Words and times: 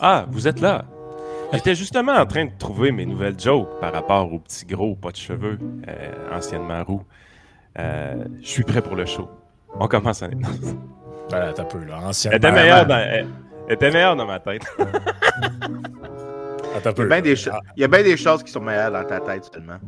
Ah, 0.00 0.26
vous 0.30 0.48
êtes 0.48 0.60
là. 0.60 0.84
J'étais 1.52 1.74
justement 1.74 2.12
en 2.12 2.26
train 2.26 2.44
de 2.44 2.52
trouver 2.58 2.92
mes 2.92 3.04
nouvelles 3.06 3.38
jokes 3.38 3.68
par 3.80 3.92
rapport 3.92 4.32
au 4.32 4.38
petit 4.38 4.64
gros 4.66 4.94
pas 4.94 5.10
de 5.10 5.16
cheveux, 5.16 5.58
euh, 5.88 6.36
anciennement 6.36 6.84
roux. 6.84 7.02
Euh, 7.78 8.24
je 8.40 8.46
suis 8.48 8.62
prêt 8.64 8.82
pour 8.82 8.94
le 8.96 9.04
show. 9.04 9.28
On 9.78 9.86
commence 9.88 10.22
en 10.22 10.28
Voilà, 11.28 11.52
t'as 11.52 11.64
peu, 11.64 11.78
là. 11.84 11.98
Elle 12.00 12.04
Anciennement. 12.06 12.36
était 12.38 12.52
meilleure 12.52 12.86
dans, 12.86 12.98
elle- 12.98 13.26
elle 13.68 13.74
était 13.74 13.90
meilleure 13.90 14.16
dans 14.16 14.26
ma 14.26 14.38
tête. 14.40 14.62
Ah, 16.72 16.78
t'as 16.80 16.92
Il 16.92 16.98
y, 16.98 17.02
a 17.02 17.06
bien 17.08 17.20
des 17.20 17.32
il 17.76 17.80
y 17.80 17.84
a 17.84 17.88
bien 17.88 18.02
des 18.04 18.16
choses 18.16 18.44
qui 18.44 18.52
sont 18.52 18.60
meilleures 18.60 18.92
dans 18.92 19.02
ta 19.04 19.18
tête 19.18 19.50
seulement. 19.52 19.78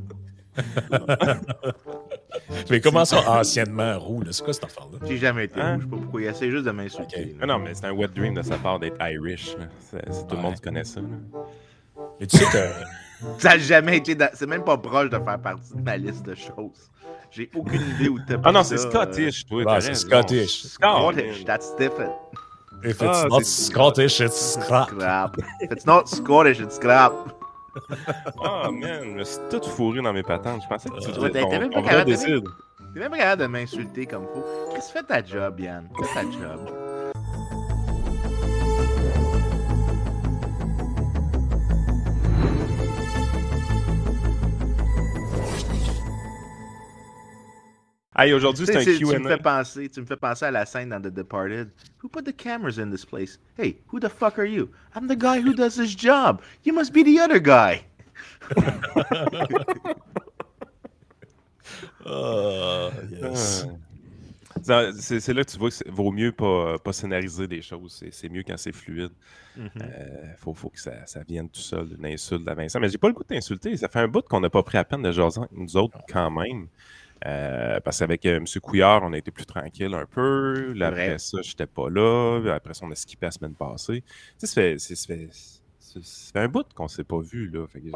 Mais 2.70 2.80
comment 2.80 3.04
ça, 3.04 3.18
anciennement 3.30 3.98
roux, 3.98 4.22
là? 4.22 4.32
C'est 4.32 4.44
quoi 4.44 4.52
cette 4.52 4.64
affaire-là? 4.64 4.98
J'ai 5.06 5.16
jamais 5.18 5.44
été 5.44 5.60
Hein? 5.60 5.74
rouge, 5.74 5.80
je 5.80 5.84
sais 5.84 5.90
pas 5.90 5.96
pourquoi. 6.02 6.20
Il 6.22 6.26
essaie 6.28 6.50
juste 6.50 6.64
de 6.64 6.70
m'insulter. 6.70 7.32
Ok. 7.34 7.40
là. 7.40 7.46
Non, 7.46 7.58
non, 7.58 7.64
mais 7.64 7.74
c'est 7.74 7.86
un 7.86 7.92
wet 7.92 8.08
dream 8.08 8.34
de 8.34 8.42
sa 8.42 8.56
part 8.56 8.78
d'être 8.78 8.96
Irish. 9.00 9.56
là. 9.58 9.64
C'est- 9.90 10.12
c'est- 10.12 10.26
tout 10.26 10.36
le 10.36 10.42
monde 10.42 10.60
connaît 10.60 10.84
ça. 10.84 11.00
là. 11.00 11.06
Mais 12.20 12.26
tu 12.26 12.36
sais 12.38 12.44
que. 12.44 12.58
Ça 13.38 13.50
n'a 13.50 13.58
jamais 13.58 13.98
été. 13.98 14.14
dans- 14.16 14.30
C'est 14.34 14.46
même 14.48 14.64
pas 14.64 14.76
proche 14.76 15.08
de 15.10 15.18
faire 15.18 15.38
partie 15.40 15.74
de 15.76 15.80
ma 15.82 15.96
liste 15.96 16.26
de 16.26 16.34
choses. 16.34 16.90
J'ai 17.30 17.48
aucune 17.54 17.80
idée 17.94 18.08
où 18.08 18.18
t'as 18.18 18.34
Ah 18.44 18.50
non, 18.52 18.64
c'est 18.64 18.76
Scottish, 18.78 19.46
toi. 19.46 19.58
Ouais, 19.58 19.64
t'as 19.64 19.80
c'est. 19.80 19.94
Scottish. 19.94 20.62
Scottish, 20.64 21.44
that's 21.44 21.74
different. 21.76 22.12
If 22.84 23.00
it's 23.00 23.02
Ah, 23.02 23.26
not 23.30 23.38
c'est- 23.42 23.70
Scottish, 23.70 24.18
it's 24.20 24.58
crap. 24.66 24.88
Scrap. 24.90 25.36
If 25.60 25.70
it's 25.70 25.86
not 25.86 26.06
Scottish, 26.06 26.58
it's 26.58 26.74
scrap. 26.74 27.12
Ah, 28.44 28.70
man, 28.70 29.00
je 29.04 29.10
me 29.10 29.24
suis 29.24 29.38
tout 29.50 29.62
fourré 29.62 30.02
dans 30.02 30.12
mes 30.12 30.22
patentes. 30.22 30.62
Je 30.62 30.68
pensais 30.68 30.88
que 30.88 30.98
tu 31.00 31.10
décide. 32.04 32.44
T'es 32.92 33.00
même 33.00 33.10
pas 33.10 33.18
capable 33.18 33.42
de 33.42 33.46
m'insulter 33.46 34.06
comme 34.06 34.26
faut. 34.26 34.44
Chris, 34.72 34.82
fais 34.92 35.02
ta 35.02 35.24
job, 35.24 35.60
Yann? 35.60 35.88
Fais 35.96 36.14
ta 36.14 36.22
job. 36.30 36.81
Hey, 48.14 48.34
aujourd'hui, 48.34 48.66
c'est 48.66 48.72
Tu 48.72 48.78
un 48.78 48.84
sais, 48.84 48.98
tu 48.98 49.06
me 49.06 49.12
fais 49.12 49.20
Q&A. 49.20 49.38
penser, 49.38 49.88
tu 49.88 50.00
me 50.00 50.06
fais 50.06 50.16
penser 50.16 50.44
à 50.44 50.50
la 50.50 50.66
scène 50.66 50.90
dans 50.90 51.00
The 51.00 51.12
Departed. 51.12 51.70
Who 52.02 52.08
put 52.08 52.22
the 52.24 52.36
cameras 52.36 52.78
in 52.78 52.90
this 52.90 53.06
place? 53.06 53.38
Hey, 53.56 53.78
who 53.90 53.98
the 54.00 54.08
fuck 54.10 54.38
are 54.38 54.46
you? 54.46 54.68
I'm 54.94 55.08
the 55.08 55.16
guy 55.18 55.40
who 55.40 55.54
does 55.56 55.76
this 55.76 55.96
job. 55.96 56.42
You 56.64 56.74
must 56.74 56.92
be 56.92 57.02
the 57.02 57.18
other 57.20 57.38
guy. 57.40 57.86
Ah, 62.04 62.90
yes. 63.10 63.66
Ah. 64.68 64.90
C'est 64.94 65.32
là 65.32 65.42
que 65.44 65.50
tu 65.50 65.58
vois 65.58 65.70
qu'il 65.70 65.90
vaut 65.90 66.12
mieux 66.12 66.30
pas, 66.32 66.78
pas 66.78 66.92
scénariser 66.92 67.48
des 67.48 67.62
choses. 67.62 68.04
C'est- 68.12 68.28
mieux 68.28 68.42
quand 68.46 68.56
c'est 68.58 68.72
fluide. 68.72 69.10
Mm-hmm. 69.58 69.68
Euh, 69.82 70.34
faut, 70.36 70.52
faut 70.54 70.68
que 70.68 70.78
ça, 70.80 71.04
ça 71.06 71.22
vienne 71.26 71.48
tout 71.48 71.60
seul 71.60 71.88
d'une 71.88 72.04
insulte 72.06 72.46
à 72.46 72.54
Vincent. 72.54 72.78
Mais 72.78 72.88
j'ai 72.88 72.98
pas 72.98 73.08
le 73.08 73.14
goût 73.14 73.22
de 73.22 73.28
t'insulter. 73.28 73.76
Ça 73.76 73.88
fait 73.88 74.00
un 74.00 74.08
bout 74.08 74.22
qu'on 74.22 74.40
n'a 74.40 74.50
pas 74.50 74.62
pris 74.62 74.78
à 74.78 74.84
peine 74.84 75.02
de 75.02 75.10
jaser 75.10 75.40
avec 75.40 75.52
nous 75.52 75.76
autres 75.76 75.98
quand 76.08 76.30
même. 76.30 76.68
Euh, 77.24 77.78
parce 77.80 77.98
qu'avec 78.00 78.26
euh, 78.26 78.36
M. 78.38 78.44
Couillard, 78.60 79.02
on 79.04 79.12
a 79.12 79.18
été 79.18 79.30
plus 79.30 79.46
tranquille 79.46 79.94
un 79.94 80.06
peu. 80.06 80.72
Là, 80.72 80.88
après 80.88 81.18
ça, 81.18 81.38
j'étais 81.42 81.66
pas 81.66 81.88
là. 81.88 82.40
Après 82.54 82.74
ça, 82.74 82.84
on 82.84 82.90
a 82.90 82.94
skippé 82.94 83.26
la 83.26 83.30
semaine 83.30 83.54
passée. 83.54 84.02
Tu 84.40 84.46
sais, 84.46 84.76
ça 84.78 85.06
fait, 85.06 86.38
un 86.40 86.48
bout 86.48 86.66
qu'on 86.74 86.88
s'est 86.88 87.04
pas 87.04 87.20
vu. 87.20 87.48
Là. 87.50 87.66
Fait 87.68 87.80
que 87.80 87.86
le 87.86 87.92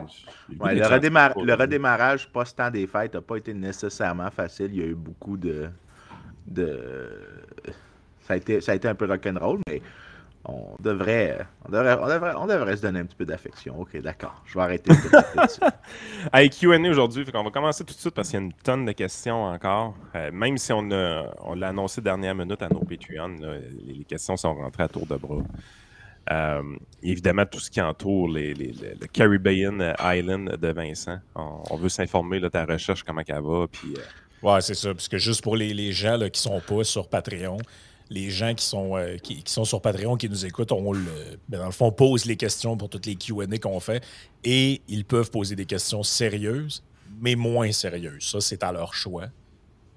Ouais, 0.63 0.75
redémar- 0.81 1.33
redémarrage 1.35 2.31
post-temps 2.31 2.71
des 2.71 2.87
fêtes 2.87 3.15
n'a 3.15 3.21
pas 3.23 3.37
été 3.37 3.53
nécessairement 3.55 4.31
facile. 4.31 4.69
Il 4.73 4.77
y 4.77 4.83
a 4.83 4.87
eu 4.87 4.95
beaucoup 4.95 5.37
de. 5.37 5.71
de... 6.47 7.09
Ça, 8.21 8.35
a 8.35 8.37
été, 8.37 8.61
ça 8.61 8.73
a 8.73 8.75
été 8.75 8.87
un 8.89 8.95
peu 8.95 9.07
rock'n'roll, 9.07 9.59
mais 9.69 9.81
on 10.49 10.77
devrait, 10.81 11.39
on, 11.67 11.73
devrait, 11.73 11.99
on, 12.01 12.07
devrait, 12.07 12.33
on 12.37 12.47
devrait 12.47 12.77
se 12.77 12.83
donner 12.83 13.01
un 13.01 13.05
petit 13.07 13.17
peu 13.17 13.25
d'affection. 13.25 13.81
Ok, 13.81 13.97
d'accord. 14.01 14.43
Je 14.47 14.55
vais 14.55 14.61
arrêter 14.65 14.91
de. 14.91 14.97
Hey, 16.33 16.51
Q&A 16.51 16.79
aujourd'hui, 16.89 17.25
qu'on 17.25 17.43
va 17.45 17.51
commencer 17.51 17.85
tout 17.85 17.95
de 17.95 17.99
suite 17.99 18.15
parce 18.15 18.29
qu'il 18.29 18.39
y 18.39 18.43
a 18.43 18.47
une 18.47 18.53
tonne 18.53 18.85
de 18.85 18.93
questions 18.93 19.45
encore. 19.45 19.95
Euh, 20.15 20.31
même 20.33 20.57
si 20.59 20.73
on, 20.73 20.91
a- 20.91 21.35
on 21.43 21.55
l'a 21.55 21.69
annoncé 21.69 22.01
dernière 22.01 22.35
minute 22.35 22.63
à 22.63 22.69
nos 22.69 22.81
Patreon, 22.81 23.37
là, 23.41 23.55
les, 23.87 24.05
questions 24.05 24.37
sont 24.37 24.55
rentrées 24.55 24.85
à 24.85 24.89
tour 24.89 25.07
de 25.07 25.17
bras. 25.17 25.43
Euh, 26.33 26.63
évidemment, 27.03 27.47
tout 27.47 27.61
ce 27.61 27.71
qui 27.71 27.81
entoure 27.81 28.29
les, 28.29 28.53
les- 28.55 28.73
le, 28.73 28.95
le 29.01 29.07
Caribbean 29.07 29.95
Island 30.01 30.57
de 30.57 30.69
Vincent. 30.73 31.19
On, 31.35 31.63
on 31.71 31.77
veut 31.77 31.89
s'informer 31.89 32.41
de 32.41 32.49
ta 32.49 32.65
recherche, 32.65 33.03
comment 33.05 33.23
elle 33.27 33.41
va. 33.43 33.67
Puis, 33.71 33.95
euh, 33.97 34.01
Ouais, 34.43 34.61
c'est 34.61 34.75
ça. 34.75 34.93
Parce 34.93 35.09
que 35.09 35.19
juste 35.19 35.43
pour 35.43 35.57
les, 35.57 35.73
les 35.73 35.93
gens 35.93 36.17
là, 36.19 36.29
qui 36.29 36.41
sont 36.41 36.61
pas 36.61 36.85
sur 36.85 37.09
Patreon, 37.09 37.57
les 38.11 38.31
gens 38.31 38.55
qui 38.55 38.65
sont, 38.65 38.97
euh, 38.97 39.17
qui, 39.17 39.43
qui 39.43 39.53
sont 39.53 39.65
sur 39.65 39.81
Patreon, 39.81 40.17
qui 40.17 40.29
nous 40.29 40.47
écoutent, 40.47 40.73
on 40.73 40.93
le, 40.93 41.01
ben, 41.49 41.59
dans 41.59 41.67
le 41.67 41.73
fond, 41.73 41.91
pose 41.91 42.25
les 42.25 42.37
questions 42.37 42.77
pour 42.77 42.89
toutes 42.89 43.07
les 43.07 43.17
QA 43.17 43.47
qu'on 43.61 43.81
fait. 43.81 44.03
Et 44.45 44.83
ils 44.89 45.05
peuvent 45.05 45.31
poser 45.31 45.57
des 45.57 45.67
questions 45.67 46.03
sérieuses, 46.03 46.83
mais 47.21 47.35
moins 47.35 47.73
sérieuses. 47.73 48.25
Ça, 48.25 48.41
c'est 48.41 48.63
à 48.63 48.73
leur 48.73 48.95
choix. 48.95 49.27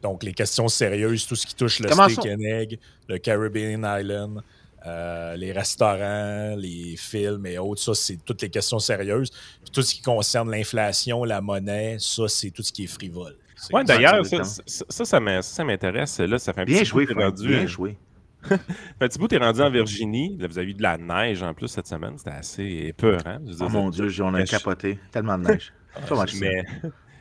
Donc, 0.01 0.23
les 0.23 0.33
questions 0.33 0.67
sérieuses, 0.69 1.27
tout 1.27 1.35
ce 1.35 1.45
qui 1.45 1.55
touche 1.55 1.79
le 1.79 1.91
steak 1.91 2.19
and 2.19 2.39
egg, 2.41 2.79
le 3.07 3.17
Caribbean 3.17 3.85
Island, 3.85 4.41
euh, 4.85 5.35
les 5.35 5.51
restaurants, 5.51 6.55
les 6.55 6.95
films 6.95 7.45
et 7.45 7.57
autres, 7.57 7.81
ça, 7.81 7.93
c'est 7.93 8.17
toutes 8.23 8.41
les 8.41 8.49
questions 8.49 8.79
sérieuses. 8.79 9.29
Puis 9.29 9.71
tout 9.73 9.81
ce 9.81 9.93
qui 9.93 10.01
concerne 10.01 10.49
l'inflation, 10.49 11.25
la 11.25 11.41
monnaie, 11.41 11.97
ça, 11.99 12.27
c'est 12.27 12.51
tout 12.51 12.63
ce 12.63 12.71
qui 12.71 12.85
est 12.85 12.87
frivole. 12.87 13.35
Ouais, 13.73 13.83
d'ailleurs, 13.83 14.25
ça, 14.25 14.43
ça, 14.43 14.85
ça, 14.89 15.05
ça 15.05 15.19
m'in- 15.19 15.41
ça 15.41 15.63
m'intéresse. 15.63 16.19
Là, 16.19 16.39
ça 16.39 16.53
fait 16.53 16.61
un 16.61 16.65
Bien 16.65 16.79
petit 16.79 16.85
joué, 16.85 17.05
bout 17.05 17.19
rendu. 17.19 17.47
Bien 17.47 17.65
joué. 17.67 17.97
fait 18.43 18.55
un 19.01 19.07
petit 19.07 19.19
bout, 19.19 19.27
t'es 19.27 19.37
rendu 19.37 19.61
en 19.61 19.69
Virginie. 19.69 20.37
Là, 20.39 20.47
vous 20.47 20.57
avez 20.57 20.69
eu 20.71 20.73
de 20.73 20.81
la 20.83 20.97
neige 20.97 21.43
en 21.43 21.53
plus 21.53 21.67
cette 21.67 21.87
semaine. 21.87 22.13
C'était 22.17 22.31
assez 22.31 22.63
épeurant. 22.87 23.39
Je 23.45 23.51
veux 23.51 23.55
dire, 23.57 23.65
Oh 23.65 23.69
mon 23.69 23.89
Dieu, 23.89 24.09
on 24.23 24.33
a 24.33 24.43
capoté. 24.43 24.97
Tellement 25.11 25.37
de 25.37 25.47
neige. 25.49 25.73
Mal 26.11 26.27
Mais, 26.39 26.63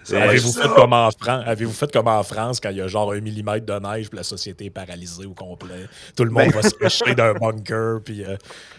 Ça, 0.05 0.23
Avez-vous 0.23 0.53
fait, 0.53 0.69
comme 0.69 0.93
en 0.93 1.11
Fran- 1.11 1.41
avez-vous 1.45 1.73
fait 1.73 1.91
comme 1.93 2.07
en 2.07 2.23
France 2.23 2.61
quand 2.61 2.71
il 2.71 2.77
y 2.77 2.81
a 2.81 2.87
genre 2.87 3.13
un 3.13 3.21
millimètre 3.21 3.67
de 3.67 3.73
neige 3.79 4.09
puis 4.09 4.17
la 4.17 4.23
société 4.23 4.67
est 4.67 4.71
paralysée 4.71 5.27
au 5.27 5.35
complet? 5.35 5.87
Tout 6.17 6.25
le 6.25 6.31
monde 6.31 6.45
Ben- 6.53 6.53
va 6.53 6.63
se 6.63 6.75
cacher 6.75 7.15
d'un 7.15 7.35
bunker 7.35 8.01
puis 8.05 8.25
euh, 8.25 8.37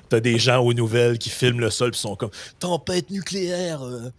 t'as 0.08 0.20
des 0.22 0.40
gens 0.40 0.60
aux 0.64 0.74
nouvelles 0.74 1.18
qui 1.20 1.30
filment 1.30 1.60
le 1.60 1.70
sol 1.70 1.92
puis 1.92 2.00
sont 2.00 2.16
comme 2.16 2.32
tempête 2.58 3.10
nucléaire. 3.10 3.84
euh. 3.84 4.10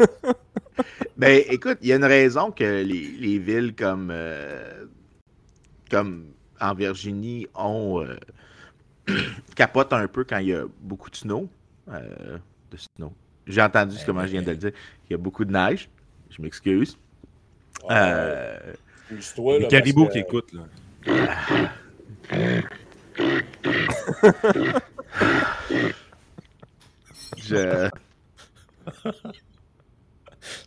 Ben, 1.16 1.42
écoute, 1.50 1.78
il 1.82 1.88
y 1.88 1.92
a 1.92 1.96
une 1.96 2.04
raison 2.04 2.50
que 2.50 2.64
les, 2.64 3.08
les 3.18 3.38
villes 3.38 3.74
comme, 3.74 4.08
euh, 4.10 4.86
comme 5.90 6.32
en 6.58 6.72
Virginie 6.74 7.46
ont 7.54 8.02
euh, 8.02 8.16
capotent 9.54 9.92
un 9.92 10.08
peu 10.08 10.24
quand 10.24 10.38
il 10.38 10.48
y 10.48 10.54
a 10.54 10.64
beaucoup 10.80 11.10
de 11.10 11.16
snow. 11.16 11.48
euh, 11.92 12.38
de 12.70 12.76
snow. 12.76 13.12
J'ai 13.46 13.60
entendu 13.60 13.96
Ben, 13.96 14.02
comment 14.06 14.22
je 14.22 14.28
viens 14.32 14.42
de 14.42 14.50
le 14.50 14.56
dire. 14.56 14.72
Il 15.08 15.12
y 15.12 15.14
a 15.14 15.18
beaucoup 15.18 15.44
de 15.44 15.52
neige. 15.52 15.90
Je 16.30 16.40
m'excuse. 16.40 16.96
Euh, 17.90 18.58
les 19.10 19.66
caribous 19.68 20.08
qui 20.08 20.18
écoutent. 20.20 20.52
Là. 20.54 20.62
je... 27.36 27.90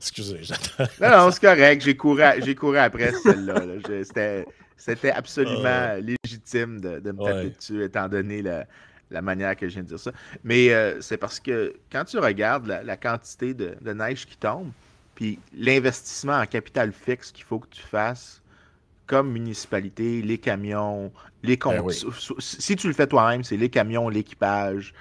Excusez, 0.04 0.40
j'attends. 0.42 0.84
Non, 1.02 1.10
non, 1.26 1.32
c'est 1.32 1.42
correct. 1.42 1.82
J'ai 1.84 1.96
couru, 1.96 2.22
à- 2.22 2.40
couru 2.56 2.78
après 2.78 3.12
celle-là. 3.14 3.56
Je- 3.88 4.04
C'était, 4.04 4.46
c'était 4.78 5.12
absolument 5.12 5.94
légitime 5.96 6.82
de, 6.82 7.00
de 7.00 7.12
me 7.12 7.18
taper 7.26 7.50
dessus, 7.52 7.84
étant 7.84 8.10
donné 8.10 8.42
la, 8.42 8.66
la 9.12 9.22
manière 9.22 9.56
que 9.56 9.68
je 9.70 9.74
viens 9.76 9.84
de 9.84 9.88
dire 9.88 10.00
ça. 10.00 10.12
Mais 10.44 10.74
euh, 10.74 11.00
c'est 11.02 11.18
parce 11.18 11.40
que 11.40 11.74
quand 11.92 12.04
tu 12.04 12.18
regardes 12.18 12.68
la, 12.68 12.84
la 12.84 12.98
quantité 12.98 13.54
de, 13.54 13.76
de 13.80 13.94
neige 13.94 14.26
qui 14.26 14.36
tombe, 14.38 14.72
puis 15.16 15.40
l'investissement 15.56 16.38
en 16.38 16.46
capital 16.46 16.92
fixe 16.92 17.32
qu'il 17.32 17.46
faut 17.46 17.60
que 17.60 17.70
tu 17.70 17.82
fasses, 17.84 18.42
comme 19.08 19.32
municipalité, 19.32 20.22
les 20.22 20.38
camions, 20.38 21.12
les 21.44 21.58
comptes. 21.58 21.76
Ben 21.76 21.82
oui. 21.82 21.96
Si 22.40 22.76
tu 22.76 22.88
le 22.88 22.94
fais 22.94 23.08
toi-même, 23.08 23.44
c'est 23.44 23.58
les 23.58 23.70
camions, 23.70 24.10
l'équipage, 24.10 24.94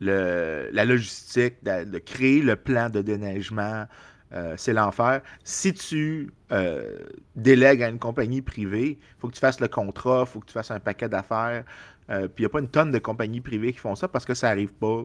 le, 0.00 0.68
la 0.72 0.84
logistique, 0.84 1.56
de, 1.62 1.84
de 1.84 1.98
créer 1.98 2.40
le 2.40 2.56
plan 2.56 2.88
de 2.88 3.02
déneigement, 3.02 3.86
euh, 4.32 4.54
c'est 4.56 4.72
l'enfer. 4.72 5.20
Si 5.44 5.72
tu 5.72 6.32
euh, 6.52 6.98
délègues 7.36 7.82
à 7.82 7.88
une 7.88 7.98
compagnie 7.98 8.42
privée, 8.42 8.98
il 9.00 9.20
faut 9.20 9.28
que 9.28 9.34
tu 9.34 9.40
fasses 9.40 9.60
le 9.60 9.68
contrat, 9.68 10.24
il 10.26 10.30
faut 10.30 10.40
que 10.40 10.46
tu 10.46 10.52
fasses 10.52 10.70
un 10.70 10.80
paquet 10.80 11.08
d'affaires. 11.08 11.64
Euh, 12.10 12.28
Puis 12.28 12.38
il 12.38 12.42
n'y 12.42 12.46
a 12.46 12.48
pas 12.50 12.60
une 12.60 12.68
tonne 12.68 12.90
de 12.90 12.98
compagnies 12.98 13.40
privées 13.40 13.72
qui 13.72 13.78
font 13.78 13.94
ça 13.94 14.08
parce 14.08 14.24
que 14.24 14.34
ça 14.34 14.48
n'arrive 14.48 14.72
pas 14.72 15.04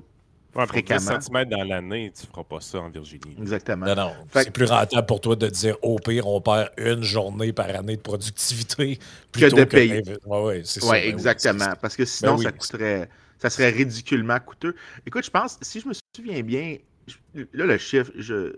Ouais, 0.55 0.67
pour 0.67 0.75
10 0.75 0.83
fréquemment. 0.85 1.19
cm 1.19 1.45
dans 1.49 1.63
l'année, 1.63 2.13
tu 2.15 2.27
feras 2.27 2.43
pas 2.43 2.59
ça 2.61 2.79
en 2.79 2.89
Virginie. 2.89 3.35
Exactement. 3.39 3.87
Non, 3.87 3.95
non. 3.95 4.11
Fait 4.29 4.43
C'est 4.43 4.51
plus 4.51 4.65
rentable 4.65 5.07
pour 5.07 5.19
toi 5.19 5.35
de 5.35 5.47
dire 5.47 5.75
au 5.81 5.95
pire, 5.97 6.27
on 6.27 6.39
perd 6.41 6.69
une 6.77 7.01
journée 7.01 7.51
par 7.51 7.69
année 7.69 7.95
de 7.97 8.01
productivité 8.01 8.97
Que 9.31 9.39
plutôt 9.39 9.55
de 9.55 9.63
payer. 9.63 10.01
d'inv- 10.03 10.17
Ouais, 10.27 10.43
ouais, 10.43 10.61
c'est 10.63 10.79
ça. 10.79 10.85
Oui, 10.91 10.97
ben 10.99 11.03
oui, 11.05 11.09
exactement. 11.09 11.73
parce 11.81 11.95
que 11.95 12.05
sinon, 12.05 12.35
oui. 12.37 12.43
ça 12.43 12.51
coûterait. 12.51 13.09
Ça 13.39 13.49
serait 13.49 13.71
ridiculement 13.71 14.39
coûteux. 14.39 14.75
Écoute, 15.07 15.25
je 15.25 15.31
pense, 15.31 15.57
si 15.61 15.79
je 15.79 15.87
me 15.87 15.93
souviens 16.15 16.41
bien, 16.43 16.77
je- 17.07 17.41
là, 17.53 17.65
le 17.65 17.77
chiffre, 17.79 18.11
je. 18.15 18.53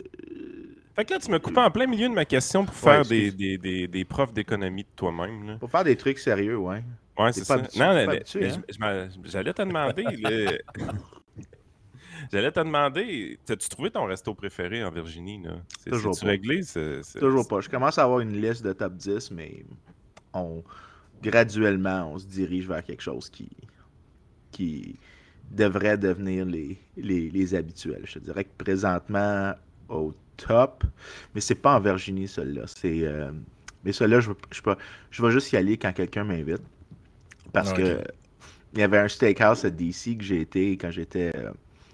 Fait 0.95 1.03
que 1.06 1.13
là, 1.13 1.19
tu 1.19 1.30
me 1.30 1.39
coupes 1.39 1.57
en 1.57 1.69
plein 1.71 1.88
milieu 1.88 2.07
de 2.07 2.13
ma 2.13 2.25
question 2.25 2.65
pour 2.65 2.74
Ouais, 2.75 3.03
faire 3.03 3.06
des, 3.06 3.31
des, 3.31 3.57
des, 3.57 3.88
des 3.88 4.06
profs 4.06 4.33
d'économie 4.33 4.83
de 4.83 4.89
toi-même. 4.95 5.45
là. 5.47 5.57
Pour 5.57 5.69
faire 5.69 5.83
des 5.83 5.95
trucs 5.97 6.19
sérieux, 6.19 6.57
ouais. 6.57 6.83
Ouais, 7.18 7.31
c'est 7.33 7.44
ça. 7.44 7.57
habitué- 7.57 7.80
non, 7.80 7.86
hein? 8.81 9.09
j'allais 9.24 9.53
te 9.53 9.62
demander. 9.62 10.03
là, 10.03 10.57
J'allais 12.31 12.51
te 12.51 12.59
demander, 12.59 13.39
as-tu 13.50 13.69
trouvé 13.69 13.92
ton 13.92 14.06
resto 14.06 14.33
préféré 14.33 14.83
en 14.83 14.92
Virginie? 14.92 15.44
Toujours 15.86 16.18
pas. 16.19 16.27
réglé? 16.27 16.62
Toujours 17.19 17.48
pas. 17.48 17.62
Je 17.62 17.69
commence 17.69 17.98
à 17.98 18.03
avoir 18.03 18.21
une 18.21 18.41
liste 18.41 18.63
de 18.63 18.74
top 18.74 18.95
10, 18.95 19.31
mais 19.31 19.65
on 20.33 20.63
graduellement, 21.21 22.12
on 22.13 22.18
se 22.19 22.25
dirige 22.25 22.68
vers 22.68 22.83
quelque 22.83 23.01
chose 23.01 23.30
qui, 23.30 23.50
qui 24.51 25.00
devrait 25.51 25.98
devenir 25.98 26.45
les, 26.45 26.77
les, 26.98 27.56
habituels. 27.56 28.03
Je 28.06 28.13
te 28.13 28.19
dirais 28.19 28.44
que 28.45 28.53
présentement, 28.57 29.53
au 29.89 30.13
top, 30.37 30.83
mais 31.33 31.41
c'est 31.41 31.55
pas 31.55 31.75
en 31.75 31.79
Virginie, 31.79 32.27
celui-là. 32.27 32.63
C'est, 32.67 33.03
euh, 33.03 33.31
mais 33.83 33.91
celui-là, 33.91 34.19
je, 34.19 34.31
je, 34.51 34.61
je, 35.11 35.21
vais 35.21 35.31
juste 35.31 35.51
y 35.51 35.57
aller 35.57 35.77
quand 35.77 35.93
quelqu'un 35.93 36.23
m'invite. 36.23 36.61
Parce 37.53 37.71
que 37.71 38.01
il 38.73 38.79
y 38.79 38.83
avait 38.83 38.97
un 38.97 39.07
steakhouse 39.07 39.63
à 39.63 39.69
DC 39.69 40.17
que 40.17 40.23
j'ai 40.23 40.41
été 40.41 40.71
quand 40.77 40.91
j'étais. 40.91 41.31
Euh, 41.37 41.51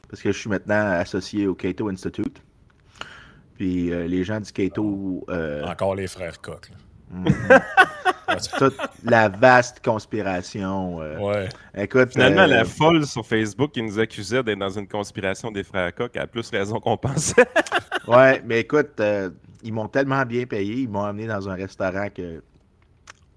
parce 0.09 0.21
que 0.21 0.31
je 0.31 0.37
suis 0.37 0.49
maintenant 0.49 0.91
associé 0.93 1.45
au 1.45 1.53
Cato 1.53 1.87
Institute. 1.89 2.41
Puis 3.55 3.91
euh, 3.91 4.07
les 4.07 4.23
gens 4.23 4.39
du 4.39 4.51
Cato. 4.51 5.23
Encore 5.63 5.95
les 5.95 6.07
frères 6.07 6.41
Koch. 6.41 6.71
toute 8.57 8.77
la 9.03 9.29
vaste 9.29 9.83
conspiration. 9.83 11.01
Euh, 11.01 11.19
ouais. 11.19 11.49
Écoute, 11.75 12.11
Finalement, 12.11 12.45
la 12.45 12.61
euh, 12.61 12.65
folle 12.65 13.05
sur 13.05 13.25
Facebook 13.25 13.71
qui 13.71 13.81
nous 13.81 13.99
accusait 13.99 14.43
d'être 14.43 14.59
dans 14.59 14.69
une 14.69 14.87
conspiration 14.87 15.51
des 15.51 15.63
frères 15.63 15.93
Koch 15.93 16.15
a 16.15 16.27
plus 16.27 16.49
raison 16.49 16.79
qu'on 16.79 16.97
pensait. 16.97 17.45
ouais, 18.07 18.41
mais 18.45 18.61
écoute, 18.61 18.99
euh, 18.99 19.29
ils 19.63 19.73
m'ont 19.73 19.87
tellement 19.87 20.25
bien 20.25 20.45
payé, 20.45 20.75
ils 20.75 20.89
m'ont 20.89 21.03
amené 21.03 21.27
dans 21.27 21.47
un 21.49 21.55
restaurant 21.55 22.07
que, 22.09 22.41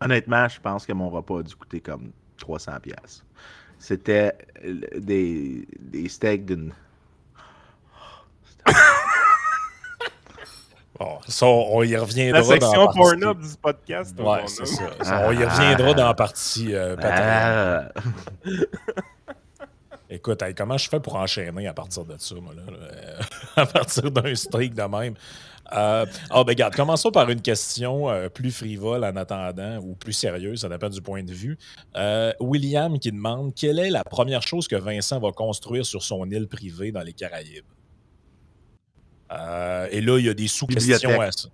honnêtement, 0.01 0.49
je 0.49 0.61
pense 0.61 0.87
que 0.87 0.93
mon 0.93 1.11
repas 1.11 1.41
a 1.41 1.43
dû 1.43 1.55
coûter 1.55 1.81
comme 1.81 2.11
300 2.39 2.73
pièces. 2.83 3.25
C'était 3.79 4.33
des, 4.97 5.67
des 5.79 6.09
steaks 6.09 6.47
d'une 6.47 6.73
Bon, 10.99 11.19
ça, 11.27 11.47
on 11.47 11.83
y 11.83 11.97
reviendra. 11.97 12.41
La 12.41 12.45
section 12.45 12.87
porno 12.93 13.35
du 13.35 13.49
podcast. 13.61 14.19
Ouais, 14.19 14.43
c'est 14.47 14.67
ça. 14.67 14.85
On 15.27 15.33
y 15.33 15.45
reviendra 15.45 15.95
dans 15.95 16.07
la 16.07 16.15
partie 16.15 16.75
euh, 16.75 16.97
ah. 17.03 17.89
Écoute, 20.15 20.45
comment 20.57 20.79
je 20.79 20.89
fais 20.89 21.01
pour 21.01 21.17
enchaîner 21.17 21.67
à 21.67 21.75
partir 21.75 22.05
de 22.05 22.15
ça, 22.19 22.37
moi, 22.37 22.55
là, 22.55 22.63
euh, 22.71 23.21
à 23.57 23.67
partir 23.67 24.11
d'un 24.13 24.35
steak 24.35 24.75
de 24.75 24.83
même? 24.83 25.15
Euh, 25.73 26.07
oh, 26.31 26.45
ben, 26.45 26.53
regarde, 26.53 26.77
commençons 26.77 27.11
par 27.11 27.29
une 27.31 27.41
question 27.41 28.11
euh, 28.11 28.29
plus 28.29 28.53
frivole 28.53 29.03
en 29.03 29.17
attendant, 29.17 29.79
ou 29.79 29.95
plus 29.95 30.13
sérieuse, 30.13 30.61
ça 30.61 30.69
dépend 30.69 30.89
du 30.89 31.01
point 31.01 31.25
de 31.25 31.33
vue. 31.33 31.59
William 32.39 32.99
qui 33.01 33.11
demande 33.11 33.55
quelle 33.55 33.81
est 33.81 33.91
la 33.91 34.05
première 34.05 34.43
chose 34.43 34.69
que 34.69 34.77
Vincent 34.77 35.19
va 35.19 35.33
construire 35.33 35.85
sur 35.85 36.03
son 36.03 36.31
île 36.31 36.47
privée 36.47 36.93
dans 36.93 37.03
les 37.03 37.13
Caraïbes? 37.13 37.65
Euh, 39.33 39.89
et 39.91 40.01
là, 40.01 40.19
il 40.19 40.27
y 40.27 40.29
a 40.29 40.35
des 40.35 40.49
sous-questions 40.49 41.21
à 41.21 41.33
ça. 41.33 41.49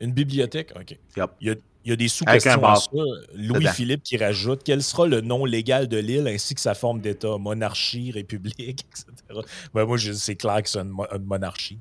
Une 0.00 0.12
bibliothèque? 0.12 0.72
OK. 0.76 0.96
Il, 1.40 1.56
y 1.84 1.92
a, 1.92 1.96
des 1.96 2.08
sous-questions 2.08 2.64
à 2.64 2.76
ça. 2.76 2.90
Louis-Philippe 3.34 4.02
qui 4.02 4.16
rajoute 4.16 4.62
quel 4.64 4.82
sera 4.82 5.06
le 5.06 5.20
nom 5.20 5.44
légal 5.44 5.88
de 5.88 5.96
l'île 5.96 6.28
ainsi 6.28 6.54
que 6.54 6.60
sa 6.60 6.74
forme 6.74 7.00
d'État, 7.00 7.38
monarchie, 7.38 8.10
république, 8.12 8.58
etc. 8.90 9.40
Ben, 9.74 9.84
moi, 9.84 9.96
c'est 9.98 10.36
clair 10.36 10.62
que 10.62 10.68
c'est 10.68 10.80
une, 10.80 10.94
monarchie. 11.24 11.78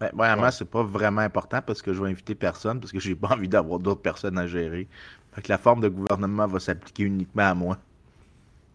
Ben, 0.00 0.10
moi, 0.14 0.50
c'est 0.50 0.68
pas 0.68 0.82
vraiment 0.82 1.20
important 1.20 1.60
parce 1.62 1.80
que 1.80 1.92
je 1.92 2.02
vais 2.02 2.10
inviter 2.10 2.34
personne 2.34 2.80
parce 2.80 2.92
que 2.92 3.00
j'ai 3.00 3.14
pas 3.14 3.28
envie 3.28 3.48
d'avoir 3.48 3.78
d'autres 3.78 4.02
personnes 4.02 4.38
à 4.38 4.46
gérer. 4.46 4.88
Fait 5.32 5.42
que 5.42 5.48
la 5.48 5.58
forme 5.58 5.80
de 5.80 5.88
gouvernement 5.88 6.46
va 6.46 6.58
s'appliquer 6.58 7.04
uniquement 7.04 7.44
à 7.44 7.54
moi. 7.54 7.78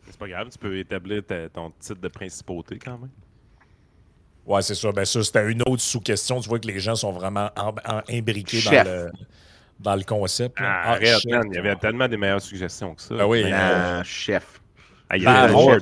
C'est 0.07 0.18
pas 0.18 0.27
grave, 0.27 0.50
tu 0.50 0.57
peux 0.57 0.77
établir 0.77 1.24
ton 1.51 1.72
titre 1.80 2.00
de 2.00 2.07
principauté 2.07 2.77
quand 2.77 2.98
même. 2.98 3.10
Ouais, 4.46 4.62
c'est 4.62 4.76
ça. 4.76 4.92
Ben 4.92 5.06
ça, 5.06 5.24
c'était 5.24 5.52
une 5.52 5.62
autre 5.64 5.82
sous-question. 5.82 6.40
Tu 6.40 6.50
vois 6.50 6.60
que 6.60 6.68
les 6.68 6.80
gens 6.80 6.96
sont 6.96 7.12
vraiment 7.12 7.50
imbriqués 8.08 8.62
dans 8.62 8.84
le, 8.84 9.12
dans 9.80 9.96
le, 9.96 10.04
concept. 10.04 10.58
Ah, 10.60 10.92
arrête, 10.94 11.18
Il 11.26 11.54
y 11.54 11.58
avait 11.58 11.76
tellement 11.76 12.08
de 12.08 12.16
meilleures 12.16 12.42
suggestions 12.42 12.94
que 12.96 13.02
ça. 13.02 13.16
Ben 13.16 13.26
oui. 13.26 13.44
Euh, 13.46 14.04
chef. 14.04 14.62
Ah, 15.10 15.18
Baron, 15.18 15.78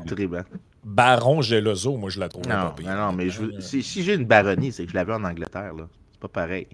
Baron 0.84 1.42
Geloso, 1.42 1.98
moi, 1.98 2.10
je 2.10 2.20
la 2.20 2.28
trouve 2.28 2.48
non, 2.48 2.72
pas 2.72 2.96
Non, 2.96 3.14
mais 3.14 3.30
je, 3.30 3.60
si, 3.60 3.82
j'ai 3.82 4.16
une 4.16 4.26
baronnie, 4.26 4.72
c'est 4.72 4.84
que 4.86 4.92
je 4.92 4.96
l'avais 4.96 5.14
en 5.14 5.24
Angleterre. 5.24 5.74
là. 5.74 5.88
C'est 6.12 6.20
pas 6.20 6.28
pareil. 6.28 6.68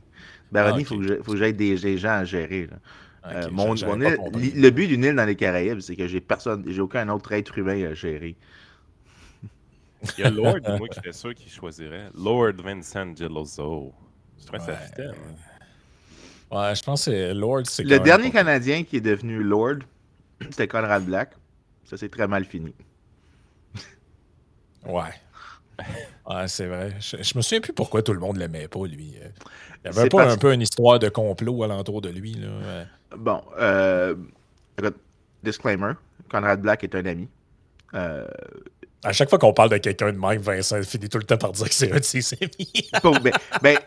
Baronnie, 0.51 0.83
il 0.89 1.11
ah, 1.11 1.23
faut 1.23 1.33
que 1.33 1.37
j'aille 1.37 1.53
des, 1.53 1.97
gens 1.97 2.09
à 2.09 2.23
gérer. 2.25 2.67
Là. 2.67 2.77
Euh, 3.27 3.49
mon, 3.51 3.73
le 3.73 4.69
but 4.69 4.87
d'une 4.87 5.03
île 5.03 5.15
dans 5.15 5.25
les 5.25 5.35
Caraïbes, 5.35 5.81
c'est 5.81 5.95
que 5.95 6.07
j'ai 6.07 6.21
personne, 6.21 6.63
j'ai 6.67 6.81
aucun 6.81 7.09
autre 7.09 7.31
être 7.33 7.57
humain 7.57 7.85
à 7.85 7.93
gérer. 7.93 8.35
Il 10.17 10.23
y 10.23 10.27
a 10.27 10.29
Lord, 10.29 10.59
moi, 10.77 10.87
qui 10.91 10.99
était 10.99 11.13
sûr 11.13 11.33
qu'il 11.35 11.51
choisirait. 11.51 12.09
Lord 12.15 12.53
Vincent 12.63 13.15
Geloso. 13.15 13.93
Je 14.39 14.45
trouvais 14.45 14.59
ça 14.59 14.75
fitait. 14.75 15.07
Ouais, 16.51 16.73
je 16.73 16.83
pense 16.83 17.05
que 17.05 17.11
c'est 17.11 17.33
Lord. 17.33 17.63
Le 17.79 17.97
dernier 17.99 18.31
Canadien 18.31 18.83
qui 18.83 18.97
est 18.97 19.01
devenu 19.01 19.43
Lord, 19.43 19.79
c'était 20.41 20.67
Conrad 20.67 21.03
Black. 21.03 21.31
Ça, 21.83 21.97
c'est 21.97 22.09
très 22.09 22.27
mal 22.27 22.45
fini. 22.45 22.73
Ouais. 24.85 25.13
Ouais, 26.29 26.47
c'est 26.47 26.67
vrai. 26.67 26.95
Je, 26.99 27.37
me 27.37 27.41
souviens 27.41 27.61
plus 27.61 27.73
pourquoi 27.73 28.01
tout 28.01 28.13
le 28.13 28.19
monde 28.19 28.37
l'aimait 28.37 28.67
pas, 28.67 28.85
lui. 28.85 29.15
Il 29.83 29.91
y 29.91 29.97
avait 29.97 30.09
pas 30.09 30.31
un 30.31 30.37
peu 30.37 30.53
une 30.53 30.61
histoire 30.61 30.99
de 30.99 31.09
complot 31.09 31.63
alentour 31.63 32.01
de 32.01 32.09
lui. 32.09 32.33
Là. 32.33 32.85
Bon, 33.17 33.41
euh, 33.57 34.15
disclaimer, 35.43 35.93
Conrad 36.29 36.61
Black 36.61 36.83
est 36.83 36.95
un 36.95 37.05
ami. 37.05 37.27
Euh, 37.93 38.27
à 39.03 39.13
chaque 39.13 39.29
fois 39.29 39.39
qu'on 39.39 39.53
parle 39.53 39.69
de 39.69 39.77
quelqu'un 39.77 40.11
de 40.11 40.17
même, 40.17 40.41
Vincent 40.41 40.81
finit 40.83 41.09
tout 41.09 41.17
le 41.17 41.23
temps 41.23 41.37
par 41.37 41.51
dire 41.51 41.67
que 41.67 41.73
c'est 41.73 41.91
un 41.91 41.99
de 41.99 42.03
ses 42.03 42.33
amis. 42.33 42.89
ben, 43.23 43.31
ben 43.61 43.77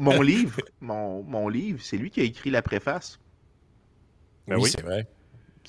mon 0.00 0.20
livre, 0.22 0.60
mon, 0.80 1.22
mon 1.24 1.48
livre, 1.48 1.80
c'est 1.82 1.96
lui 1.96 2.10
qui 2.10 2.20
a 2.20 2.24
écrit 2.24 2.50
la 2.50 2.62
préface. 2.62 3.18
Ben 4.46 4.58
oui, 4.58 4.70
c'est 4.70 4.82
vrai. 4.82 5.06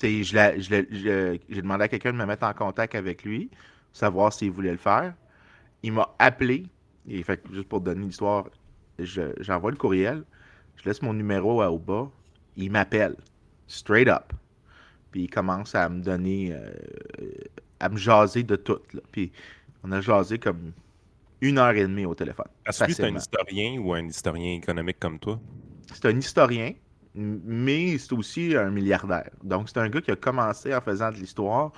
J'ai 0.00 1.62
demandé 1.62 1.84
à 1.84 1.88
quelqu'un 1.88 2.12
de 2.12 2.18
me 2.18 2.26
mettre 2.26 2.44
en 2.44 2.54
contact 2.54 2.94
avec 2.94 3.24
lui, 3.24 3.50
savoir 3.92 4.32
s'il 4.32 4.50
voulait 4.50 4.72
le 4.72 4.78
faire. 4.78 5.14
Il 5.82 5.92
m'a 5.92 6.14
appelé. 6.18 6.66
Et 7.08 7.22
fait, 7.24 7.42
juste 7.52 7.68
pour 7.68 7.80
donner 7.80 8.06
l'histoire, 8.06 8.48
j'envoie 8.98 9.72
le 9.72 9.76
courriel, 9.76 10.22
je 10.76 10.88
laisse 10.88 11.02
mon 11.02 11.12
numéro 11.12 11.62
au 11.62 11.78
bas, 11.78 12.08
il 12.56 12.70
m'appelle, 12.70 13.16
straight 13.66 14.08
up. 14.08 14.32
Puis 15.10 15.24
il 15.24 15.28
commence 15.28 15.74
à 15.74 15.88
me 15.88 16.00
donner 16.00 16.52
euh, 16.52 16.70
à 17.82 17.88
me 17.88 17.96
jaser 17.96 18.44
de 18.44 18.56
tout. 18.56 18.78
Puis 19.10 19.32
on 19.82 19.92
a 19.92 20.00
jasé 20.00 20.38
comme 20.38 20.72
une 21.40 21.58
heure 21.58 21.72
et 21.72 21.82
demie 21.82 22.06
au 22.06 22.14
téléphone. 22.14 22.46
Est-ce 22.64 22.84
que 22.84 22.92
c'est 22.92 23.04
un 23.04 23.16
historien 23.16 23.78
ou 23.80 23.92
un 23.92 24.06
historien 24.06 24.54
économique 24.54 24.98
comme 25.00 25.18
toi? 25.18 25.40
C'est 25.92 26.06
un 26.06 26.16
historien, 26.16 26.72
mais 27.14 27.98
c'est 27.98 28.12
aussi 28.12 28.56
un 28.56 28.70
milliardaire. 28.70 29.30
Donc 29.42 29.68
c'est 29.68 29.78
un 29.78 29.88
gars 29.88 30.00
qui 30.00 30.12
a 30.12 30.16
commencé 30.16 30.72
en 30.74 30.80
faisant 30.80 31.10
de 31.10 31.16
l'histoire, 31.16 31.72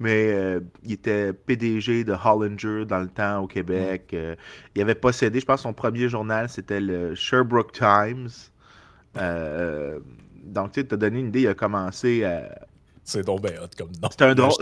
mais 0.00 0.32
euh, 0.32 0.60
il 0.82 0.92
était 0.92 1.32
PDG 1.32 2.02
de 2.02 2.12
Hollinger 2.12 2.84
dans 2.84 3.00
le 3.00 3.08
temps 3.08 3.38
au 3.44 3.46
Québec. 3.46 4.10
Mm. 4.12 4.16
Euh, 4.16 4.34
il 4.74 4.82
avait 4.82 4.96
possédé, 4.96 5.38
je 5.38 5.46
pense, 5.46 5.62
son 5.62 5.72
premier 5.72 6.08
journal, 6.08 6.48
c'était 6.48 6.80
le 6.80 7.14
Sherbrooke 7.14 7.72
Times. 7.72 8.30
Euh, 9.16 10.00
donc, 10.42 10.72
tu 10.72 10.80
sais, 10.80 10.86
te 10.88 10.96
donné 10.96 11.20
une 11.20 11.28
idée, 11.28 11.42
il 11.42 11.48
a 11.48 11.54
commencé 11.54 12.24
à, 12.24 12.42
c'est 13.04 13.24
donc 13.24 13.42
bien 13.42 13.60
hot 13.62 13.68
comme 13.76 13.92
nom. 14.02 14.08
C'était 14.10 14.24
un, 14.24 14.34
drôle, 14.34 14.52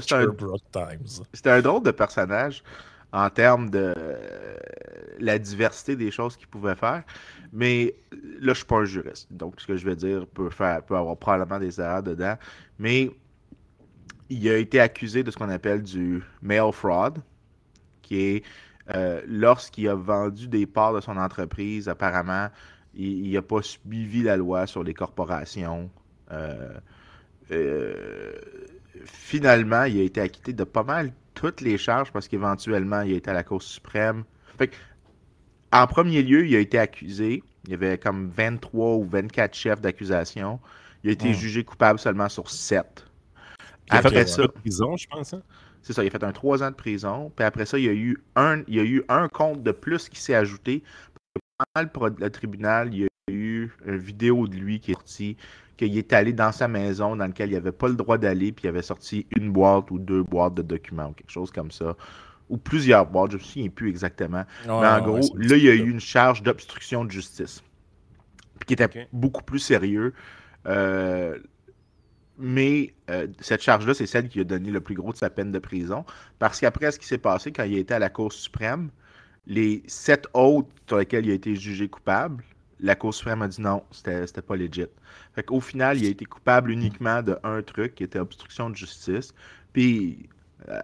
c'était 1.33 1.51
un, 1.51 1.61
drôle 1.61 1.83
de 1.83 1.91
personnage 1.91 2.63
en 3.13 3.29
termes 3.31 3.71
de 3.71 3.95
la 5.19 5.39
diversité 5.39 5.97
des 5.97 6.11
choses 6.11 6.37
qu'il 6.37 6.49
pouvait 6.49 6.75
faire. 6.75 7.03
Mais 7.53 7.95
là, 8.13 8.19
je 8.41 8.49
ne 8.49 8.55
suis 8.55 8.65
pas 8.65 8.77
un 8.77 8.85
juriste. 8.85 9.29
Donc, 9.31 9.61
ce 9.61 9.67
que 9.67 9.77
je 9.77 9.85
vais 9.85 9.97
dire 9.97 10.27
peut, 10.27 10.51
faire, 10.51 10.83
peut 10.83 10.97
avoir 10.97 11.17
probablement 11.17 11.61
des 11.61 11.81
erreurs 11.81 12.03
dedans. 12.03 12.37
Mais 12.79 13.11
il 14.31 14.49
a 14.49 14.57
été 14.57 14.81
accusé 14.81 15.23
de 15.23 15.31
ce 15.31 15.37
qu'on 15.37 15.51
appelle 15.51 15.83
du 15.83 16.23
mail 16.41 16.73
fraud, 16.73 17.15
qui 18.01 18.17
est 18.17 18.45
euh, 18.95 19.21
lorsqu'il 19.27 19.89
a 19.89 19.95
vendu 19.95 20.49
des 20.49 20.67
parts 20.67 20.95
de 20.95 21.01
son 21.01 21.17
entreprise, 21.17 21.89
apparemment, 21.89 22.49
il 22.95 23.33
n'a 23.33 23.43
pas 23.43 23.63
suivi 23.63 24.23
la 24.23 24.37
loi 24.37 24.67
sur 24.67 24.83
les 24.83 24.95
corporations. 24.95 25.91
Euh, 26.31 26.69
euh, 26.69 26.79
finalement, 29.05 29.85
il 29.85 30.01
a 30.01 30.03
été 30.03 30.21
acquitté 30.21 30.53
de 30.53 30.65
pas 30.65 30.83
mal 30.83 31.13
toutes 31.35 31.61
les 31.61 31.79
charges 31.79 32.13
parce 32.13 32.29
qu'éventuellement, 32.29 33.03
il 33.03 33.15
a 33.15 33.17
été 33.17 33.31
à 33.31 33.35
la 33.35 33.43
Cour 33.43 33.63
suprême. 33.63 34.25
en 35.73 35.87
premier 35.87 36.23
lieu, 36.23 36.47
il 36.47 36.55
a 36.55 36.61
été 36.61 36.79
accusé. 36.79 37.43
Il 37.65 37.71
y 37.71 37.75
avait 37.75 37.99
comme 37.99 38.31
23 38.31 38.97
ou 38.97 39.05
24 39.05 39.55
chefs 39.55 39.81
d'accusation. 39.81 40.61
Il 41.05 41.11
a 41.11 41.13
été 41.13 41.31
hmm. 41.31 41.35
jugé 41.35 41.65
coupable 41.65 41.99
seulement 41.99 42.29
sur 42.29 42.51
7. 42.51 43.07
après 43.91 44.27
ça, 44.27 44.43
de 44.43 44.47
prison, 44.49 44.97
je 44.97 45.07
pense. 45.09 45.35
Hein? 45.35 45.43
C'est 45.83 45.93
ça, 45.93 46.05
il 46.05 46.07
a 46.07 46.11
fait 46.11 46.23
un 46.23 46.33
3 46.33 46.63
ans 46.63 46.71
de 46.71 46.77
prison. 46.77 47.33
Puis 47.35 47.45
après 47.45 47.67
ça, 47.67 47.79
il 47.79 47.85
y 47.85 47.89
a 47.89 47.93
eu 47.93 48.19
un, 48.37 48.63
il 48.69 48.75
y 48.75 48.81
a 48.81 48.85
eu 48.85 49.03
un 49.09 49.29
compte 49.29 49.63
de 49.63 49.73
plus 49.73 50.09
qui 50.09 50.21
s'est 50.21 50.35
ajouté. 50.35 50.83
Le, 51.77 52.15
le 52.19 52.31
tribunal, 52.31 52.95
il 52.95 53.01
y 53.01 53.05
a 53.05 53.09
eu 53.33 53.71
une 53.87 53.97
vidéo 53.97 54.47
de 54.49 54.57
lui 54.57 54.81
qui 54.81 54.93
est 54.93 54.95
sortie 54.95 55.37
qu'il 55.77 55.97
est 55.97 56.13
allé 56.13 56.33
dans 56.33 56.53
sa 56.53 56.69
maison 56.69 57.17
dans 57.17 57.27
laquelle 57.27 57.51
il 57.51 57.55
n'avait 57.55 57.73
pas 57.73 57.89
le 57.89 57.95
droit 57.95 58.19
d'aller, 58.19 58.53
puis 58.53 58.67
il 58.67 58.69
avait 58.69 58.83
sorti 58.83 59.27
une 59.37 59.51
boîte 59.51 59.91
ou 59.91 59.99
deux 59.99 60.23
boîtes 60.23 60.55
de 60.55 60.63
documents 60.63 61.09
ou 61.09 61.13
quelque 61.13 61.31
chose 61.31 61.51
comme 61.51 61.71
ça, 61.71 61.97
ou 62.49 62.57
plusieurs 62.57 63.07
boîtes, 63.07 63.33
je 63.33 63.37
ne 63.37 63.43
me 63.43 63.47
souviens 63.47 63.69
plus 63.69 63.89
exactement. 63.89 64.45
mais 64.67 64.73
en 64.73 65.01
gros, 65.01 65.21
là, 65.37 65.57
il 65.57 65.65
y 65.65 65.69
a 65.69 65.75
eu 65.75 65.89
une 65.89 66.01
charge 66.01 66.43
d'obstruction 66.43 67.05
de 67.05 67.11
justice, 67.11 67.63
qui 68.67 68.75
était 68.75 69.09
beaucoup 69.13 69.43
plus 69.43 69.59
sérieux. 69.59 70.13
Euh, 70.67 71.39
mais 72.39 72.95
euh, 73.11 73.27
cette 73.41 73.63
charge-là, 73.63 73.95
c'est 73.95 74.07
celle 74.07 74.29
qui 74.29 74.41
a 74.41 74.45
donné 74.45 74.71
le 74.71 74.81
plus 74.81 74.95
gros 74.95 75.13
de 75.13 75.17
sa 75.17 75.31
peine 75.31 75.53
de 75.53 75.59
prison. 75.59 76.05
Parce 76.39 76.61
qu'après 76.61 76.91
ce 76.91 76.99
qui 76.99 77.07
s'est 77.07 77.19
passé 77.19 77.53
quand 77.53 77.65
il 77.65 77.77
était 77.77 77.95
à 77.95 77.99
la 77.99 78.09
Cour 78.09 78.33
suprême, 78.33 78.91
les 79.47 79.83
sept 79.87 80.27
autres 80.35 80.69
sur 80.87 80.99
lesquels 80.99 81.27
il 81.27 81.33
a 81.33 81.35
été 81.35 81.55
jugé 81.57 81.89
coupable, 81.89 82.45
la 82.81 82.95
Cour 82.97 83.15
suprême 83.15 83.43
a 83.43 83.49
dit 83.49 83.61
non, 83.61 83.83
c'était 83.91 84.43
pas 84.43 84.57
legit. 84.57 84.87
Fait 85.35 85.43
qu'au 85.43 85.61
final, 85.61 85.99
il 85.99 86.07
a 86.07 86.11
été 86.11 86.25
coupable 86.25 86.71
uniquement 86.71 87.23
de 87.23 87.39
un 87.45 87.63
truc 87.63 87.95
qui 87.95 88.05
était 88.05 88.19
obstruction 88.19 88.71
de 88.71 88.77
justice. 88.77 89.33
Puis 89.73 90.29
euh, 90.69 90.81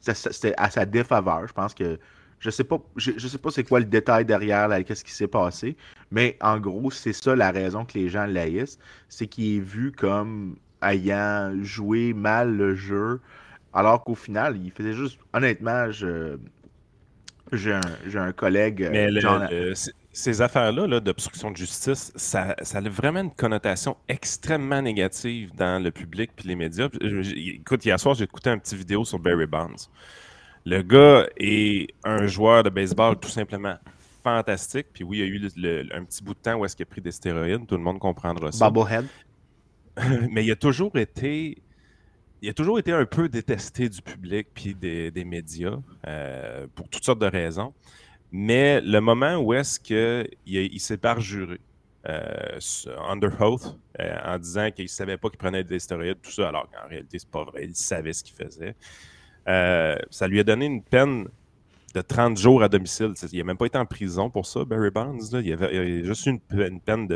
c'était 0.00 0.54
à 0.56 0.70
sa 0.70 0.86
défaveur. 0.86 1.46
Je 1.46 1.52
pense 1.52 1.74
que 1.74 1.98
je 2.40 2.50
sais 2.50 2.64
pas, 2.64 2.78
je, 2.96 3.26
sais 3.26 3.38
pas 3.38 3.50
c'est 3.50 3.64
quoi 3.64 3.78
le 3.78 3.86
détail 3.86 4.26
derrière, 4.26 4.68
qu'est-ce 4.84 5.02
qui 5.02 5.12
s'est 5.12 5.28
passé, 5.28 5.78
mais 6.10 6.36
en 6.42 6.58
gros, 6.58 6.90
c'est 6.90 7.14
ça 7.14 7.34
la 7.34 7.50
raison 7.50 7.86
que 7.86 7.98
les 7.98 8.10
gens 8.10 8.26
laïssent, 8.26 8.78
c'est 9.08 9.26
qu'il 9.26 9.56
est 9.56 9.60
vu 9.60 9.92
comme 9.92 10.56
ayant 10.82 11.54
joué 11.62 12.12
mal 12.12 12.54
le 12.54 12.74
jeu, 12.74 13.22
alors 13.72 14.04
qu'au 14.04 14.14
final, 14.14 14.58
il 14.62 14.70
faisait 14.72 14.92
juste, 14.92 15.18
honnêtement, 15.32 15.90
je, 15.90 16.36
j'ai 17.56 18.18
un, 18.18 18.32
collègue. 18.32 18.88
Mais 18.90 19.08
ces 20.12 20.40
affaires-là 20.40 21.00
d'obstruction 21.00 21.50
de 21.50 21.56
justice, 21.56 22.12
ça, 22.14 22.54
ça, 22.62 22.78
a 22.78 22.88
vraiment 22.88 23.20
une 23.20 23.32
connotation 23.32 23.96
extrêmement 24.08 24.80
négative 24.80 25.50
dans 25.56 25.82
le 25.82 25.90
public 25.90 26.30
et 26.38 26.48
les 26.48 26.54
médias. 26.54 26.88
Écoute, 27.00 27.84
hier 27.84 27.98
soir, 27.98 28.14
j'ai 28.14 28.24
écouté 28.24 28.50
un 28.50 28.58
petit 28.58 28.76
vidéo 28.76 29.04
sur 29.04 29.18
Barry 29.18 29.46
Bonds. 29.46 29.88
Le 30.66 30.82
gars 30.82 31.26
est 31.36 31.88
un 32.04 32.26
joueur 32.26 32.62
de 32.62 32.70
baseball 32.70 33.18
tout 33.18 33.28
simplement 33.28 33.76
fantastique. 34.22 34.86
Puis 34.92 35.04
oui, 35.04 35.18
il 35.18 35.20
y 35.20 35.24
a 35.24 35.26
eu 35.26 35.88
un 35.92 36.04
petit 36.04 36.22
bout 36.22 36.34
de 36.34 36.38
temps 36.38 36.54
où 36.54 36.64
est-ce 36.64 36.76
qu'il 36.76 36.84
a 36.84 36.86
pris 36.86 37.00
des 37.00 37.12
stéroïdes. 37.12 37.66
Tout 37.66 37.76
le 37.76 37.82
monde 37.82 37.98
comprendra 37.98 38.50
ça. 38.52 38.70
Bubblehead. 38.70 39.06
Mais 40.30 40.44
il 40.44 40.50
a 40.50 40.56
toujours 40.56 40.96
été 40.96 41.58
il 42.44 42.50
a 42.50 42.52
toujours 42.52 42.78
été 42.78 42.92
un 42.92 43.06
peu 43.06 43.28
détesté 43.28 43.88
du 43.88 44.02
public 44.02 44.48
puis 44.52 44.74
des, 44.74 45.24
médias 45.24 45.78
euh, 46.06 46.66
pour 46.74 46.88
toutes 46.90 47.04
sortes 47.04 47.18
de 47.18 47.26
raisons. 47.26 47.72
Mais 48.32 48.82
le 48.82 49.00
moment 49.00 49.36
où 49.36 49.54
est-ce 49.54 49.80
qu'il 49.80 50.28
il, 50.44 50.80
s'est 50.80 50.98
parjuré 50.98 51.58
euh, 52.06 52.58
under 53.08 53.30
oath 53.40 53.78
euh, 53.98 54.16
en 54.26 54.38
disant 54.38 54.70
qu'il 54.70 54.84
ne 54.84 54.88
savait 54.88 55.16
pas 55.16 55.30
qu'il 55.30 55.38
prenait 55.38 55.64
des 55.64 55.78
stéroïdes, 55.78 56.20
tout 56.20 56.32
ça, 56.32 56.48
alors 56.48 56.68
qu'en 56.70 56.86
réalité, 56.86 57.18
c'est 57.18 57.30
pas 57.30 57.44
vrai, 57.44 57.64
il 57.64 57.74
savait 57.74 58.12
ce 58.12 58.22
qu'il 58.22 58.34
faisait. 58.34 58.74
ça 59.46 60.28
lui 60.28 60.38
a 60.38 60.44
donné 60.44 60.66
une 60.66 60.82
peine 60.82 61.26
de 61.94 62.00
30 62.02 62.36
jours 62.36 62.62
à 62.62 62.68
domicile. 62.68 63.14
Il 63.32 63.38
n'a 63.38 63.44
même 63.44 63.56
pas 63.56 63.66
été 63.66 63.78
en 63.78 63.86
prison 63.86 64.28
pour 64.28 64.44
ça, 64.44 64.64
Barry 64.66 64.90
Bonds. 64.90 65.18
Il, 65.32 65.52
avait, 65.52 65.78
a 65.78 66.04
juste 66.04 66.26
eu 66.26 66.40
une, 66.50 66.80
peine 66.80 67.08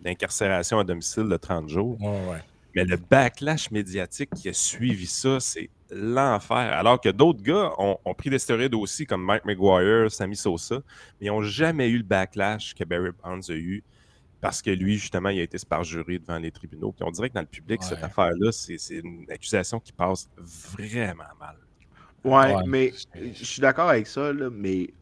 d'incarcération 0.00 0.80
à 0.80 0.84
domicile 0.84 1.28
de 1.28 1.36
30 1.36 1.68
jours. 1.68 2.00
ouais. 2.00 2.40
Mais 2.74 2.84
le 2.84 2.96
backlash 2.96 3.70
médiatique 3.70 4.30
qui 4.34 4.48
a 4.48 4.52
suivi 4.52 5.06
ça, 5.06 5.40
c'est 5.40 5.68
l'enfer. 5.90 6.56
Alors 6.56 7.00
que 7.00 7.10
d'autres 7.10 7.42
gars 7.42 7.72
ont, 7.78 8.14
pris 8.14 8.30
des 8.30 8.38
stéroïdes 8.38 8.74
aussi, 8.74 9.06
comme 9.06 9.22
Mike 9.22 9.44
McGuire, 9.44 10.10
Sammy 10.10 10.36
Sosa, 10.36 10.76
mais 11.20 11.26
ils 11.26 11.28
n'ont 11.28 11.42
jamais 11.42 11.88
eu 11.88 11.98
le 11.98 12.02
backlash 12.02 12.74
que 12.74 12.84
Barry 12.84 13.10
Bonds 13.22 13.50
a 13.50 13.54
eu 13.54 13.82
parce 14.40 14.60
que 14.60 14.70
lui, 14.70 14.98
justement, 14.98 15.28
il 15.28 15.38
a 15.38 15.42
été 15.42 15.56
sparjuré 15.56 16.18
devant 16.18 16.38
les 16.38 16.50
tribunaux. 16.50 16.90
Puis 16.90 17.04
on 17.06 17.12
dirait 17.12 17.28
que 17.28 17.34
dans 17.34 17.42
le 17.42 17.46
public, 17.46 17.80
cette 17.84 18.02
affaire-là, 18.02 18.50
c'est 18.50 18.76
une 18.90 19.24
accusation 19.30 19.78
qui 19.78 19.92
passe 19.92 20.28
vraiment 20.36 21.22
mal. 21.38 21.56
Ouais, 22.24 22.52
mais 22.66 22.92
je 23.14 23.44
suis 23.44 23.60
d'accord 23.60 23.88
avec 23.88 24.08
ça, 24.08 24.32
mais 24.50 24.92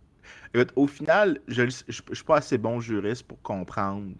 au 0.76 0.86
final, 0.86 1.40
je 1.48 1.62
ne 1.62 1.70
suis 1.70 2.24
pas 2.26 2.36
assez 2.36 2.58
bon 2.58 2.80
juriste 2.80 3.22
pour 3.22 3.40
comprendre 3.40 4.12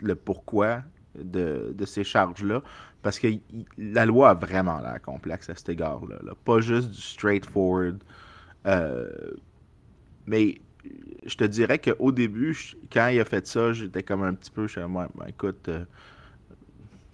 le 0.00 0.14
pourquoi 0.16 0.82
de, 1.22 1.84
ces 1.84 2.04
charges-là, 2.04 2.62
parce 3.02 3.18
que 3.18 3.28
la 3.76 4.06
loi 4.06 4.30
a 4.30 4.34
vraiment 4.34 4.80
l'air 4.80 5.00
complexe 5.02 5.48
à 5.50 5.54
cet 5.54 5.68
égard-là. 5.68 6.18
Pas 6.44 6.60
juste 6.60 6.90
du 6.90 7.00
straightforward. 7.00 8.02
Euh, 8.66 9.08
mais 10.26 10.60
je 11.24 11.36
te 11.36 11.44
dirais 11.44 11.78
qu'au 11.78 12.12
début, 12.12 12.56
quand 12.92 13.08
il 13.08 13.20
a 13.20 13.24
fait 13.24 13.46
ça, 13.46 13.72
j'étais 13.72 14.02
comme 14.02 14.22
un 14.22 14.34
petit 14.34 14.50
peu, 14.50 14.66
je 14.66 14.80
suis 14.80 14.80
ben, 14.80 15.08
écoute, 15.26 15.68
euh, 15.68 15.84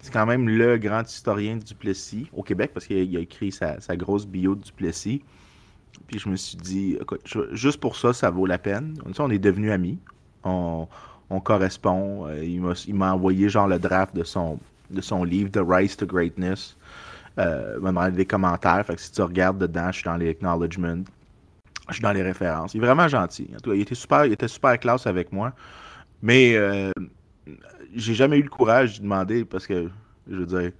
c'est 0.01 0.13
quand 0.13 0.27
même 0.27 0.49
le 0.49 0.77
grand 0.79 1.03
historien 1.03 1.57
du 1.57 1.65
Duplessis 1.65 2.29
au 2.33 2.43
Québec, 2.43 2.73
parce 2.75 2.87
qu'il 2.87 3.17
a, 3.17 3.21
écrit 3.21 3.53
sa, 3.53 3.79
grosse 3.97 4.27
bio 4.27 4.55
de 4.55 4.63
Duplessis. 4.63 5.23
Puis 6.07 6.19
je 6.19 6.29
me 6.29 6.37
suis 6.37 6.57
dit, 6.57 6.99
écoute, 7.01 7.23
juste 7.53 7.81
pour 7.81 7.97
ça, 7.97 8.13
ça 8.13 8.31
vaut 8.31 8.47
la 8.47 8.59
peine. 8.59 8.99
On 9.19 9.31
est 9.31 9.39
devenus 9.39 9.71
amis. 9.71 9.99
On, 10.43 10.89
on 11.35 11.41
correspond. 11.41 12.27
Euh, 12.27 12.45
il 12.45 12.95
m'a 12.95 13.13
envoyé 13.13 13.49
genre 13.49 13.69
le 13.69 13.79
draft 13.79 14.15
de 14.15 14.25
son, 14.25 14.59
de 14.91 15.01
son 15.01 15.25
livre, 15.25 15.51
The 15.51 15.61
Rise 15.67 15.97
to 15.97 16.07
Greatness. 16.07 16.77
Euh, 17.39 17.75
il 17.77 17.83
m'a 17.83 17.89
demandé 17.89 18.17
des 18.17 18.27
commentaires. 18.27 18.85
Fait 18.87 18.95
que 18.95 19.01
si 19.01 19.11
tu 19.11 19.23
regardes 19.23 19.59
dedans, 19.59 19.91
je 19.91 19.99
suis 19.99 20.05
dans 20.05 20.17
les 20.17 20.31
acknowledgements. 20.31 21.05
Je 21.89 21.95
suis 21.95 22.03
dans 22.03 22.13
les 22.13 22.23
références. 22.23 22.75
Il 22.75 22.83
est 22.83 22.87
vraiment 22.87 23.09
gentil. 23.09 23.51
il 23.67 23.81
était 23.81 23.95
super, 23.95 24.25
il 24.25 24.33
était 24.33 24.49
super 24.49 24.79
classe 24.79 25.07
avec 25.07 25.33
moi. 25.33 25.53
Mais 26.23 26.55
euh, 26.57 26.91
j'ai 27.95 28.15
jamais 28.15 28.39
eu 28.39 28.43
le 28.43 28.49
courage 28.49 28.99
de 28.99 29.03
demander 29.03 29.45
parce 29.45 29.67
que, 29.67 29.91
je 30.31 30.37
veux 30.37 30.47
dire, 30.47 30.73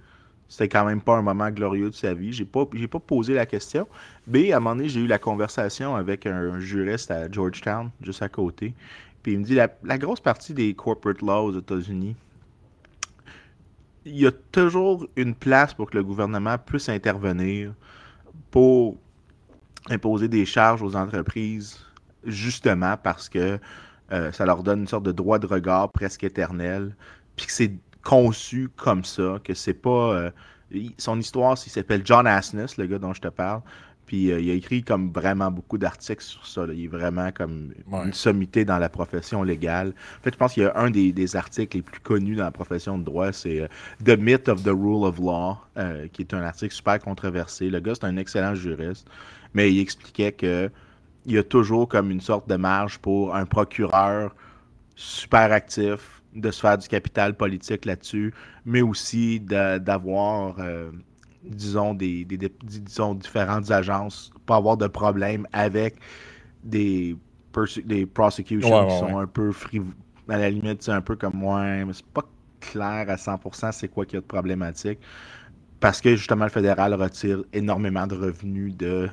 c'était 0.47 0.69
quand 0.69 0.85
même 0.85 1.01
pas 1.01 1.17
un 1.17 1.21
moment 1.21 1.49
glorieux 1.49 1.89
de 1.89 1.95
sa 1.95 2.13
vie. 2.13 2.31
J'ai 2.31 2.45
pas, 2.45 2.65
pas 2.65 2.99
posé 2.99 3.33
la 3.33 3.45
question. 3.45 3.87
Mais 4.27 4.51
à 4.51 4.57
un 4.57 4.59
moment 4.59 4.75
donné, 4.75 4.89
j'ai 4.89 5.01
eu 5.01 5.07
la 5.07 5.19
conversation 5.19 5.95
avec 5.95 6.25
un 6.25 6.59
juriste 6.59 7.11
à 7.11 7.29
Georgetown, 7.29 7.89
juste 8.01 8.21
à 8.21 8.29
côté. 8.29 8.73
Puis 9.25 9.33
il 9.33 9.39
me 9.39 9.43
dit 9.43 9.55
la, 9.55 9.69
la 9.83 9.97
grosse 9.97 10.19
partie 10.19 10.53
des 10.53 10.75
corporate 10.75 11.23
laws 11.23 11.45
aux 11.45 11.57
États-Unis, 11.57 12.15
il 14.05 14.19
y 14.19 14.27
a 14.27 14.31
toujours 14.51 15.07
une 15.15 15.33
place 15.33 15.73
pour 15.73 15.89
que 15.89 15.97
le 15.97 16.03
gouvernement 16.03 16.59
puisse 16.59 16.89
intervenir 16.89 17.73
pour 18.51 18.97
imposer 19.89 20.27
des 20.27 20.45
charges 20.45 20.83
aux 20.83 20.95
entreprises, 20.95 21.79
justement 22.23 22.97
parce 22.97 23.27
que 23.27 23.57
euh, 24.11 24.31
ça 24.31 24.45
leur 24.45 24.61
donne 24.61 24.81
une 24.81 24.87
sorte 24.87 25.05
de 25.05 25.11
droit 25.11 25.39
de 25.39 25.47
regard 25.47 25.91
presque 25.91 26.23
éternel, 26.23 26.95
puis 27.35 27.47
que 27.47 27.51
c'est 27.51 27.73
conçu 28.03 28.69
comme 28.75 29.03
ça, 29.03 29.39
que 29.43 29.55
c'est 29.55 29.73
pas. 29.73 30.13
Euh, 30.13 30.31
son 30.99 31.19
histoire, 31.19 31.57
il 31.65 31.71
s'appelle 31.71 32.03
John 32.05 32.27
Asness, 32.27 32.77
le 32.77 32.85
gars 32.85 32.99
dont 32.99 33.13
je 33.13 33.21
te 33.21 33.29
parle. 33.29 33.63
Puis 34.05 34.31
euh, 34.31 34.39
il 34.39 34.49
a 34.51 34.53
écrit 34.53 34.83
comme 34.83 35.11
vraiment 35.11 35.51
beaucoup 35.51 35.77
d'articles 35.77 36.23
sur 36.23 36.45
ça. 36.45 36.65
Il 36.71 36.85
est 36.85 36.87
vraiment 36.87 37.31
comme 37.31 37.73
une 37.91 38.13
sommité 38.13 38.65
dans 38.65 38.77
la 38.77 38.89
profession 38.89 39.43
légale. 39.43 39.93
En 40.19 40.23
fait, 40.23 40.33
je 40.33 40.37
pense 40.37 40.53
qu'il 40.53 40.63
y 40.63 40.65
a 40.65 40.77
un 40.77 40.91
des, 40.91 41.35
articles 41.35 41.77
les 41.77 41.81
plus 41.81 41.99
connus 41.99 42.35
dans 42.35 42.43
la 42.43 42.51
profession 42.51 42.97
de 42.97 43.03
droit, 43.03 43.31
c'est 43.31 43.61
euh, 43.61 43.67
The 44.03 44.17
Myth 44.17 44.47
of 44.47 44.63
the 44.63 44.67
Rule 44.67 45.05
of 45.05 45.17
Law, 45.19 45.57
euh, 45.77 46.07
qui 46.13 46.21
est 46.21 46.33
un 46.33 46.43
article 46.43 46.73
super 46.73 46.99
controversé. 46.99 47.69
Le 47.69 47.79
gars, 47.79 47.95
c'est 47.95 48.05
un 48.05 48.17
excellent 48.17 48.55
juriste, 48.55 49.07
mais 49.53 49.71
il 49.73 49.79
expliquait 49.79 50.31
que 50.31 50.69
il 51.25 51.33
y 51.33 51.37
a 51.39 51.43
toujours 51.43 51.87
comme 51.87 52.11
une 52.11 52.21
sorte 52.21 52.47
de 52.47 52.55
marge 52.55 52.99
pour 52.99 53.35
un 53.35 53.47
procureur 53.47 54.35
super 54.95 55.51
actif 55.51 56.21
de 56.35 56.51
se 56.51 56.59
faire 56.59 56.77
du 56.77 56.87
capital 56.87 57.35
politique 57.35 57.85
là-dessus, 57.85 58.31
mais 58.65 58.83
aussi 58.83 59.39
d'avoir 59.39 60.57
disons, 61.47 61.93
des, 61.93 62.25
disons, 62.63 63.15
différentes 63.15 63.71
agences, 63.71 64.31
pas 64.45 64.57
avoir 64.57 64.77
de 64.77 64.87
problème 64.87 65.47
avec 65.53 65.95
des, 66.63 67.15
des 67.85 68.05
prosecutions 68.05 68.87
qui 68.87 68.97
sont 68.97 69.17
un 69.17 69.27
peu 69.27 69.51
frivoles. 69.51 69.93
À 70.27 70.37
la 70.37 70.49
limite, 70.49 70.81
c'est 70.81 70.91
un 70.91 71.01
peu 71.01 71.15
comme 71.15 71.35
moi, 71.35 71.63
mais 71.85 71.93
c'est 71.93 72.05
pas 72.05 72.23
clair 72.59 73.05
à 73.09 73.15
100% 73.15 73.71
c'est 73.71 73.87
quoi 73.87 74.05
qu'il 74.05 74.15
y 74.15 74.17
a 74.17 74.21
de 74.21 74.25
problématique. 74.25 74.99
Parce 75.79 76.01
que 76.01 76.15
justement, 76.15 76.45
le 76.45 76.49
fédéral 76.49 76.93
retire 76.95 77.43
énormément 77.53 78.07
de 78.07 78.15
revenus 78.15 78.75
de, 78.75 79.07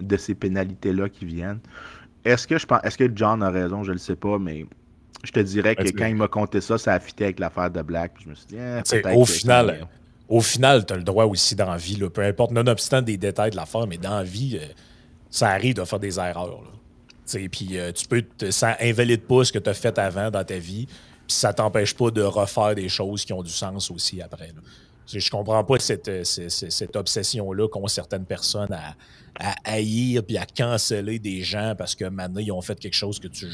de 0.00 0.16
ces 0.16 0.34
pénalités-là 0.34 1.08
qui 1.08 1.26
viennent. 1.26 1.60
Est-ce 2.24 2.46
que 2.46 2.56
je 2.56 2.64
pense 2.64 2.80
est-ce 2.84 2.96
que 2.96 3.10
John 3.14 3.42
a 3.42 3.50
raison, 3.50 3.82
je 3.82 3.90
ne 3.90 3.94
le 3.94 3.98
sais 3.98 4.16
pas, 4.16 4.38
mais 4.38 4.64
je 5.22 5.32
te 5.32 5.40
dirais 5.40 5.76
que 5.76 5.90
quand 5.90 6.06
il 6.06 6.16
m'a 6.16 6.28
compté 6.28 6.60
ça, 6.60 6.78
ça 6.78 6.94
a 6.94 7.00
fité 7.00 7.24
avec 7.24 7.38
l'affaire 7.38 7.70
de 7.70 7.82
Black. 7.82 8.12
je 8.22 8.28
me 8.28 8.34
suis 8.34 8.46
dit, 8.46 8.56
eh, 8.58 9.14
au 9.14 9.24
final, 9.24 9.86
au 10.28 10.40
final, 10.40 10.86
tu 10.86 10.92
as 10.92 10.96
le 10.96 11.02
droit 11.02 11.24
aussi 11.24 11.54
dans 11.54 11.76
peu 12.12 12.22
importe, 12.22 12.52
nonobstant 12.52 13.02
des 13.02 13.16
détails 13.16 13.50
de 13.50 13.56
l'affaire, 13.56 13.86
mais 13.86 13.98
dans 13.98 14.16
la 14.16 14.22
vie, 14.22 14.58
euh, 14.60 14.66
ça 15.30 15.48
arrive 15.48 15.74
de 15.74 15.84
faire 15.84 16.00
des 16.00 16.18
erreurs. 16.18 16.62
Puis 17.50 17.78
euh, 17.78 17.92
tu 17.92 18.06
peux, 18.06 18.24
ça 18.50 18.76
invalide 18.80 19.22
pas 19.22 19.44
ce 19.44 19.52
que 19.52 19.58
tu 19.58 19.68
as 19.68 19.74
fait 19.74 19.98
avant 19.98 20.30
dans 20.30 20.44
ta 20.44 20.58
vie, 20.58 20.86
puis 20.86 21.36
ça 21.36 21.52
t'empêche 21.52 21.94
pas 21.94 22.10
de 22.10 22.22
refaire 22.22 22.74
des 22.74 22.88
choses 22.88 23.24
qui 23.24 23.32
ont 23.32 23.42
du 23.42 23.50
sens 23.50 23.90
aussi 23.90 24.20
après. 24.20 24.52
Je 25.06 25.30
comprends 25.30 25.62
pas 25.64 25.78
cette, 25.78 26.08
euh, 26.08 26.24
cette, 26.24 26.96
obsession-là 26.96 27.68
qu'ont 27.68 27.86
certaines 27.88 28.24
personnes 28.24 28.72
à, 28.72 28.94
à 29.38 29.54
haïr 29.64 30.22
puis 30.22 30.38
à 30.38 30.46
canceller 30.46 31.18
des 31.18 31.42
gens 31.42 31.74
parce 31.76 31.94
que 31.94 32.04
maintenant 32.06 32.40
ils 32.40 32.52
ont 32.52 32.62
fait 32.62 32.78
quelque 32.78 32.94
chose 32.94 33.18
que 33.18 33.28
tu 33.28 33.46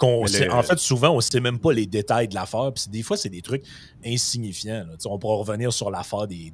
en 0.00 0.62
fait, 0.62 0.78
souvent, 0.78 1.10
on 1.10 1.16
ne 1.16 1.20
sait 1.20 1.40
même 1.40 1.58
pas 1.58 1.72
les 1.72 1.86
détails 1.86 2.28
de 2.28 2.34
l'affaire. 2.34 2.72
Puis 2.74 2.84
des 2.88 3.02
fois, 3.02 3.16
c'est 3.16 3.28
des 3.28 3.42
trucs 3.42 3.64
insignifiants. 4.04 4.84
On 5.06 5.18
pourra 5.18 5.36
revenir 5.36 5.72
sur 5.72 5.90
l'affaire 5.90 6.26
des, 6.26 6.52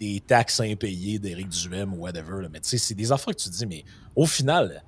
des 0.00 0.20
taxes 0.20 0.60
impayées 0.60 1.18
d'Éric 1.18 1.48
Duhem 1.48 1.94
ou 1.94 1.98
whatever. 1.98 2.46
Mais 2.50 2.60
c'est 2.62 2.94
des 2.94 3.12
affaires 3.12 3.34
que 3.34 3.40
tu 3.40 3.50
dis, 3.50 3.66
mais 3.66 3.84
au 4.16 4.26
final, 4.26 4.82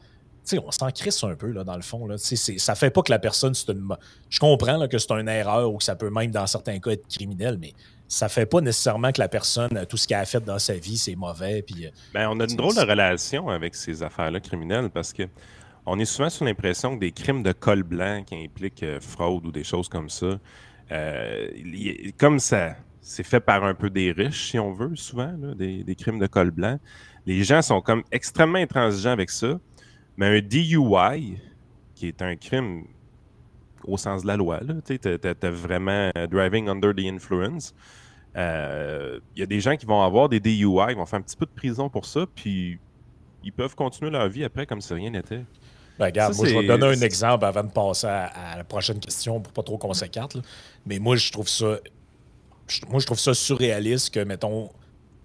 on 0.52 0.70
s'en 0.70 0.90
crisse 0.90 1.22
un 1.24 1.34
peu, 1.34 1.50
là, 1.50 1.64
dans 1.64 1.76
le 1.76 1.82
fond. 1.82 2.06
Là. 2.06 2.16
Ça 2.18 2.74
fait 2.74 2.90
pas 2.90 3.02
que 3.02 3.10
la 3.10 3.18
personne, 3.18 3.54
c'est 3.54 3.70
une. 3.70 3.88
Je 4.28 4.40
comprends 4.40 4.86
que 4.88 4.98
c'est 4.98 5.12
une 5.12 5.28
erreur 5.28 5.72
ou 5.72 5.78
que 5.78 5.84
ça 5.84 5.96
peut 5.96 6.10
même, 6.10 6.30
dans 6.30 6.46
certains 6.46 6.78
cas, 6.78 6.90
être 6.90 7.06
criminel, 7.08 7.58
mais 7.58 7.72
ça 8.08 8.28
fait 8.28 8.46
pas 8.46 8.60
nécessairement 8.60 9.12
que 9.12 9.20
la 9.20 9.28
personne, 9.28 9.86
tout 9.88 9.96
ce 9.96 10.06
qu'elle 10.06 10.18
a 10.18 10.26
fait 10.26 10.44
dans 10.44 10.58
sa 10.58 10.74
vie, 10.74 10.98
c'est 10.98 11.16
mauvais. 11.16 11.62
Puis, 11.62 11.88
ben, 12.12 12.28
on 12.28 12.38
a 12.40 12.44
une 12.44 12.56
drôle 12.56 12.74
de 12.74 12.80
relation 12.80 13.48
avec 13.48 13.74
ces 13.74 14.02
affaires-là 14.02 14.40
criminelles 14.40 14.90
parce 14.90 15.12
que 15.12 15.22
on 15.86 15.98
est 15.98 16.04
souvent 16.04 16.30
sous 16.30 16.44
l'impression 16.44 16.94
que 16.94 17.00
des 17.00 17.12
crimes 17.12 17.42
de 17.42 17.52
col 17.52 17.82
blanc 17.82 18.22
qui 18.24 18.36
impliquent 18.36 18.82
euh, 18.82 19.00
fraude 19.00 19.46
ou 19.46 19.52
des 19.52 19.64
choses 19.64 19.88
comme 19.88 20.08
ça, 20.08 20.38
euh, 20.92 21.48
comme 22.18 22.38
ça, 22.38 22.76
c'est 23.00 23.22
fait 23.22 23.40
par 23.40 23.64
un 23.64 23.74
peu 23.74 23.90
des 23.90 24.12
riches, 24.12 24.50
si 24.50 24.58
on 24.58 24.72
veut, 24.72 24.96
souvent, 24.96 25.32
des, 25.56 25.94
crimes 25.96 26.18
de 26.18 26.26
col 26.26 26.50
blanc. 26.50 26.78
Les 27.26 27.44
gens 27.44 27.60
sont 27.60 27.80
comme 27.80 28.02
extrêmement 28.10 28.58
intransigeants 28.58 29.10
avec 29.10 29.30
ça. 29.30 29.58
Mais 30.16 30.38
un 30.38 30.40
DUI, 30.40 31.38
qui 31.94 32.08
est 32.08 32.22
un 32.22 32.36
crime 32.36 32.84
au 33.84 33.98
sens 33.98 34.22
de 34.22 34.28
la 34.28 34.36
loi, 34.36 34.60
tu 34.86 34.98
as, 35.04 35.50
vraiment 35.50 36.10
euh, 36.16 36.26
driving 36.26 36.68
under 36.68 36.94
the 36.94 37.06
influence. 37.06 37.74
Il 38.36 39.20
y 39.36 39.42
a 39.42 39.46
des 39.46 39.60
gens 39.60 39.76
qui 39.76 39.84
vont 39.84 40.02
avoir 40.02 40.28
des 40.28 40.40
DUI, 40.40 40.62
ils 40.62 40.96
vont 40.96 41.04
faire 41.04 41.18
un 41.18 41.22
petit 41.22 41.36
peu 41.36 41.46
de 41.46 41.50
prison 41.50 41.90
pour 41.90 42.06
ça, 42.06 42.26
puis 42.34 42.78
ils 43.42 43.52
peuvent 43.52 43.74
continuer 43.74 44.10
leur 44.10 44.28
vie 44.28 44.44
après 44.44 44.66
comme 44.66 44.80
si 44.80 44.94
rien 44.94 45.10
n'était. 45.10 45.44
Ben, 45.98 46.06
regarde, 46.06 46.34
moi, 46.34 46.48
je 46.48 46.54
vais 46.54 46.62
te 46.62 46.66
donner 46.66 46.86
un 46.86 47.00
exemple 47.00 47.44
avant 47.44 47.62
de 47.62 47.70
passer 47.70 48.06
à, 48.06 48.56
la 48.56 48.64
prochaine 48.64 48.98
question 48.98 49.40
pour 49.40 49.52
pas 49.52 49.62
trop 49.62 49.78
qu'on 49.78 49.94
s'écarte. 49.94 50.36
Mais 50.86 50.98
moi, 50.98 51.16
je 51.16 51.30
trouve 51.30 51.48
ça. 51.48 51.78
moi, 52.88 52.98
je 52.98 53.06
trouve 53.06 53.18
ça 53.18 53.34
surréaliste 53.34 54.12
que, 54.12 54.20
mettons, 54.20 54.70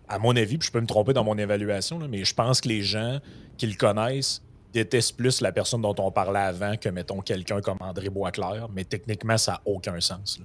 à 0.07 0.19
mon 0.19 0.35
avis, 0.35 0.57
puis 0.57 0.67
je 0.67 0.71
peux 0.71 0.81
me 0.81 0.87
tromper 0.87 1.13
dans 1.13 1.23
mon 1.23 1.37
évaluation, 1.37 1.99
mais 2.07 2.23
je 2.23 2.33
pense 2.33 2.61
que 2.61 2.69
les 2.69 2.83
gens 2.83 3.19
qui 3.57 3.67
le 3.67 3.75
connaissent 3.75 4.43
détestent 4.71 5.17
plus 5.17 5.41
la 5.41 5.51
personne 5.51 5.81
dont 5.81 5.95
on 5.97 6.11
parlait 6.11 6.39
avant 6.39 6.77
que, 6.77 6.89
mettons, 6.89 7.21
quelqu'un 7.21 7.61
comme 7.61 7.77
André 7.79 8.09
Boisclair. 8.09 8.67
Mais 8.73 8.83
techniquement, 8.83 9.37
ça 9.37 9.53
n'a 9.53 9.61
aucun 9.65 9.99
sens. 9.99 10.39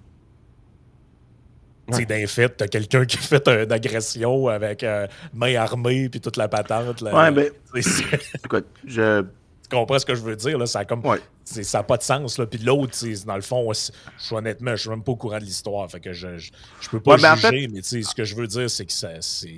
Ouais. 1.88 2.06
D'un 2.06 2.26
fait, 2.26 2.48
t'as 2.48 2.66
quelqu'un 2.66 3.04
qui 3.04 3.18
a 3.18 3.20
fait 3.20 3.46
une 3.46 3.70
agression 3.70 4.48
avec 4.48 4.82
euh, 4.82 5.06
main 5.34 5.54
armée 5.56 6.08
puis 6.08 6.18
toute 6.18 6.38
la 6.38 6.48
patente. 6.48 7.02
Là. 7.02 7.14
Ouais, 7.14 7.30
mais. 7.30 7.52
Écoute, 8.42 8.66
je 8.86 9.22
tu 9.74 9.80
comprends 9.80 9.98
ce 9.98 10.06
que 10.06 10.14
je 10.14 10.22
veux 10.22 10.36
dire? 10.36 10.56
Là? 10.56 10.66
Ça 10.66 10.80
n'a 10.80 10.84
comme... 10.84 11.02
ça 11.44 11.82
pas 11.82 11.96
de 11.96 12.02
sens. 12.02 12.38
Là. 12.38 12.46
Puis 12.46 12.60
l'autre, 12.60 12.96
dans 13.26 13.34
le 13.34 13.42
fond, 13.42 13.72
je 13.72 13.90
suis 14.18 14.34
honnêtement, 14.34 14.72
je 14.72 14.82
suis 14.82 14.90
même 14.90 15.02
pas 15.02 15.12
au 15.12 15.16
courant 15.16 15.38
de 15.38 15.44
l'histoire. 15.44 15.90
Fait 15.90 16.00
que 16.00 16.12
je, 16.12 16.38
je, 16.38 16.88
peux 16.90 17.00
pas 17.00 17.16
juger, 17.16 17.68
mais 17.68 17.82
ce 17.82 18.14
que 18.14 18.24
je 18.24 18.36
veux 18.36 18.46
dire, 18.46 18.70
c'est 18.70 18.86
que 18.86 18.92
ça, 18.92 19.20
c'est. 19.20 19.54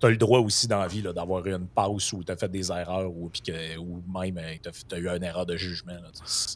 Tu 0.00 0.06
as 0.06 0.10
le 0.10 0.16
droit 0.16 0.38
aussi 0.38 0.66
dans 0.66 0.78
la 0.78 0.86
vie 0.86 1.02
d'avoir 1.02 1.46
une 1.46 1.66
pause 1.66 2.10
où 2.14 2.24
tu 2.24 2.32
as 2.32 2.36
fait 2.36 2.48
des 2.48 2.72
erreurs 2.72 3.10
ou, 3.10 3.28
que, 3.28 3.76
ou 3.76 4.02
même 4.18 4.38
euh, 4.38 4.54
tu 4.62 4.94
as, 4.94 4.98
eu 4.98 5.06
une 5.06 5.22
erreur 5.22 5.44
de 5.44 5.58
jugement. 5.58 5.92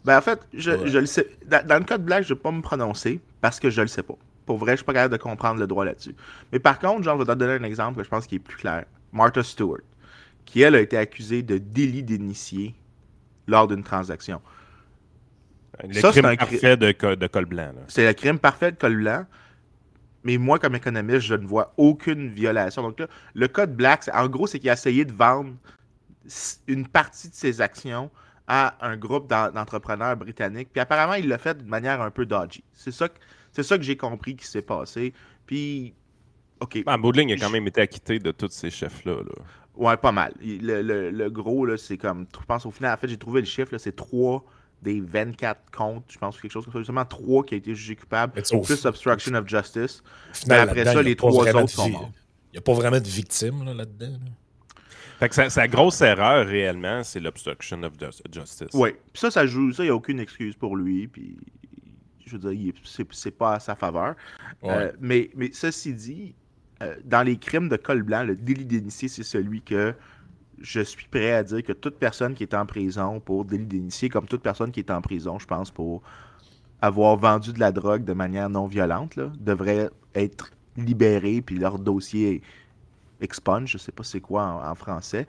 ben 0.02 0.16
en 0.16 0.22
fait, 0.22 0.40
je, 0.54 0.86
je 0.86 0.98
le 0.98 1.04
sais. 1.04 1.28
Dans, 1.46 1.78
le 1.78 1.84
cas 1.84 1.98
de 1.98 2.04
Black, 2.04 2.22
je 2.22 2.32
ne 2.32 2.38
vais 2.38 2.40
pas 2.40 2.50
me 2.50 2.62
prononcer 2.62 3.20
parce 3.42 3.60
que 3.60 3.68
je 3.68 3.82
le 3.82 3.86
sais 3.86 4.02
pas. 4.02 4.14
Pour 4.46 4.56
vrai, 4.56 4.72
je 4.72 4.76
suis 4.76 4.86
pas 4.86 4.94
capable 4.94 5.12
de 5.12 5.22
comprendre 5.22 5.60
le 5.60 5.66
droit 5.66 5.84
là-dessus. 5.84 6.14
Mais 6.52 6.58
par 6.58 6.78
contre, 6.78 7.02
genre, 7.02 7.20
je 7.20 7.24
vais 7.26 7.34
te 7.34 7.38
donner 7.38 7.52
un 7.52 7.64
exemple 7.64 7.98
que 7.98 8.04
je 8.04 8.08
pense 8.08 8.26
qui 8.26 8.36
est 8.36 8.38
plus 8.38 8.56
clair. 8.56 8.86
Martha 9.12 9.42
Stewart 9.42 9.82
qui, 10.44 10.62
elle, 10.62 10.74
a 10.74 10.80
été 10.80 10.96
accusée 10.96 11.42
de 11.42 11.58
délit 11.58 12.02
d'initié 12.02 12.74
lors 13.46 13.68
d'une 13.68 13.82
transaction. 13.82 14.40
Le 15.82 16.10
crime 16.10 16.36
parfait 16.36 16.76
de, 16.76 17.26
col 17.26 17.46
blanc. 17.46 17.72
C'est 17.88 18.06
le 18.06 18.12
crime 18.12 18.38
parfait 18.38 18.72
de 18.72 18.76
col 18.76 18.96
blanc. 18.96 19.26
Mais 20.22 20.38
moi, 20.38 20.58
comme 20.58 20.74
économiste, 20.74 21.20
je 21.20 21.34
ne 21.34 21.46
vois 21.46 21.74
aucune 21.76 22.30
violation. 22.30 22.82
Donc 22.82 22.98
là, 22.98 23.08
le 23.34 23.46
code 23.48 23.76
Black, 23.76 24.08
en 24.12 24.26
gros, 24.28 24.46
c'est 24.46 24.58
qu'il 24.58 24.70
a 24.70 24.72
essayé 24.72 25.04
de 25.04 25.12
vendre 25.12 25.52
une 26.66 26.86
partie 26.88 27.28
de 27.28 27.34
ses 27.34 27.60
actions 27.60 28.10
à 28.46 28.74
un 28.86 28.96
groupe 28.96 29.28
d'entrepreneurs 29.28 30.16
britanniques. 30.16 30.68
Puis 30.72 30.80
apparemment, 30.80 31.14
il 31.14 31.28
l'a 31.28 31.38
fait 31.38 31.58
de 31.58 31.68
manière 31.68 32.00
un 32.00 32.10
peu 32.10 32.24
dodgy. 32.24 32.64
C'est 32.72 32.90
ça 32.90 33.08
que, 33.08 33.62
ça 33.62 33.76
que 33.76 33.84
j'ai 33.84 33.96
compris 33.96 34.36
qui 34.36 34.46
s'est 34.46 34.62
passé. 34.62 35.12
Puis, 35.46 35.92
OK. 36.60 36.78
Ah, 36.86 36.96
Baudling 36.96 37.32
a 37.32 37.36
quand 37.36 37.50
même 37.50 37.66
été 37.66 37.82
acquitté 37.82 38.18
de 38.18 38.30
tous 38.30 38.50
ces 38.50 38.70
chefs-là. 38.70 39.16
Là. 39.16 39.44
Ouais, 39.76 39.96
pas 39.96 40.12
mal. 40.12 40.32
Le, 40.40 41.10
le, 41.10 41.30
gros, 41.30 41.66
là, 41.66 41.76
c'est 41.76 41.98
comme. 41.98 42.26
Je 42.40 42.46
pense 42.46 42.64
au 42.64 42.70
final, 42.70 42.94
en 42.94 42.96
fait, 42.96 43.08
j'ai 43.08 43.16
trouvé 43.16 43.40
le 43.40 43.46
chiffre, 43.46 43.76
c'est 43.78 43.96
3 43.96 44.44
des 44.82 45.00
24 45.00 45.70
comptes, 45.74 46.04
je 46.08 46.18
pense, 46.18 46.38
quelque 46.40 46.52
chose 46.52 46.64
comme 46.66 46.74
ça. 46.74 46.84
Seulement 46.84 47.04
3 47.04 47.44
qui 47.44 47.54
a 47.54 47.56
été 47.56 47.74
jugé 47.74 47.96
coupable, 47.96 48.40
plus 48.40 48.84
obstruction 48.84 49.34
of 49.34 49.48
justice. 49.48 50.02
Mais 50.46 50.56
après 50.56 50.84
ça, 50.84 51.02
les 51.02 51.16
3 51.16 51.32
autres 51.32 51.66
sont 51.68 51.88
morts. 51.88 52.10
Il 52.52 52.56
n'y 52.56 52.58
a 52.58 52.62
pas 52.62 52.74
vraiment 52.74 53.00
de 53.00 53.08
victimes 53.08 53.64
là-dedans. 53.64 54.16
Fait 55.18 55.28
que 55.28 55.48
sa, 55.48 55.68
grosse 55.68 56.00
erreur 56.00 56.46
réellement, 56.46 57.02
c'est 57.02 57.20
l'obstruction 57.20 57.82
of 57.82 57.92
justice. 58.32 58.68
Oui. 58.74 58.90
Puis 59.12 59.20
ça, 59.20 59.30
ça 59.30 59.46
joue. 59.46 59.72
Ça, 59.72 59.82
il 59.82 59.86
n'y 59.86 59.90
a 59.90 59.94
aucune 59.94 60.20
excuse 60.20 60.54
pour 60.54 60.76
lui. 60.76 61.08
Puis, 61.08 61.36
je 62.26 62.36
veux 62.36 62.54
dire, 62.54 62.74
c'est 63.12 63.30
pas 63.30 63.54
à 63.54 63.60
sa 63.60 63.74
faveur. 63.74 64.14
Euh, 64.64 64.92
mais, 65.00 65.30
mais 65.34 65.50
ceci 65.52 65.94
dit, 65.94 66.34
euh, 66.84 66.94
dans 67.04 67.22
les 67.22 67.36
crimes 67.36 67.68
de 67.68 67.76
col 67.76 68.02
blanc, 68.02 68.22
le 68.22 68.36
délit 68.36 68.66
d'initié, 68.66 69.08
c'est 69.08 69.22
celui 69.22 69.62
que 69.62 69.94
je 70.60 70.80
suis 70.80 71.06
prêt 71.08 71.32
à 71.32 71.42
dire 71.42 71.62
que 71.62 71.72
toute 71.72 71.98
personne 71.98 72.34
qui 72.34 72.42
est 72.42 72.54
en 72.54 72.66
prison 72.66 73.20
pour 73.20 73.44
délit 73.44 73.66
d'initié, 73.66 74.08
comme 74.08 74.26
toute 74.26 74.42
personne 74.42 74.70
qui 74.70 74.80
est 74.80 74.90
en 74.90 75.00
prison, 75.00 75.38
je 75.38 75.46
pense, 75.46 75.70
pour 75.70 76.02
avoir 76.80 77.16
vendu 77.16 77.52
de 77.52 77.60
la 77.60 77.72
drogue 77.72 78.04
de 78.04 78.12
manière 78.12 78.48
non 78.50 78.66
violente, 78.66 79.18
devrait 79.40 79.90
être 80.14 80.50
libérée, 80.76 81.42
puis 81.42 81.56
leur 81.56 81.78
dossier 81.78 82.42
expunge, 83.20 83.70
je 83.70 83.76
ne 83.76 83.80
sais 83.80 83.92
pas 83.92 84.04
c'est 84.04 84.20
quoi 84.20 84.62
en, 84.68 84.74
français. 84.74 85.26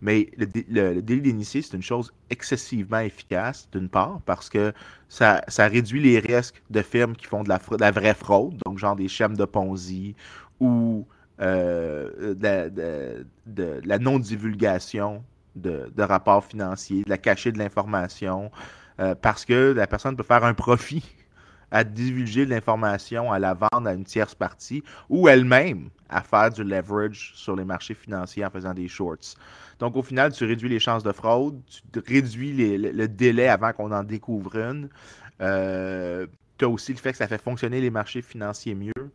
Mais 0.00 0.30
le, 0.36 1.00
délit 1.00 1.22
d'initié, 1.22 1.60
c'est 1.60 1.76
une 1.76 1.82
chose 1.82 2.12
excessivement 2.30 3.00
efficace, 3.00 3.68
d'une 3.72 3.88
part, 3.88 4.20
parce 4.26 4.48
que 4.48 4.72
ça, 5.08 5.42
réduit 5.58 6.00
les 6.00 6.20
risques 6.20 6.62
de 6.70 6.82
firmes 6.82 7.16
qui 7.16 7.26
font 7.26 7.42
de 7.42 7.48
la, 7.48 7.58
de 7.58 7.76
la 7.80 7.90
vraie 7.90 8.14
fraude, 8.14 8.56
donc 8.64 8.78
genre 8.78 8.94
des 8.94 9.08
schèmes 9.08 9.36
de 9.36 9.44
Ponzi 9.44 10.14
ou 10.60 11.06
euh, 11.40 12.34
de, 12.34 13.80
la 13.84 13.98
non-divulgation 13.98 15.22
de, 15.54 16.02
rapports 16.02 16.44
financiers, 16.44 17.04
de 17.04 17.10
la 17.10 17.18
cachée 17.18 17.52
de 17.52 17.58
l'information, 17.58 18.50
euh, 19.00 19.14
parce 19.14 19.44
que 19.44 19.72
la 19.72 19.86
personne 19.86 20.16
peut 20.16 20.24
faire 20.24 20.44
un 20.44 20.54
profit 20.54 21.04
à 21.70 21.84
divulguer 21.84 22.44
de 22.44 22.50
l'information, 22.50 23.30
à 23.30 23.38
la 23.38 23.54
vendre 23.54 23.86
à 23.86 23.92
une 23.92 24.04
tierce 24.04 24.34
partie, 24.34 24.82
ou 25.08 25.28
elle-même 25.28 25.90
à 26.08 26.22
faire 26.22 26.50
du 26.50 26.64
leverage 26.64 27.32
sur 27.34 27.54
les 27.54 27.64
marchés 27.64 27.94
financiers 27.94 28.44
en 28.44 28.50
faisant 28.50 28.74
des 28.74 28.88
shorts. 28.88 29.36
Donc, 29.78 29.94
au 29.94 30.02
final, 30.02 30.32
tu 30.32 30.44
réduis 30.44 30.68
les 30.68 30.80
chances 30.80 31.04
de 31.04 31.12
fraude, 31.12 31.60
tu 31.92 32.00
réduis 32.00 32.78
le, 32.78 33.06
délai 33.06 33.46
avant 33.46 33.72
qu'on 33.72 33.92
en 33.92 34.02
découvre 34.02 34.56
une. 34.56 34.88
Euh, 35.40 36.26
tu 36.56 36.64
as 36.64 36.68
aussi 36.68 36.92
le 36.92 36.98
fait 36.98 37.12
que 37.12 37.18
ça 37.18 37.28
fait 37.28 37.40
fonctionner 37.40 37.80
les 37.80 37.90
marchés 37.90 38.22
financiers 38.22 38.74
mieux. 38.74 39.12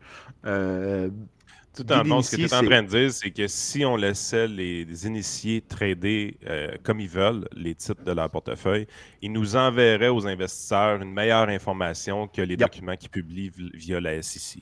Tout 1.76 1.92
en 1.92 2.04
fond, 2.04 2.22
ce 2.22 2.32
que 2.32 2.36
tu 2.36 2.44
es 2.44 2.54
en 2.54 2.64
train 2.64 2.84
de 2.84 2.88
dire, 2.88 3.12
c'est 3.12 3.32
que 3.32 3.48
si 3.48 3.84
on 3.84 3.96
laissait 3.96 4.48
les, 4.48 5.08
initiés 5.08 5.62
trader 5.62 6.38
euh, 6.46 6.76
comme 6.84 7.00
ils 7.00 7.10
veulent 7.10 7.48
les 7.56 7.74
titres 7.74 8.04
de 8.04 8.12
leur 8.12 8.30
portefeuille, 8.30 8.88
ils 9.22 9.32
nous 9.32 9.56
enverraient 9.56 10.10
aux 10.10 10.28
investisseurs 10.28 11.02
une 11.02 11.12
meilleure 11.12 11.50
information 11.50 12.28
que 12.28 12.42
les 12.42 12.58
documents 12.58 12.96
qu'ils 12.96 13.10
publient 13.10 13.52
via 13.74 14.00
la 14.00 14.22
SEC. 14.22 14.62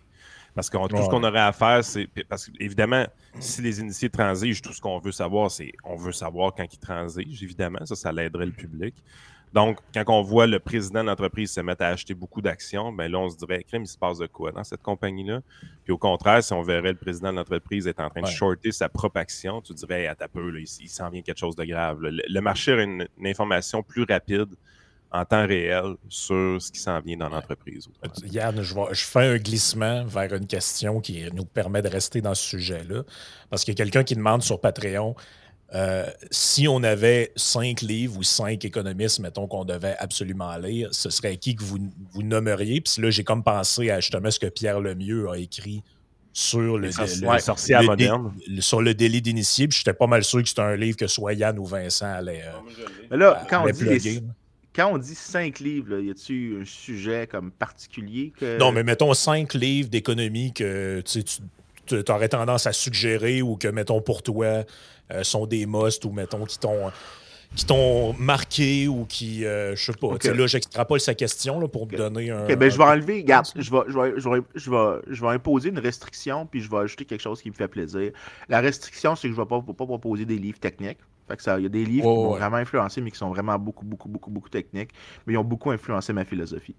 Parce 0.53 0.69
que 0.69 0.77
tout 0.87 0.97
ce 0.97 1.09
qu'on 1.09 1.23
aurait 1.23 1.39
à 1.39 1.53
faire, 1.53 1.83
c'est. 1.83 2.07
Parce 2.27 2.47
qu'évidemment, 2.47 3.05
si 3.39 3.61
les 3.61 3.79
initiés 3.79 4.09
transigent, 4.09 4.61
tout 4.61 4.73
ce 4.73 4.81
qu'on 4.81 4.99
veut 4.99 5.13
savoir, 5.13 5.49
c'est 5.49 5.71
on 5.83 5.95
veut 5.95 6.11
savoir 6.11 6.53
quand 6.53 6.65
ils 6.71 6.79
transigent, 6.79 7.41
évidemment. 7.41 7.85
Ça, 7.85 7.95
ça 7.95 8.11
l'aiderait 8.11 8.47
le 8.47 8.51
public. 8.51 8.95
Donc, 9.53 9.79
quand 9.93 10.03
on 10.07 10.21
voit 10.21 10.47
le 10.47 10.59
président 10.59 11.01
de 11.01 11.09
l'entreprise 11.09 11.51
se 11.51 11.59
mettre 11.59 11.83
à 11.83 11.87
acheter 11.87 12.13
beaucoup 12.13 12.41
d'actions, 12.41 12.93
ben 12.93 13.11
là, 13.11 13.19
on 13.19 13.29
se 13.29 13.37
dirait, 13.37 13.63
crème, 13.63 13.83
il 13.83 13.87
se 13.87 13.97
passe 13.97 14.17
de 14.17 14.27
quoi 14.27 14.51
dans 14.51 14.63
cette 14.63 14.81
compagnie-là? 14.81 15.41
Puis 15.83 15.91
au 15.91 15.97
contraire, 15.97 16.41
si 16.41 16.53
on 16.53 16.61
verrait 16.61 16.93
le 16.93 16.97
président 16.97 17.31
de 17.31 17.37
l'entreprise 17.37 17.85
être 17.87 17.99
en 17.99 18.09
train 18.09 18.21
de 18.21 18.27
shorter 18.27 18.71
sa 18.71 18.87
propre 18.87 19.17
action, 19.17 19.61
tu 19.61 19.73
dirais, 19.73 20.07
à 20.07 20.15
ta 20.15 20.29
peu, 20.29 20.57
il, 20.57 20.67
s'en 20.67 21.09
vient 21.09 21.21
quelque 21.21 21.39
chose 21.39 21.55
de 21.55 21.65
grave. 21.65 21.99
Le, 22.01 22.41
marché 22.41 22.71
a 22.71 22.81
une, 22.81 23.07
information 23.25 23.83
plus 23.83 24.03
rapide 24.03 24.49
en 25.11 25.25
temps 25.25 25.45
réel 25.45 25.95
sur 26.07 26.61
ce 26.61 26.71
qui 26.71 26.79
s'en 26.79 27.01
vient 27.01 27.17
dans 27.17 27.27
l'entreprise. 27.27 27.89
Yann, 28.23 28.61
je, 28.61 28.73
je, 28.91 29.03
fais 29.03 29.27
un 29.27 29.37
glissement 29.37 30.05
vers 30.05 30.33
une 30.33 30.47
question 30.47 31.01
qui 31.01 31.25
nous 31.33 31.43
permet 31.43 31.81
de 31.81 31.89
rester 31.89 32.21
dans 32.21 32.33
ce 32.33 32.47
sujet-là. 32.47 33.03
Parce 33.49 33.65
qu'il 33.65 33.73
y 33.73 33.75
a 33.75 33.83
quelqu'un 33.83 34.05
qui 34.05 34.15
demande 34.15 34.41
sur 34.41 34.61
Patreon 34.61 35.15
euh, 35.73 36.05
si 36.31 36.67
on 36.67 36.83
avait 36.83 37.31
cinq 37.35 37.81
livres 37.81 38.17
ou 38.17 38.23
cinq 38.23 38.65
économistes, 38.65 39.19
mettons, 39.19 39.47
qu'on 39.47 39.63
devait 39.63 39.95
absolument 39.99 40.57
lire, 40.57 40.89
ce 40.91 41.09
serait 41.09 41.37
qui 41.37 41.55
que 41.55 41.63
vous, 41.63 41.79
vous 42.11 42.23
nommeriez? 42.23 42.81
Puis 42.81 43.01
là, 43.01 43.09
j'ai 43.09 43.23
comme 43.23 43.43
pensé 43.43 43.89
à 43.89 43.99
justement 43.99 44.29
ce 44.31 44.39
que 44.39 44.47
Pierre 44.47 44.81
Lemieux 44.81 45.29
a 45.29 45.37
écrit 45.37 45.81
sur 46.33 46.77
le, 46.77 46.87
le, 46.87 48.61
sur 48.61 48.81
le 48.81 48.93
délit 48.93 49.21
d'initié. 49.21 49.67
Puis 49.67 49.79
j'étais 49.79 49.93
pas 49.93 50.07
mal 50.07 50.23
sûr 50.23 50.41
que 50.41 50.49
c'était 50.49 50.61
un 50.61 50.75
livre 50.75 50.97
que 50.97 51.07
soit 51.07 51.33
Yann 51.33 51.57
ou 51.59 51.65
Vincent 51.65 52.11
allait. 52.11 52.43
Euh, 52.45 52.81
Mais 53.09 53.17
là, 53.17 53.45
quand, 53.49 53.65
on 53.65 53.69
dit 53.69 54.21
quand 54.73 54.93
on 54.93 54.97
dit 54.97 55.15
cinq 55.15 55.59
livres, 55.59 55.99
y 55.99 56.09
a-t-il 56.09 56.61
un 56.61 56.65
sujet 56.65 57.27
comme 57.27 57.51
particulier 57.51 58.31
que... 58.37 58.57
Non, 58.57 58.71
mais 58.71 58.83
mettons 58.83 59.13
cinq 59.13 59.53
livres 59.53 59.89
d'économie 59.89 60.53
que 60.53 61.01
tu 61.01 61.23
tu 61.95 62.11
aurais 62.11 62.29
tendance 62.29 62.67
à 62.67 62.73
suggérer 62.73 63.41
ou 63.41 63.55
que, 63.55 63.67
mettons, 63.67 64.01
pour 64.01 64.23
toi, 64.23 64.63
euh, 65.11 65.23
sont 65.23 65.45
des 65.45 65.65
musts 65.65 66.05
ou, 66.05 66.11
mettons, 66.11 66.45
qui 66.45 66.59
t'ont 66.59 66.91
qui 67.55 67.65
t'ont 67.65 68.13
marqué 68.13 68.87
ou 68.87 69.05
qui, 69.05 69.45
euh, 69.45 69.75
je 69.75 69.83
sais 69.83 69.93
pas, 69.93 70.07
okay. 70.07 70.33
là, 70.33 70.47
j'extrapole 70.47 71.01
sa 71.01 71.13
question 71.13 71.59
là, 71.59 71.67
pour 71.67 71.87
te 71.87 71.95
donner 71.95 72.31
un... 72.31 72.45
OK, 72.45 72.55
ben, 72.55 72.71
je 72.71 72.77
vais 72.77 72.83
enlever, 72.83 73.15
regarde, 73.17 73.47
je 73.55 73.69
vais, 73.69 73.79
je, 73.87 73.99
vais, 73.99 74.13
je, 74.15 74.29
vais, 74.29 74.41
je, 74.55 74.71
vais, 74.71 75.01
je 75.09 75.21
vais 75.21 75.27
imposer 75.27 75.69
une 75.69 75.79
restriction, 75.79 76.45
puis 76.45 76.61
je 76.61 76.69
vais 76.69 76.77
ajouter 76.77 77.03
quelque 77.03 77.21
chose 77.21 77.41
qui 77.41 77.49
me 77.49 77.55
fait 77.55 77.67
plaisir. 77.67 78.11
La 78.47 78.61
restriction, 78.61 79.15
c'est 79.15 79.27
que 79.27 79.35
je 79.35 79.39
ne 79.39 79.45
vais 79.45 79.49
pas, 79.49 79.61
pas 79.61 79.85
proposer 79.85 80.23
des 80.25 80.37
livres 80.37 80.59
techniques. 80.59 80.99
Fait 81.27 81.37
que 81.37 81.43
ça, 81.43 81.59
il 81.59 81.63
y 81.63 81.65
a 81.65 81.69
des 81.69 81.85
livres 81.85 82.07
oh, 82.07 82.13
qui 82.13 82.23
m'ont 82.23 82.31
ouais. 82.31 82.39
vraiment 82.39 82.57
influencé, 82.57 83.01
mais 83.01 83.11
qui 83.11 83.17
sont 83.17 83.29
vraiment 83.29 83.59
beaucoup, 83.59 83.85
beaucoup, 83.85 84.07
beaucoup, 84.07 84.31
beaucoup 84.31 84.49
techniques, 84.49 84.91
mais 85.25 85.33
ils 85.33 85.37
ont 85.37 85.43
beaucoup 85.43 85.71
influencé 85.71 86.13
ma 86.13 86.23
philosophie. 86.23 86.75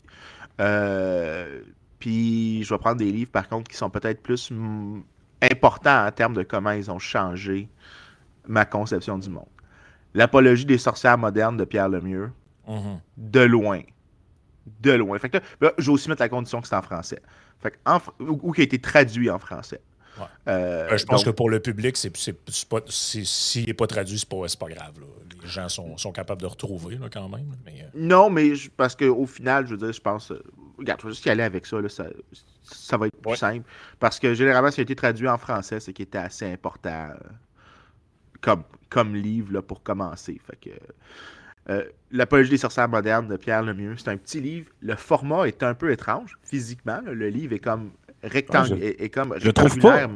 Euh, 0.60 1.60
puis 2.02 2.64
je 2.64 2.74
vais 2.74 2.78
prendre 2.78 2.96
des 2.96 3.12
livres, 3.12 3.30
par 3.30 3.48
contre, 3.48 3.70
qui 3.70 3.76
sont 3.76 3.88
peut-être 3.88 4.20
plus 4.24 4.52
importants 5.40 6.04
en 6.04 6.10
termes 6.10 6.34
de 6.34 6.42
comment 6.42 6.72
ils 6.72 6.90
ont 6.90 6.98
changé 6.98 7.68
ma 8.48 8.64
conception 8.64 9.18
du 9.18 9.30
monde. 9.30 9.46
L'apologie 10.12 10.64
des 10.64 10.78
sorcières 10.78 11.16
modernes 11.16 11.56
de 11.56 11.64
Pierre 11.64 11.88
Lemieux, 11.88 12.32
mm 12.66 12.74
-hmm. 12.74 12.98
de 13.18 13.40
loin. 13.42 13.82
De 14.80 14.90
loin. 14.90 15.16
Fait 15.20 15.30
que 15.30 15.36
là, 15.36 15.42
là 15.60 15.72
je 15.78 15.86
vais 15.86 15.92
aussi 15.92 16.08
mettre 16.08 16.22
la 16.22 16.28
condition 16.28 16.60
que 16.60 16.66
c'est 16.66 16.74
en 16.74 16.82
français. 16.82 17.22
Fait 17.60 17.70
que 17.70 17.76
en, 17.86 17.98
ou, 18.18 18.40
ou 18.42 18.52
qui 18.52 18.62
a 18.62 18.64
été 18.64 18.80
traduit 18.80 19.30
en 19.30 19.38
français. 19.38 19.80
Ouais. 20.18 20.24
Euh, 20.48 20.96
je 20.96 21.04
pense 21.04 21.24
donc, 21.24 21.32
que 21.32 21.36
pour 21.36 21.48
le 21.48 21.60
public, 21.60 21.96
s'il 21.96 23.66
n'est 23.66 23.74
pas 23.74 23.86
traduit, 23.86 24.18
c'est 24.18 24.28
pas, 24.28 24.44
pas 24.58 24.72
grave. 24.72 25.00
Là. 25.00 25.06
Les 25.42 25.48
gens 25.48 25.68
sont, 25.68 25.96
sont, 25.96 26.12
capables 26.12 26.40
de 26.40 26.46
retrouver 26.46 26.96
là, 26.96 27.08
quand 27.12 27.28
même. 27.28 27.56
Mais, 27.64 27.82
euh... 27.82 27.88
Non, 27.94 28.30
mais 28.30 28.54
je, 28.54 28.70
parce 28.70 28.94
qu'au 28.94 29.26
final, 29.26 29.66
je 29.66 29.72
veux 29.72 29.78
dire, 29.78 29.92
je 29.92 30.00
pense. 30.00 30.30
Euh, 30.30 30.42
regarde, 30.78 31.00
je 31.00 31.06
vais 31.06 31.12
juste 31.12 31.26
y 31.26 31.30
aller 31.30 31.42
avec 31.42 31.66
ça. 31.66 31.80
Là, 31.80 31.88
ça, 31.88 32.06
ça, 32.62 32.96
va 32.96 33.06
être 33.06 33.16
plus 33.16 33.30
ouais. 33.30 33.36
simple. 33.36 33.68
Parce 33.98 34.18
que 34.18 34.34
généralement, 34.34 34.70
ça 34.70 34.80
a 34.80 34.84
été 34.84 34.94
traduit 34.94 35.28
en 35.28 35.38
français, 35.38 35.80
ce 35.80 35.90
qui 35.90 36.02
était 36.02 36.18
assez 36.18 36.52
important 36.52 37.08
euh, 37.10 37.14
comme, 38.40 38.62
comme 38.88 39.16
livre 39.16 39.52
là, 39.52 39.62
pour 39.62 39.82
commencer. 39.82 40.40
Fait 40.46 40.70
que. 40.70 40.70
Euh, 41.70 41.84
L'Apologie 42.10 42.50
des 42.50 42.58
sorcières 42.58 42.88
modernes 42.88 43.28
de 43.28 43.36
Pierre 43.36 43.62
Lemieux, 43.62 43.96
c'est 43.96 44.08
un 44.08 44.16
petit 44.16 44.40
livre. 44.40 44.70
Le 44.80 44.96
format 44.96 45.46
est 45.46 45.62
un 45.62 45.74
peu 45.74 45.92
étrange 45.92 46.36
physiquement. 46.42 47.00
Là. 47.00 47.12
Le 47.12 47.28
livre 47.28 47.54
est 47.54 47.60
comme 47.60 47.92
ah, 48.22 48.64
je... 48.64 48.74
est, 48.74 49.00
est, 49.00 49.08
comme 49.08 49.34
je 49.38 49.46
rectangulaire, 49.46 50.08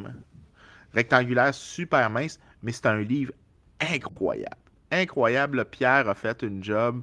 rectangulaire, 0.95 1.55
super 1.55 2.09
mince, 2.11 2.39
mais 2.63 2.73
c'est 2.73 2.87
un 2.87 3.01
livre 3.01 3.33
incroyable. 3.81 4.57
Incroyable. 4.91 5.65
Pierre 5.65 6.09
a 6.09 6.15
fait 6.15 6.43
une 6.43 6.63
job 6.63 7.03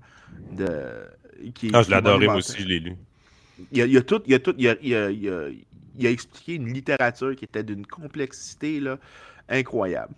de. 0.51 1.05
Qui, 1.53 1.71
ah, 1.73 1.83
je 1.83 2.25
moi 2.25 2.35
aussi, 2.35 2.61
je 2.61 2.67
l'ai 2.67 2.79
lu. 2.79 2.95
Il 3.71 3.81
a, 3.81 3.85
il 3.85 3.97
a 3.97 4.01
tout, 4.01 4.21
il 4.25 4.33
a 4.33 4.39
tout, 4.39 4.55
il 4.57 4.67
a, 4.67 4.75
il 4.81 6.07
a 6.07 6.09
expliqué 6.09 6.55
une 6.55 6.71
littérature 6.71 7.35
qui 7.35 7.45
était 7.45 7.63
d'une 7.63 7.85
complexité 7.85 8.79
là, 8.79 8.97
incroyable. 9.49 10.13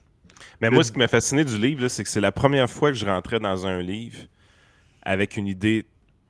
Mais 0.62 0.70
moi, 0.70 0.84
ce 0.84 0.92
qui 0.92 1.00
m'a 1.00 1.08
fasciné 1.08 1.44
du 1.46 1.58
livre, 1.58 1.88
c'est 1.88 2.04
que 2.04 2.10
c'est 2.10 2.22
la 2.22 2.32
première 2.32 2.70
fois 2.70 2.92
que 2.92 2.98
je 2.98 3.06
rentrais 3.06 3.40
dans 3.40 3.66
un 3.66 3.82
livre 3.82 4.20
avec 5.02 5.38
une 5.38 5.48
idée 5.48 5.86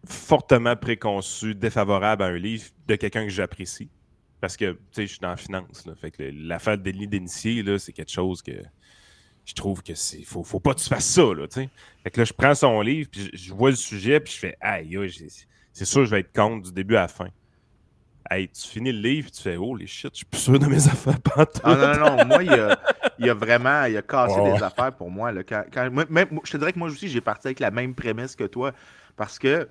fortement 0.07 0.75
préconçue, 0.75 1.55
défavorable 1.55 2.23
à 2.23 2.27
un 2.27 2.37
livre 2.37 2.65
de 2.87 2.95
quelqu'un 2.95 3.23
que 3.23 3.31
j'apprécie. 3.31 3.89
Parce 4.45 4.57
que, 4.57 4.73
tu 4.73 4.79
sais, 4.91 5.07
je 5.07 5.11
suis 5.13 5.19
dans 5.19 5.29
la 5.29 5.37
finance. 5.37 5.87
Là, 5.87 5.95
fait 5.95 6.11
que 6.11 6.21
l'affaire 6.21 6.77
de 6.77 6.91
d'initié, 6.91 7.63
c'est 7.79 7.91
quelque 7.91 8.11
chose 8.11 8.43
que 8.43 8.51
je 9.43 9.53
trouve 9.55 9.81
que 9.81 9.95
c'est. 9.95 10.21
Faut, 10.21 10.43
faut 10.43 10.59
pas 10.59 10.75
que 10.75 10.81
tu 10.81 10.87
fasses 10.87 11.07
ça, 11.07 11.33
là, 11.33 11.47
tu 11.47 11.61
sais. 11.61 11.69
Fait 12.03 12.11
que 12.11 12.21
là, 12.21 12.25
je 12.25 12.33
prends 12.33 12.53
son 12.53 12.79
livre, 12.81 13.09
puis 13.11 13.31
je, 13.33 13.45
je 13.45 13.53
vois 13.55 13.71
le 13.71 13.75
sujet, 13.75 14.19
puis 14.19 14.33
je 14.33 14.37
fais, 14.37 14.55
aïe, 14.61 14.95
c'est 15.73 15.85
sûr 15.85 16.01
que 16.01 16.05
je 16.05 16.11
vais 16.11 16.19
être 16.19 16.31
contre 16.31 16.67
du 16.67 16.73
début 16.73 16.95
à 16.95 17.01
la 17.01 17.07
fin. 17.07 17.29
Hey, 18.29 18.47
tu 18.49 18.67
finis 18.67 18.91
le 18.91 18.99
livre, 18.99 19.31
tu 19.31 19.41
fais 19.41 19.57
Oh 19.57 19.75
les 19.75 19.87
shit, 19.87 20.11
je 20.13 20.17
suis 20.17 20.25
plus 20.25 20.41
sûr 20.41 20.59
de 20.59 20.67
mes 20.67 20.87
affaires. 20.89 21.17
Ah, 21.63 21.75
non, 21.75 21.97
non, 21.97 22.17
non. 22.17 22.25
Moi, 22.25 22.43
il 22.43 22.53
a, 22.53 22.79
il 23.17 23.27
a 23.27 23.33
vraiment 23.33 23.85
il 23.85 23.97
a 23.97 24.03
cassé 24.03 24.35
oh. 24.37 24.53
des 24.53 24.61
affaires 24.61 24.95
pour 24.95 25.09
moi. 25.09 25.31
Là. 25.31 25.43
Quand, 25.43 25.63
quand, 25.73 25.89
même, 25.89 26.39
je 26.43 26.51
te 26.51 26.57
dirais 26.57 26.71
que 26.71 26.77
moi 26.77 26.89
aussi, 26.89 27.07
j'ai 27.07 27.21
parti 27.21 27.47
avec 27.47 27.59
la 27.59 27.71
même 27.71 27.95
prémisse 27.95 28.35
que 28.35 28.43
toi. 28.43 28.73
Parce 29.17 29.39
que 29.39 29.67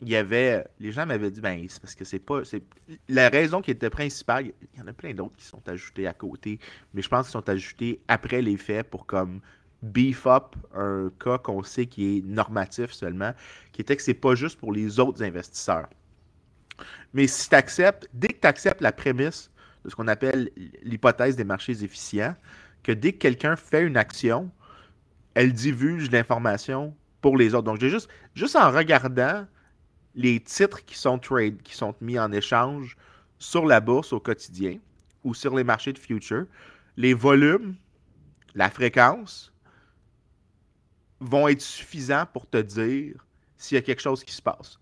il 0.00 0.08
y 0.08 0.16
avait. 0.16 0.64
Les 0.78 0.92
gens 0.92 1.06
m'avaient 1.06 1.30
dit 1.30 1.40
ben, 1.40 1.64
c'est 1.68 1.80
parce 1.80 1.94
que 1.94 2.04
c'est 2.04 2.18
pas. 2.18 2.44
C'est, 2.44 2.62
la 3.08 3.28
raison 3.28 3.60
qui 3.60 3.70
était 3.70 3.90
principale, 3.90 4.52
il 4.74 4.78
y 4.78 4.82
en 4.82 4.86
a 4.86 4.92
plein 4.92 5.12
d'autres 5.12 5.36
qui 5.36 5.44
sont 5.44 5.66
ajoutés 5.68 6.06
à 6.06 6.12
côté, 6.12 6.58
mais 6.94 7.02
je 7.02 7.08
pense 7.08 7.26
qu'ils 7.26 7.32
sont 7.32 7.48
ajoutés 7.48 8.00
après 8.08 8.42
les 8.42 8.56
faits 8.56 8.88
pour 8.88 9.06
comme 9.06 9.40
beef 9.82 10.26
up 10.26 10.56
un 10.74 11.10
cas 11.22 11.38
qu'on 11.38 11.62
sait 11.62 11.86
qui 11.86 12.18
est 12.18 12.24
normatif 12.24 12.92
seulement, 12.92 13.32
qui 13.72 13.80
était 13.80 13.96
que 13.96 14.02
c'est 14.02 14.14
pas 14.14 14.34
juste 14.34 14.58
pour 14.58 14.72
les 14.72 14.98
autres 14.98 15.22
investisseurs. 15.22 15.88
Mais 17.12 17.26
si 17.26 17.48
tu 17.48 17.54
acceptes, 17.54 18.08
dès 18.12 18.28
que 18.28 18.40
tu 18.40 18.46
acceptes 18.46 18.80
la 18.80 18.92
prémisse 18.92 19.50
de 19.84 19.90
ce 19.90 19.96
qu'on 19.96 20.08
appelle 20.08 20.50
l'hypothèse 20.82 21.36
des 21.36 21.44
marchés 21.44 21.84
efficients, 21.84 22.34
que 22.82 22.92
dès 22.92 23.12
que 23.12 23.18
quelqu'un 23.18 23.56
fait 23.56 23.82
une 23.82 23.96
action, 23.96 24.50
elle 25.34 25.52
divulge 25.52 26.10
l'information 26.10 26.94
pour 27.20 27.36
les 27.36 27.54
autres. 27.54 27.64
Donc, 27.64 27.80
juste, 27.80 28.08
juste 28.34 28.56
en 28.56 28.70
regardant 28.70 29.46
les 30.18 30.40
titres 30.40 30.84
qui 30.84 30.98
sont 30.98 31.16
trade, 31.16 31.62
qui 31.62 31.76
sont 31.76 31.94
mis 32.00 32.18
en 32.18 32.32
échange 32.32 32.96
sur 33.38 33.64
la 33.64 33.78
bourse 33.78 34.12
au 34.12 34.18
quotidien 34.18 34.78
ou 35.22 35.32
sur 35.32 35.56
les 35.56 35.62
marchés 35.62 35.92
de 35.92 35.98
future, 35.98 36.44
les 36.96 37.14
volumes, 37.14 37.76
la 38.56 38.68
fréquence 38.68 39.52
vont 41.20 41.46
être 41.46 41.62
suffisants 41.62 42.26
pour 42.32 42.50
te 42.50 42.56
dire 42.56 43.24
s'il 43.56 43.76
y 43.76 43.78
a 43.78 43.82
quelque 43.82 44.02
chose 44.02 44.24
qui 44.24 44.32
se 44.32 44.42
passe. 44.42 44.80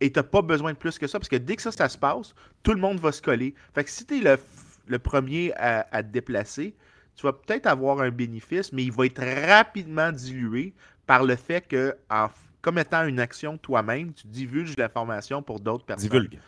Et 0.00 0.10
tu 0.10 0.18
n'as 0.18 0.22
pas 0.22 0.40
besoin 0.40 0.72
de 0.72 0.78
plus 0.78 0.98
que 0.98 1.06
ça, 1.06 1.18
parce 1.18 1.28
que 1.28 1.36
dès 1.36 1.56
que 1.56 1.62
ça, 1.62 1.70
se 1.70 1.98
passe, 1.98 2.34
tout 2.62 2.72
le 2.72 2.80
monde 2.80 2.98
va 2.98 3.12
se 3.12 3.20
coller. 3.20 3.54
Fait 3.74 3.86
si 3.86 4.06
tu 4.06 4.24
es 4.24 4.38
le, 4.86 4.98
premier 4.98 5.52
à, 5.56 5.86
à, 5.90 6.02
te 6.02 6.08
déplacer, 6.08 6.74
tu 7.14 7.24
vas 7.24 7.34
peut-être 7.34 7.66
avoir 7.66 8.00
un 8.00 8.10
bénéfice, 8.10 8.72
mais 8.72 8.84
il 8.84 8.92
va 8.92 9.04
être 9.04 9.22
rapidement 9.46 10.12
dilué 10.12 10.72
par 11.06 11.24
le 11.24 11.36
fait 11.36 11.66
que, 11.66 11.94
en 12.08 12.28
commettant 12.66 13.06
une 13.06 13.20
action 13.20 13.56
toi-même, 13.58 14.12
tu 14.12 14.26
divulges 14.26 14.74
l'information 14.76 15.40
pour 15.40 15.60
d'autres 15.60 15.84
personnes. 15.84 16.10
Divulgue. 16.10 16.40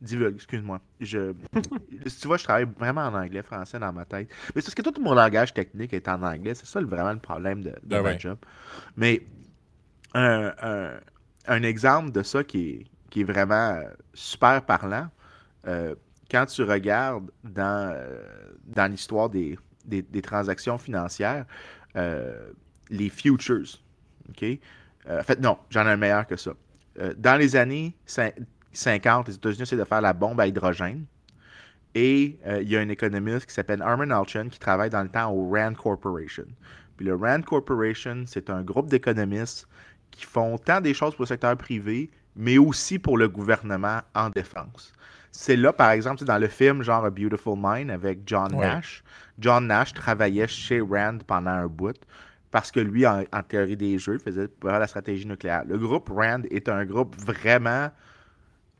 Divulgue, 0.00 0.36
excuse-moi. 0.36 0.80
Je... 1.00 1.34
si 2.06 2.20
tu 2.20 2.26
vois, 2.26 2.38
je 2.38 2.44
travaille 2.44 2.66
vraiment 2.78 3.02
en 3.02 3.14
anglais, 3.14 3.42
français 3.42 3.78
dans 3.78 3.92
ma 3.92 4.06
tête. 4.06 4.30
Mais 4.54 4.62
c'est 4.62 4.68
parce 4.68 4.74
que 4.74 4.80
tout 4.80 4.98
mon 5.02 5.12
langage 5.12 5.52
technique 5.52 5.92
est 5.92 6.08
en 6.08 6.22
anglais. 6.22 6.54
C'est 6.54 6.64
ça 6.64 6.80
vraiment 6.80 7.12
le 7.12 7.18
problème 7.18 7.62
de, 7.62 7.68
de 7.68 7.76
ben 7.84 8.02
ma 8.02 8.12
ouais. 8.12 8.18
job. 8.18 8.38
Mais 8.96 9.26
un, 10.14 10.50
un, 10.62 10.92
un 11.46 11.62
exemple 11.62 12.10
de 12.10 12.22
ça 12.22 12.42
qui 12.42 12.70
est, 12.70 12.86
qui 13.10 13.20
est 13.20 13.24
vraiment 13.24 13.82
super 14.14 14.64
parlant, 14.64 15.10
euh, 15.66 15.94
quand 16.30 16.46
tu 16.46 16.62
regardes 16.62 17.30
dans, 17.42 17.92
euh, 17.94 18.22
dans 18.64 18.90
l'histoire 18.90 19.28
des, 19.28 19.58
des, 19.84 20.00
des, 20.00 20.22
transactions 20.22 20.78
financières, 20.78 21.44
euh, 21.96 22.50
les 22.88 23.10
futures, 23.10 23.78
OK? 24.30 24.58
En 25.08 25.22
fait, 25.22 25.40
non, 25.40 25.58
j'en 25.70 25.86
ai 25.86 25.90
un 25.90 25.96
meilleur 25.96 26.26
que 26.26 26.36
ça. 26.36 26.52
dans 27.16 27.36
les 27.38 27.56
années 27.56 27.94
50, 28.72 29.28
les 29.28 29.34
États-Unis 29.34 29.62
essaient 29.62 29.76
de 29.76 29.84
faire 29.84 30.00
la 30.00 30.12
bombe 30.12 30.40
à 30.40 30.46
hydrogène. 30.46 31.04
Et 31.94 32.38
il 32.60 32.68
y 32.68 32.76
a 32.76 32.80
un 32.80 32.88
économiste 32.88 33.46
qui 33.46 33.54
s'appelle 33.54 33.82
Armin 33.82 34.10
Alchin 34.10 34.48
qui 34.48 34.58
travaille 34.58 34.90
dans 34.90 35.02
le 35.02 35.08
temps 35.08 35.30
au 35.30 35.50
RAND 35.50 35.74
Corporation. 35.74 36.46
Puis 36.96 37.06
le 37.06 37.14
RAND 37.14 37.42
Corporation, 37.44 38.24
c'est 38.26 38.50
un 38.50 38.62
groupe 38.62 38.88
d'économistes 38.88 39.68
qui 40.10 40.24
font 40.24 40.58
tant 40.58 40.80
des 40.80 40.94
choses 40.94 41.14
pour 41.14 41.22
le 41.22 41.28
secteur 41.28 41.56
privé, 41.56 42.10
mais 42.36 42.58
aussi 42.58 42.98
pour 42.98 43.18
le 43.18 43.28
gouvernement 43.28 44.00
en 44.14 44.30
défense. 44.30 44.92
C'est 45.30 45.56
là, 45.56 45.72
par 45.72 45.90
exemple, 45.90 46.24
dans 46.24 46.38
le 46.38 46.48
film 46.48 46.82
genre 46.82 47.04
A 47.04 47.10
Beautiful 47.10 47.58
Mind 47.60 47.90
avec 47.90 48.20
John 48.26 48.54
ouais. 48.54 48.66
Nash. 48.66 49.02
John 49.38 49.66
Nash 49.66 49.92
travaillait 49.92 50.46
chez 50.46 50.80
Rand 50.80 51.18
pendant 51.26 51.50
un 51.50 51.66
bout 51.66 51.96
parce 52.54 52.70
que 52.70 52.78
lui, 52.78 53.04
en, 53.04 53.24
théorie 53.48 53.76
des 53.76 53.98
jeux, 53.98 54.16
faisait 54.18 54.48
la 54.62 54.86
stratégie 54.86 55.26
nucléaire. 55.26 55.64
Le 55.66 55.76
groupe 55.76 56.08
Rand 56.08 56.42
est 56.52 56.68
un 56.68 56.84
groupe 56.84 57.16
vraiment. 57.16 57.90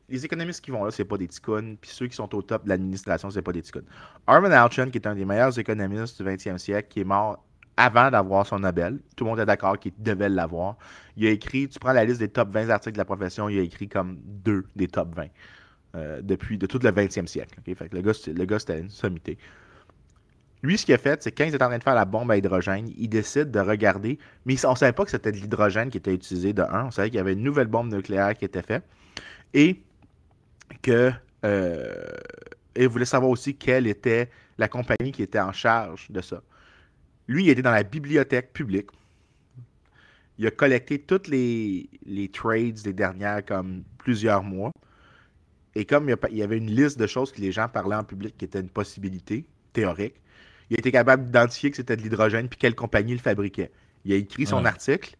Les 0.07 0.23
économistes 0.23 0.63
qui 0.63 0.71
vont 0.71 0.85
là, 0.85 0.91
c'est 0.91 1.03
pas 1.03 1.17
des 1.17 1.27
ticounes, 1.27 1.75
puis 1.81 1.91
ceux 1.91 2.07
qui 2.07 2.15
sont 2.15 2.33
au 2.33 2.41
top 2.41 2.63
de 2.63 2.69
l'administration, 2.69 3.29
c'est 3.29 3.41
pas 3.41 3.51
des 3.51 3.61
ticounes. 3.61 3.83
Armin 4.27 4.51
Alchin, 4.51 4.89
qui 4.89 4.97
est 4.99 5.05
un 5.05 5.13
des 5.13 5.25
meilleurs 5.25 5.59
économistes 5.59 6.21
du 6.21 6.25
20e 6.25 6.57
siècle, 6.57 6.87
qui 6.87 7.01
est 7.01 7.03
mort 7.03 7.43
avant 7.75 8.09
d'avoir 8.09 8.47
son 8.47 8.59
Nobel. 8.59 9.01
Tout 9.17 9.25
le 9.25 9.31
monde 9.31 9.41
est 9.41 9.45
d'accord 9.45 9.77
qu'il 9.77 9.91
devait 9.97 10.29
l'avoir. 10.29 10.77
Il 11.17 11.27
a 11.27 11.31
écrit, 11.31 11.67
tu 11.67 11.77
prends 11.77 11.91
la 11.91 12.05
liste 12.05 12.19
des 12.19 12.29
top 12.29 12.53
20 12.53 12.69
articles 12.69 12.93
de 12.93 12.99
la 12.99 13.03
profession, 13.03 13.49
il 13.49 13.59
a 13.59 13.61
écrit 13.61 13.89
comme 13.89 14.17
deux 14.23 14.63
des 14.77 14.87
top 14.87 15.13
20 15.13 15.25
euh, 15.95 16.21
depuis 16.21 16.57
de 16.57 16.65
tout 16.65 16.79
le 16.81 16.91
20e 16.91 17.27
siècle. 17.27 17.59
Fait 17.65 17.89
que 17.89 17.93
le 17.97 18.01
gars, 18.01 18.13
le 18.25 18.45
gars 18.45 18.59
c'était 18.59 18.79
une 18.79 18.89
sommité. 18.89 19.37
Lui, 20.65 20.79
ce 20.79 20.85
qu'il 20.85 20.95
a 20.95 20.97
fait, 20.97 21.21
c'est 21.21 21.31
quand 21.31 21.45
il 21.45 21.53
est 21.53 21.61
en 21.61 21.67
train 21.67 21.77
de 21.77 21.83
faire 21.83 21.93
la 21.93 22.05
bombe 22.05 22.31
à 22.31 22.37
hydrogène, 22.37 22.91
il 22.97 23.07
décide 23.07 23.51
de 23.51 23.59
regarder, 23.59 24.17
mais 24.45 24.65
on 24.65 24.71
ne 24.71 24.75
savait 24.75 24.93
pas 24.93 25.05
que 25.05 25.11
c'était 25.11 25.31
de 25.31 25.37
l'hydrogène 25.37 25.91
qui 25.91 25.99
était 25.99 26.13
utilisé 26.13 26.53
de 26.53 26.63
un, 26.63 26.85
on 26.85 26.91
savait 26.91 27.09
qu'il 27.09 27.17
y 27.17 27.19
avait 27.19 27.33
une 27.33 27.43
nouvelle 27.43 27.67
bombe 27.67 27.93
nucléaire 27.93 28.35
qui 28.35 28.45
était 28.45 28.63
faite, 28.63 28.83
et 29.53 29.79
que 30.81 31.11
euh, 31.45 32.07
il 32.75 32.87
voulait 32.87 33.05
savoir 33.05 33.29
aussi 33.29 33.55
quelle 33.55 33.85
était 33.85 34.31
la 34.57 34.67
compagnie 34.67 35.11
qui 35.11 35.21
était 35.21 35.39
en 35.39 35.51
charge 35.51 36.09
de 36.09 36.21
ça. 36.21 36.41
Lui, 37.27 37.43
il 37.43 37.49
était 37.49 37.61
dans 37.61 37.71
la 37.71 37.83
bibliothèque 37.83 38.51
publique. 38.51 38.89
Il 40.39 40.47
a 40.47 40.51
collecté 40.51 40.97
toutes 40.97 41.27
les, 41.27 41.87
trades 42.33 42.81
des 42.81 42.93
dernières 42.93 43.45
comme 43.45 43.83
plusieurs 43.99 44.41
mois. 44.41 44.71
Et 45.75 45.85
comme 45.85 46.09
il 46.09 46.37
y 46.37 46.41
avait 46.41 46.57
une 46.57 46.71
liste 46.71 46.97
de 46.97 47.05
choses 47.05 47.31
que 47.31 47.39
les 47.39 47.51
gens 47.51 47.69
parlaient 47.69 47.95
en 47.95 48.03
public 48.03 48.35
qui 48.35 48.45
étaient 48.45 48.61
une 48.61 48.69
possibilité 48.69 49.45
théorique, 49.71 50.15
il 50.69 50.75
a 50.75 50.79
été 50.79 50.91
capable 50.91 51.25
d'identifier 51.25 51.71
que 51.71 51.77
c'était 51.77 51.95
de 51.95 52.01
l'hydrogène 52.01 52.47
puis 52.47 52.57
quelle 52.57 52.75
compagnie 52.75 53.13
le 53.13 53.19
fabriquait. 53.19 53.71
Il 54.03 54.13
a 54.13 54.15
écrit 54.15 54.45
son 54.45 54.65
article, 54.65 55.15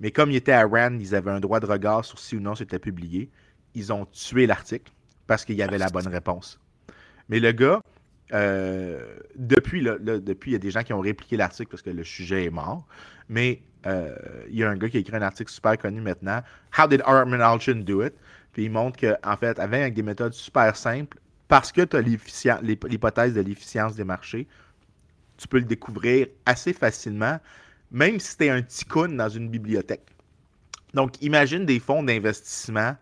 mais 0.00 0.10
comme 0.10 0.30
il 0.30 0.36
était 0.36 0.52
à 0.52 0.66
RAND, 0.66 1.00
ils 1.00 1.14
avaient 1.14 1.30
un 1.30 1.40
droit 1.40 1.60
de 1.60 1.66
regard 1.66 2.04
sur 2.04 2.18
si 2.18 2.36
ou 2.36 2.40
non 2.40 2.54
c'était 2.54 2.78
publié. 2.78 3.28
Ils 3.74 3.92
ont 3.92 4.06
tué 4.06 4.46
l'article 4.46 4.92
parce 5.26 5.44
qu'il 5.44 5.56
y 5.56 5.62
avait 5.62 5.78
la 5.78 5.88
bonne 5.90 6.08
réponse. 6.08 6.58
Mais 7.28 7.38
le 7.38 7.52
gars, 7.52 7.82
euh, 8.32 9.18
depuis, 9.36 9.82
depuis, 9.82 10.50
il 10.50 10.52
y 10.52 10.56
a 10.56 10.58
des 10.58 10.70
gens 10.70 10.82
qui 10.82 10.92
ont 10.92 11.00
répliqué 11.00 11.36
l'article 11.36 11.70
parce 11.70 11.82
que 11.82 11.90
le 11.90 12.04
sujet 12.04 12.44
est 12.44 12.50
mort. 12.50 12.86
Mais 13.28 13.62
euh, 13.86 14.14
il 14.48 14.56
y 14.56 14.64
a 14.64 14.70
un 14.70 14.76
gars 14.76 14.88
qui 14.88 14.96
a 14.96 15.00
écrit 15.00 15.16
un 15.16 15.22
article 15.22 15.50
super 15.50 15.78
connu 15.78 16.00
maintenant. 16.00 16.42
How 16.76 16.86
did 16.88 17.02
Armin 17.04 17.40
Alchin 17.40 17.82
do 17.84 18.04
it? 18.04 18.14
Puis 18.52 18.64
il 18.64 18.70
montre 18.70 18.98
qu'en 18.98 19.36
fait, 19.36 19.58
avec 19.58 19.94
des 19.94 20.02
méthodes 20.02 20.34
super 20.34 20.74
simples, 20.76 21.18
parce 21.48 21.72
que 21.72 21.82
tu 21.82 21.96
as 21.96 22.60
l'hypothèse 22.60 23.34
de 23.34 23.40
l'efficience 23.40 23.94
des 23.94 24.04
marchés, 24.04 24.46
tu 25.40 25.48
peux 25.48 25.58
le 25.58 25.64
découvrir 25.64 26.26
assez 26.44 26.74
facilement, 26.74 27.40
même 27.90 28.20
si 28.20 28.36
tu 28.36 28.44
es 28.44 28.50
un 28.50 28.60
ticoun 28.60 29.16
dans 29.16 29.28
une 29.30 29.48
bibliothèque. 29.48 30.06
Donc, 30.92 31.20
imagine 31.22 31.64
des 31.64 31.80
fonds 31.80 32.02
d'investissement 32.02 32.94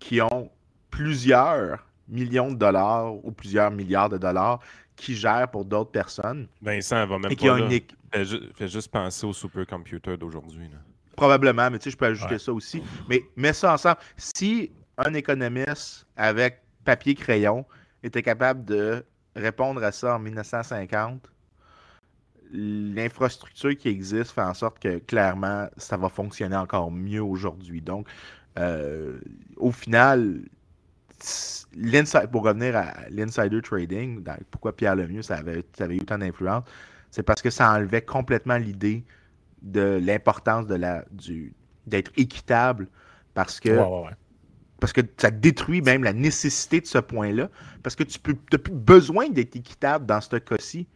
qui 0.00 0.20
ont 0.20 0.50
plusieurs 0.90 1.86
millions 2.08 2.50
de 2.50 2.56
dollars 2.56 3.14
ou 3.24 3.30
plusieurs 3.30 3.70
milliards 3.70 4.08
de 4.08 4.18
dollars 4.18 4.60
qui 4.96 5.14
gèrent 5.14 5.48
pour 5.50 5.64
d'autres 5.64 5.90
personnes. 5.92 6.48
Vincent, 6.60 7.06
va 7.06 7.18
même 7.18 7.30
et 7.30 7.36
pas 7.36 8.24
Fais, 8.54 8.68
juste 8.68 8.90
penser 8.90 9.26
au 9.26 9.32
supercomputer 9.32 10.16
d'aujourd'hui. 10.16 10.70
Probablement, 11.16 11.70
mais 11.70 11.78
tu 11.78 11.84
sais, 11.84 11.90
je 11.90 11.96
peux 11.96 12.06
ajouter 12.06 12.38
ça 12.38 12.52
aussi. 12.52 12.82
Mais 13.08 13.22
mets 13.36 13.52
ça 13.52 13.74
ensemble. 13.74 13.98
Si 14.16 14.72
un 14.98 15.12
économiste 15.14 16.06
avec 16.16 16.62
papier-crayon 16.84 17.64
était 18.02 18.22
capable 18.22 18.64
de 18.64 19.04
répondre 19.34 19.82
à 19.84 19.92
ça 19.92 20.16
en 20.16 20.18
1950, 20.18 21.30
l'infrastructure 22.52 23.76
qui 23.76 23.88
existe 23.88 24.30
fait 24.30 24.42
en 24.42 24.54
sorte 24.54 24.78
que 24.78 24.98
clairement, 24.98 25.68
ça 25.76 25.96
va 25.96 26.08
fonctionner 26.08 26.56
encore 26.56 26.90
mieux 26.90 27.22
aujourd'hui. 27.22 27.80
Donc, 27.80 28.06
euh, 28.58 29.18
au 29.56 29.72
final, 29.72 30.40
pour 32.30 32.44
revenir 32.44 32.76
à 32.76 32.94
l'insider 33.10 33.60
trading, 33.62 34.22
pourquoi 34.50 34.76
Pierre 34.76 34.96
Lemieux, 34.96 35.22
ça 35.22 35.36
avait, 35.36 35.64
ça 35.76 35.84
avait 35.84 35.96
eu 35.96 36.04
tant 36.04 36.18
d'influence, 36.18 36.64
c'est 37.10 37.22
parce 37.22 37.42
que 37.42 37.50
ça 37.50 37.72
enlevait 37.72 38.02
complètement 38.02 38.56
l'idée 38.56 39.04
de 39.62 40.00
l'importance 40.02 40.66
de 40.66 40.74
la 40.74 41.04
du 41.10 41.54
d'être 41.86 42.10
équitable 42.16 42.88
parce 43.34 43.60
que 43.60 43.78
parce 44.80 44.92
que 44.92 45.00
ça 45.16 45.30
détruit 45.30 45.80
même 45.80 46.04
la 46.04 46.12
nécessité 46.12 46.80
de 46.80 46.86
ce 46.86 46.98
point-là 46.98 47.48
parce 47.82 47.96
que 47.96 48.02
tu 48.02 48.18
n'as 48.52 48.58
plus 48.58 48.72
besoin 48.72 49.28
d'être 49.30 49.56
équitable 49.56 50.04
dans 50.04 50.20
ce 50.20 50.36
cas-ci. 50.36 50.86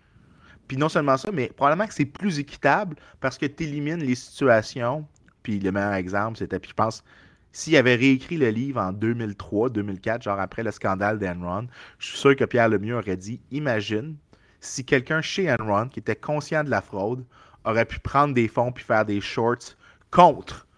Puis 0.71 0.77
non 0.77 0.89
seulement 0.89 1.17
ça, 1.17 1.33
mais 1.33 1.49
probablement 1.49 1.89
que 1.89 1.95
c'est 1.95 2.05
plus 2.05 2.39
équitable 2.39 2.95
parce 3.19 3.37
que 3.39 3.47
tu 3.47 3.65
élimines 3.65 4.05
les 4.05 4.15
situations. 4.15 5.05
Puis 5.43 5.59
le 5.59 5.73
meilleur 5.73 5.95
exemple, 5.95 6.39
c'était, 6.39 6.61
puis 6.61 6.71
je 6.71 6.77
pense, 6.77 7.03
s'il 7.51 7.77
avait 7.77 7.97
réécrit 7.97 8.37
le 8.37 8.51
livre 8.51 8.81
en 8.81 8.93
2003, 8.93 9.71
2004, 9.71 10.23
genre 10.23 10.39
après 10.39 10.63
le 10.63 10.71
scandale 10.71 11.19
d'Enron, 11.19 11.67
je 11.99 12.07
suis 12.07 12.19
sûr 12.19 12.37
que 12.37 12.45
Pierre 12.45 12.69
Lemieux 12.69 12.97
aurait 12.97 13.17
dit 13.17 13.41
Imagine 13.51 14.15
si 14.61 14.85
quelqu'un 14.85 15.21
chez 15.21 15.53
Enron 15.53 15.89
qui 15.89 15.99
était 15.99 16.15
conscient 16.15 16.63
de 16.63 16.71
la 16.71 16.83
fraude 16.83 17.25
aurait 17.65 17.85
pu 17.85 17.99
prendre 17.99 18.33
des 18.33 18.47
fonds 18.47 18.71
puis 18.71 18.85
faire 18.85 19.05
des 19.05 19.21
shorts 19.21 19.75
contre. 20.13 20.69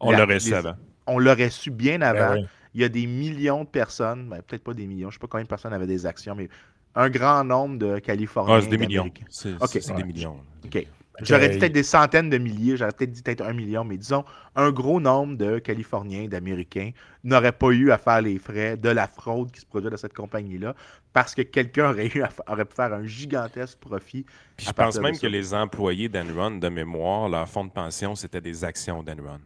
On 0.00 0.10
l'aurait 0.10 0.40
su 0.40 0.54
avant. 0.54 0.74
On 1.06 1.20
l'aurait 1.20 1.50
su 1.50 1.70
bien 1.70 2.00
ben 2.00 2.16
avant. 2.16 2.42
Il 2.74 2.80
y 2.80 2.84
a 2.84 2.88
des 2.88 3.06
millions 3.06 3.62
de 3.62 3.68
personnes, 3.68 4.28
ben, 4.28 4.42
peut-être 4.42 4.64
pas 4.64 4.74
des 4.74 4.88
millions, 4.88 5.08
je 5.10 5.18
ne 5.18 5.20
sais 5.20 5.20
pas 5.20 5.28
combien 5.28 5.44
de 5.44 5.48
personnes 5.48 5.72
avaient 5.72 5.86
des 5.86 6.04
actions, 6.04 6.34
mais 6.34 6.48
un 6.96 7.10
grand 7.10 7.44
nombre 7.44 7.78
de 7.78 7.98
Californiens. 7.98 8.56
Ah, 8.56 8.60
c'est 8.62 8.68
des 8.68 8.78
millions. 8.78 9.10
C'est 9.30 9.94
des 9.94 10.04
millions. 10.04 10.40
OK. 10.64 10.86
J'aurais 11.22 11.48
dit 11.48 11.58
peut-être 11.58 11.72
des 11.72 11.82
centaines 11.82 12.28
de 12.28 12.36
milliers, 12.36 12.76
j'aurais 12.76 12.92
peut-être 12.92 13.12
dit 13.12 13.22
peut-être 13.22 13.42
un 13.42 13.54
million, 13.54 13.84
mais 13.84 13.96
disons, 13.96 14.24
un 14.54 14.70
gros 14.70 15.00
nombre 15.00 15.36
de 15.36 15.58
Californiens, 15.58 16.28
d'Américains 16.28 16.90
n'auraient 17.24 17.52
pas 17.52 17.70
eu 17.70 17.90
à 17.90 17.96
faire 17.96 18.20
les 18.20 18.38
frais 18.38 18.76
de 18.76 18.90
la 18.90 19.06
fraude 19.06 19.50
qui 19.50 19.60
se 19.60 19.66
produit 19.66 19.90
dans 19.90 19.96
cette 19.96 20.12
compagnie-là 20.12 20.74
parce 21.14 21.34
que 21.34 21.40
quelqu'un 21.40 21.90
aurait, 21.90 22.10
aurait 22.46 22.64
pu 22.66 22.74
faire 22.74 22.92
un 22.92 23.06
gigantesque 23.06 23.78
profit. 23.78 24.26
Puis 24.56 24.66
je 24.66 24.72
pense 24.72 24.98
même 25.00 25.18
que 25.18 25.26
les 25.26 25.54
employés 25.54 26.10
d'Enron, 26.10 26.58
de 26.58 26.68
mémoire, 26.68 27.30
leur 27.30 27.48
fonds 27.48 27.64
de 27.64 27.70
pension, 27.70 28.14
c'était 28.14 28.42
des 28.42 28.64
actions 28.64 29.02
d'Enron. 29.02 29.40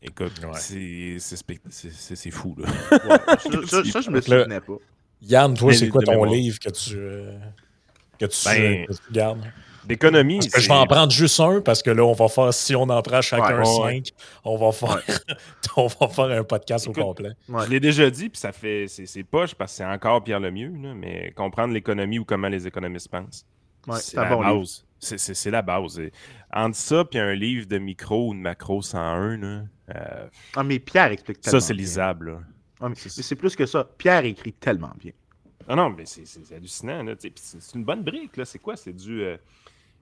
Écoute, 0.00 0.40
c'est 0.54 2.30
fou, 2.30 2.56
là. 2.58 2.68
ça, 3.66 3.84
ça, 3.84 4.00
je 4.00 4.10
me 4.10 4.20
souvenais 4.20 4.60
pas. 4.60 4.78
Yann, 5.22 5.54
toi, 5.54 5.72
c'est 5.72 5.88
quoi 5.88 6.02
ton 6.02 6.24
livre 6.24 6.58
que 6.58 6.70
tu, 6.70 6.96
euh, 6.96 7.38
que 8.18 8.26
tu, 8.26 8.44
ben, 8.44 8.86
que 8.86 8.92
tu 8.92 9.12
gardes? 9.12 9.42
d'économie. 9.84 10.40
je 10.42 10.68
vais 10.68 10.74
en 10.74 10.86
prendre 10.86 11.12
juste 11.12 11.38
un 11.40 11.60
parce 11.60 11.82
que 11.82 11.90
là, 11.90 12.04
on 12.04 12.12
va 12.12 12.28
faire, 12.28 12.52
si 12.54 12.74
on 12.74 12.82
en 12.82 13.02
prend 13.02 13.20
chacun 13.20 13.64
cinq, 13.64 14.10
on, 14.44 14.56
va 14.56 14.72
faire, 14.72 15.02
on 15.76 15.86
va 15.86 16.08
faire 16.08 16.38
un 16.38 16.44
podcast 16.44 16.88
au 16.88 16.92
complet. 16.92 17.30
Je 17.48 17.68
l'ai 17.68 17.80
déjà 17.80 18.10
dit, 18.10 18.28
puis 18.28 18.38
ça 18.38 18.52
fait. 18.52 18.86
C'est 18.88 19.24
poche 19.24 19.54
parce 19.54 19.72
que 19.72 19.78
c'est 19.78 19.84
encore 19.84 20.22
Pierre 20.22 20.40
Lemieux, 20.40 20.72
là, 20.80 20.94
mais 20.94 21.32
comprendre 21.36 21.72
l'économie 21.72 22.18
ou 22.18 22.24
comment 22.24 22.48
les 22.48 22.66
économistes 22.66 23.08
pensent. 23.08 23.44
c'est 24.00 24.16
la, 24.16 24.36
base. 24.36 24.84
C'est 24.98 25.50
la 25.50 25.62
base. 25.62 26.00
entre 26.52 26.76
ça 26.76 27.04
puis 27.04 27.18
un 27.18 27.34
livre 27.34 27.66
de 27.66 27.78
micro 27.78 28.28
ou 28.28 28.34
de 28.34 28.38
macro 28.38 28.82
101, 28.82 29.36
là, 29.36 29.62
euh, 29.94 30.26
ah, 30.56 30.62
mais 30.62 30.78
Pierre 30.78 31.10
explique 31.12 31.38
Ça, 31.42 31.60
c'est 31.60 31.74
lisable. 31.74 32.38
Mais 32.88 32.94
c'est 32.94 33.36
plus 33.36 33.54
que 33.54 33.66
ça. 33.66 33.88
Pierre 33.98 34.24
écrit 34.24 34.52
tellement 34.52 34.92
bien. 34.98 35.12
Ah 35.68 35.76
non, 35.76 35.90
mais 35.90 36.04
c'est 36.06 36.52
hallucinant. 36.52 37.04
C'est 37.18 37.74
une 37.74 37.84
bonne 37.84 38.02
brique. 38.02 38.32
C'est 38.44 38.58
quoi? 38.58 38.76
C'est 38.76 38.92
du. 38.92 39.22
Euh, 39.22 39.36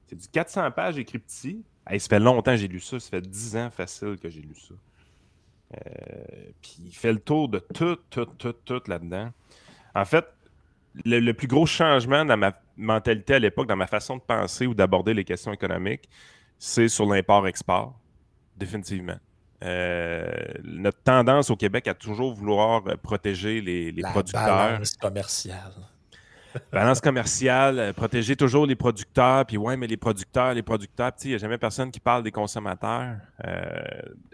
c'est 0.06 0.16
du 0.16 0.26
400 0.28 0.70
pages 0.72 0.98
écrit 0.98 1.18
petit. 1.18 1.62
ça 1.86 1.98
fait 1.98 2.18
longtemps 2.18 2.52
que 2.52 2.56
j'ai 2.56 2.68
lu 2.68 2.80
ça. 2.80 2.98
Ça 2.98 3.10
fait 3.10 3.20
10 3.20 3.56
ans 3.56 3.70
facile 3.70 4.16
que 4.20 4.28
j'ai 4.28 4.40
lu 4.40 4.54
ça. 4.54 4.74
Euh, 5.76 6.50
puis 6.60 6.76
il 6.86 6.94
fait 6.94 7.12
le 7.12 7.20
tour 7.20 7.48
de 7.48 7.60
tout, 7.60 7.96
tout, 8.10 8.24
tout, 8.24 8.52
tout 8.52 8.82
là-dedans. 8.88 9.30
En 9.94 10.04
fait, 10.04 10.24
le, 11.04 11.32
plus 11.32 11.46
gros 11.46 11.66
changement 11.66 12.24
dans 12.24 12.36
ma 12.36 12.52
mentalité 12.76 13.34
à 13.34 13.38
l'époque, 13.38 13.68
dans 13.68 13.76
ma 13.76 13.86
façon 13.86 14.16
de 14.16 14.22
penser 14.22 14.66
ou 14.66 14.74
d'aborder 14.74 15.14
les 15.14 15.24
questions 15.24 15.52
économiques, 15.52 16.08
c'est 16.58 16.88
sur 16.88 17.06
l'import-export, 17.06 17.98
définitivement. 18.56 19.18
Euh, 19.62 20.30
notre 20.64 21.02
tendance 21.02 21.50
au 21.50 21.56
Québec 21.56 21.86
à 21.86 21.94
toujours 21.94 22.32
vouloir 22.32 22.82
protéger 23.02 23.60
les, 23.60 23.92
les 23.92 24.02
La 24.02 24.10
producteurs. 24.10 24.44
Balance 24.44 24.96
commerciale. 24.96 25.74
Balance 26.72 27.00
commerciale, 27.00 27.78
euh, 27.78 27.92
protéger 27.92 28.36
toujours 28.36 28.66
les 28.66 28.76
producteurs. 28.76 29.44
Puis 29.46 29.56
ouais, 29.56 29.76
mais 29.76 29.86
les 29.86 29.96
producteurs, 29.96 30.54
les 30.54 30.62
producteurs, 30.62 31.12
il 31.24 31.28
n'y 31.28 31.34
a 31.34 31.38
jamais 31.38 31.58
personne 31.58 31.90
qui 31.90 32.00
parle 32.00 32.22
des 32.22 32.32
consommateurs. 32.32 33.16
Euh, 33.44 33.82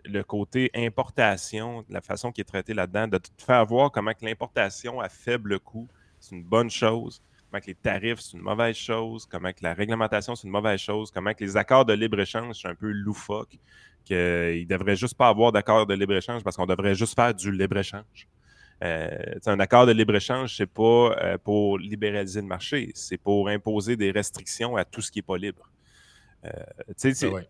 le 0.04 0.22
côté 0.22 0.70
importation, 0.74 1.84
la 1.88 2.00
façon 2.00 2.32
qui 2.32 2.40
est 2.40 2.44
traité 2.44 2.74
là-dedans, 2.74 3.08
de 3.08 3.18
te 3.18 3.28
faire 3.38 3.64
voir 3.66 3.90
comment 3.90 4.12
que 4.12 4.24
l'importation 4.24 5.00
à 5.00 5.08
faible 5.08 5.58
coût, 5.60 5.88
c'est 6.20 6.34
une 6.34 6.44
bonne 6.44 6.70
chose. 6.70 7.22
Comment 7.56 7.60
que 7.60 7.66
les 7.68 7.74
tarifs, 7.74 8.20
c'est 8.20 8.36
une 8.36 8.42
mauvaise 8.42 8.76
chose. 8.76 9.26
Comment 9.26 9.50
que 9.50 9.62
la 9.62 9.72
réglementation, 9.72 10.34
c'est 10.34 10.46
une 10.46 10.52
mauvaise 10.52 10.78
chose. 10.78 11.10
Comment 11.10 11.32
que 11.32 11.42
les 11.42 11.56
accords 11.56 11.86
de 11.86 11.94
libre-échange, 11.94 12.60
c'est 12.60 12.68
un 12.68 12.74
peu 12.74 12.90
loufoque. 12.90 13.58
Qu'il 14.04 14.16
ne 14.16 14.64
devrait 14.66 14.96
juste 14.96 15.16
pas 15.16 15.28
avoir 15.28 15.52
d'accord 15.52 15.86
de 15.86 15.94
libre-échange 15.94 16.42
parce 16.44 16.56
qu'on 16.56 16.66
devrait 16.66 16.94
juste 16.94 17.14
faire 17.14 17.34
du 17.34 17.50
libre-échange. 17.50 18.28
Euh, 18.84 19.34
un 19.46 19.58
accord 19.58 19.86
de 19.86 19.92
libre-échange, 19.92 20.54
c'est 20.54 20.66
pas 20.66 20.82
euh, 20.82 21.38
pour 21.38 21.78
libéraliser 21.78 22.42
le 22.42 22.46
marché, 22.46 22.92
c'est 22.94 23.16
pour 23.16 23.48
imposer 23.48 23.96
des 23.96 24.10
restrictions 24.10 24.76
à 24.76 24.84
tout 24.84 25.00
ce 25.00 25.10
qui 25.10 25.20
n'est 25.20 25.22
pas 25.22 25.38
libre. 25.38 25.70
Euh, 26.44 26.50
ah 26.88 27.40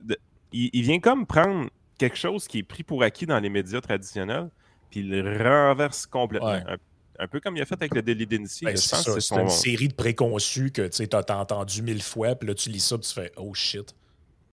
il, 0.52 0.82
vient 0.82 1.00
comme 1.00 1.26
prendre 1.26 1.68
quelque 1.98 2.16
chose 2.16 2.46
qui 2.46 2.58
est 2.58 2.62
pris 2.62 2.84
pour 2.84 3.02
acquis 3.02 3.26
dans 3.26 3.40
les 3.40 3.48
médias 3.48 3.80
traditionnels, 3.80 4.50
puis 4.88 5.00
il 5.00 5.10
le 5.10 5.36
renverse 5.36 6.06
complètement. 6.06 6.50
Un, 6.50 6.76
peu 7.26 7.40
comme 7.40 7.56
il 7.56 7.62
a 7.62 7.64
fait 7.64 7.74
avec 7.74 7.94
le 7.94 8.02
délit 8.02 8.26
d'initié. 8.26 8.66
Ben, 8.66 8.76
c'est 8.76 9.34
une 9.34 9.48
série 9.48 9.88
de 9.88 9.94
préconçus 9.94 10.70
que 10.70 10.88
tu 10.88 11.02
as 11.12 11.38
entendu 11.38 11.82
mille 11.82 12.02
fois, 12.02 12.34
puis 12.34 12.48
là 12.48 12.54
tu 12.54 12.70
lis 12.70 12.80
ça, 12.80 12.98
puis 12.98 13.08
tu 13.08 13.14
fais 13.14 13.32
Oh 13.36 13.54
shit. 13.54 13.94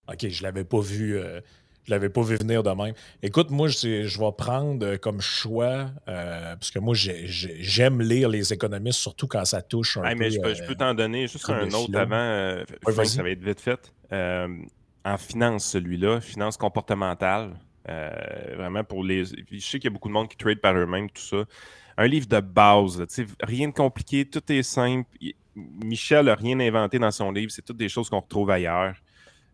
Ok, 0.08 0.28
je 0.28 0.43
l'avais 0.43 0.63
pas 0.63 0.82
vu. 0.82 1.19
Je 1.86 1.91
l'avais 1.91 2.10
pas 2.10 2.21
vu 2.21 2.38
venir 2.38 2.63
de 2.63 2.69
même. 2.69 2.93
Écoute, 3.21 3.49
moi, 3.49 3.67
je, 3.67 4.04
je 4.04 4.19
vais 4.19 4.32
prendre 4.38 4.86
euh, 4.86 4.97
comme 4.97 5.19
choix, 5.19 5.89
euh, 6.08 6.56
parce 6.56 6.71
que 6.71 6.80
moi, 6.80 6.95
j'aime 6.95 8.02
lire 8.02 8.30
les 8.30 8.54
économistes, 8.54 8.99
surtout 8.99 9.28
quand 9.28 9.43
ça 9.43 9.62
touche 9.62 9.97
un 9.97 10.02
peu... 10.02 10.15
Mais 10.15 10.32
je 10.32 10.39
peux, 10.39 10.49
euh, 10.49 10.76
t'en 10.76 10.93
donner 10.93 11.28
juste 11.28 11.49
un 11.49 11.69
autre 11.71 11.95
avant. 11.97 12.63
ça 13.04 13.23
va 13.23 13.30
être 13.30 13.43
vite 13.43 13.60
fait. 13.60 13.91
en 14.12 15.17
finance, 15.17 15.65
celui-là, 15.65 16.21
finance 16.21 16.56
comportementale. 16.56 17.52
vraiment 17.86 18.86
pour 18.86 19.04
les. 19.04 19.26
Je 19.26 19.60
sais 19.60 19.78
qu'il 19.80 19.86
y 19.86 19.88
a 19.88 19.93
beaucoup 19.93 20.08
de 20.08 20.13
monde 20.13 20.30
qui 20.30 20.38
trade 20.38 20.62
par 20.62 20.76
eux-mêmes, 20.78 21.10
tout 21.10 21.21
ça. 21.21 21.43
Un 21.98 22.08
livre 22.08 22.28
de 22.28 22.40
base, 22.40 23.04
rien 23.42 23.68
de 23.68 23.74
compliqué, 23.74 24.26
tout 24.26 24.52
est 24.52 24.64
simple. 24.64 25.10
Michel 25.56 26.26
n'a 26.26 26.36
rien 26.36 26.60
inventé 26.60 26.98
dans 26.98 27.12
son 27.12 27.32
livre, 27.32 27.52
c'est 27.52 27.62
toutes 27.62 27.78
des 27.78 27.90
choses 27.90 28.10
qu'on 28.10 28.20
retrouve 28.20 28.50
ailleurs. 28.50 28.96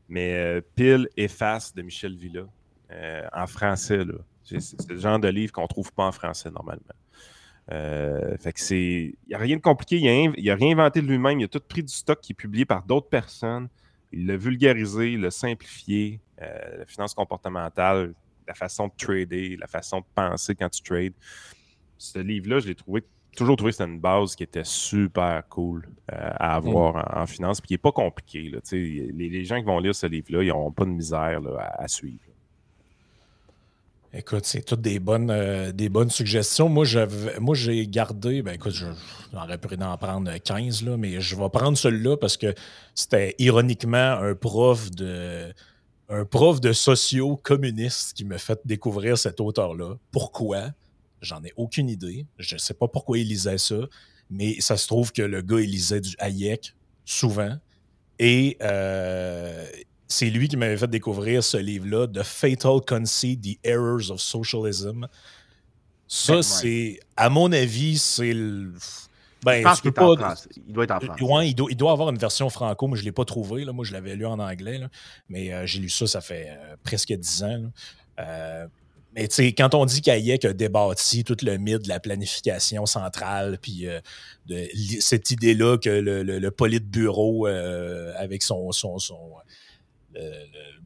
Mais 0.07 0.33
euh, 0.33 0.61
Pile 0.75 1.07
et 1.17 1.27
Face 1.27 1.73
de 1.75 1.81
Michel 1.81 2.15
Villa, 2.15 2.45
euh, 2.91 3.27
en 3.33 3.45
français, 3.45 3.99
c'est 4.43 4.89
le 4.89 4.97
genre 4.97 5.19
de 5.19 5.27
livre 5.27 5.51
qu'on 5.51 5.63
ne 5.63 5.67
trouve 5.67 5.91
pas 5.93 6.07
en 6.07 6.11
français 6.11 6.49
normalement. 6.49 6.81
fait 8.39 8.53
que 8.53 8.59
c'est. 8.61 9.13
Il 9.25 9.29
n'y 9.29 9.35
a 9.35 9.37
rien 9.37 9.57
de 9.57 9.61
compliqué, 9.61 9.97
il 9.97 10.45
n'a 10.45 10.55
rien 10.55 10.71
inventé 10.71 11.01
de 11.01 11.07
lui-même, 11.07 11.39
il 11.39 11.43
a 11.43 11.47
tout 11.47 11.59
pris 11.59 11.83
du 11.83 11.93
stock 11.93 12.19
qui 12.21 12.31
est 12.31 12.35
publié 12.35 12.65
par 12.65 12.83
d'autres 12.83 13.09
personnes. 13.09 13.67
Il 14.11 14.25
l'a 14.25 14.37
vulgarisé, 14.37 15.11
il 15.11 15.21
l'a 15.21 15.29
simplifié, 15.29 16.19
la 16.39 16.85
finance 16.87 17.13
comportementale, 17.13 18.15
la 18.47 18.55
façon 18.55 18.87
de 18.87 18.93
trader, 18.97 19.57
la 19.57 19.67
façon 19.67 19.99
de 19.99 20.05
penser 20.15 20.55
quand 20.55 20.69
tu 20.69 20.81
trades. 20.81 21.13
Ce 21.99 22.17
livre-là, 22.17 22.59
je 22.59 22.67
l'ai 22.67 22.75
trouvé 22.75 23.03
toujours 23.35 23.55
trouvé 23.55 23.71
que 23.71 23.77
c'était 23.77 23.89
une 23.89 23.99
base 23.99 24.35
qui 24.35 24.43
était 24.43 24.63
super 24.63 25.43
cool 25.49 25.87
euh, 26.11 26.15
à 26.15 26.55
avoir 26.55 27.17
en, 27.17 27.25
finance, 27.27 27.61
puis 27.61 27.67
qui 27.67 27.73
n'est 27.73 27.79
pas 27.79 27.91
compliqué. 27.91 28.51
les, 28.71 29.29
les, 29.29 29.45
gens 29.45 29.59
qui 29.59 29.65
vont 29.65 29.79
lire 29.79 29.93
ce 29.93 30.07
livre-là, 30.07 30.43
ils 30.43 30.47
n'auront 30.47 30.71
pas 30.71 30.85
de 30.85 30.89
misère 30.89 31.39
à, 31.57 31.87
suivre. 31.87 32.19
Écoute, 34.11 34.45
c'est 34.45 34.63
toutes 34.63 34.81
des 34.81 34.97
bonnes, 34.99 35.29
euh, 35.29 35.71
des 35.71 35.87
bonnes 35.87 36.09
suggestions. 36.09 36.67
Moi, 36.67 36.85
moi, 37.39 37.53
j'ai 37.53 37.85
gardé, 37.85 38.41
ben 38.41 38.55
écoute, 38.55 38.73
j'aurais 39.31 39.57
pu 39.59 39.67
en 39.79 39.97
prendre 39.97 40.35
15, 40.35 40.83
là, 40.83 40.97
mais 40.97 41.21
je 41.21 41.35
vais 41.35 41.49
prendre 41.49 41.77
celui-là 41.77 42.17
parce 42.17 42.35
que 42.35 42.55
c'était 42.95 43.35
ironiquement 43.37 44.13
un 44.13 44.33
prof 44.33 44.89
de 44.89 45.53
un 46.11 46.25
prof 46.25 46.59
de 46.59 46.73
socio 46.73 47.37
communiste 47.37 48.13
qui 48.13 48.25
m'a 48.25 48.39
fait 48.39 48.59
découvrir 48.65 49.15
cet 49.15 49.39
auteur-là. 49.39 49.93
Pourquoi? 50.11 50.71
J'en 51.21 51.43
ai 51.43 51.53
aucune 51.55 51.89
idée. 51.89 52.25
Je 52.37 52.55
ne 52.55 52.59
sais 52.59 52.73
pas 52.73 52.87
pourquoi 52.87 53.17
il 53.17 53.27
lisait 53.27 53.57
ça, 53.57 53.75
mais 54.29 54.59
ça 54.61 54.77
se 54.77 54.87
trouve 54.87 55.11
que 55.11 55.21
le 55.21 55.41
gars, 55.41 55.59
il 55.59 55.71
lisait 55.71 56.01
du 56.01 56.15
Hayek 56.19 56.75
souvent. 57.05 57.57
Et 58.19 58.57
euh, 58.61 59.65
c'est 60.07 60.29
lui 60.29 60.47
qui 60.47 60.57
m'avait 60.57 60.77
fait 60.77 60.89
découvrir 60.89 61.43
ce 61.43 61.57
livre-là, 61.57 62.07
The 62.07 62.23
Fatal 62.23 62.81
Conceit, 62.85 63.37
The 63.37 63.57
Errors 63.63 64.11
of 64.11 64.19
Socialism. 64.19 65.07
Ça, 66.07 66.35
ben, 66.35 66.41
c'est, 66.41 66.99
à 67.15 67.29
mon 67.29 67.51
avis, 67.51 67.97
c'est 67.97 68.33
le. 68.33 68.73
Ben, 69.43 69.63
je 69.73 69.81
qu'il 69.81 69.93
pas... 69.93 70.35
Il 70.67 70.73
doit 70.73 70.83
être 70.83 70.91
en. 70.91 71.25
Ouais, 71.25 71.49
il, 71.49 71.53
doit, 71.53 71.67
il 71.69 71.77
doit 71.77 71.91
avoir 71.91 72.09
une 72.09 72.17
version 72.17 72.49
franco, 72.49 72.87
mais 72.87 72.97
je 72.97 73.01
ne 73.01 73.05
l'ai 73.05 73.11
pas 73.11 73.25
trouvé. 73.25 73.63
Là. 73.63 73.71
Moi, 73.71 73.85
je 73.85 73.93
l'avais 73.93 74.15
lu 74.15 74.25
en 74.25 74.39
anglais. 74.39 74.81
Mais 75.29 75.53
euh, 75.53 75.65
j'ai 75.65 75.79
lu 75.79 75.87
ça, 75.87 76.07
ça 76.07 76.19
fait 76.19 76.49
euh, 76.49 76.75
presque 76.83 77.13
dix 77.13 77.43
ans. 77.43 77.71
Mais 79.15 79.27
quand 79.53 79.73
on 79.73 79.85
dit 79.85 80.01
qu'Ayek 80.01 80.45
a 80.45 80.53
débattu 80.53 81.23
tout 81.23 81.37
le 81.41 81.57
mythe 81.57 81.83
de 81.83 81.89
la 81.89 81.99
planification 81.99 82.85
centrale, 82.85 83.57
puis 83.59 83.87
euh, 83.87 83.99
de 84.45 84.67
cette 84.99 85.31
idée-là 85.31 85.77
que 85.77 85.89
le, 85.89 86.21
le, 86.21 86.37
le 86.37 86.51
politburo, 86.51 87.47
euh, 87.47 88.13
avec 88.17 88.43
son, 88.43 88.71
son, 88.71 88.97
euh, 90.15 90.31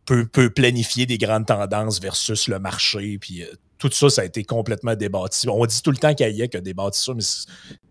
peut, 0.05 0.25
peut, 0.25 0.49
planifier 0.49 1.05
des 1.05 1.17
grandes 1.17 1.45
tendances 1.45 1.99
versus 1.99 2.47
le 2.47 2.59
marché, 2.59 3.17
puis 3.19 3.43
tout 3.77 3.91
ça, 3.91 4.09
ça 4.09 4.21
a 4.21 4.25
été 4.25 4.45
complètement 4.45 4.95
débattu. 4.95 5.49
On 5.49 5.65
dit 5.65 5.81
tout 5.81 5.91
le 5.91 5.97
temps 5.97 6.13
qu'Ayek 6.13 6.55
a 6.55 6.61
débattu 6.61 6.99
ça, 6.99 7.13
mais 7.13 7.23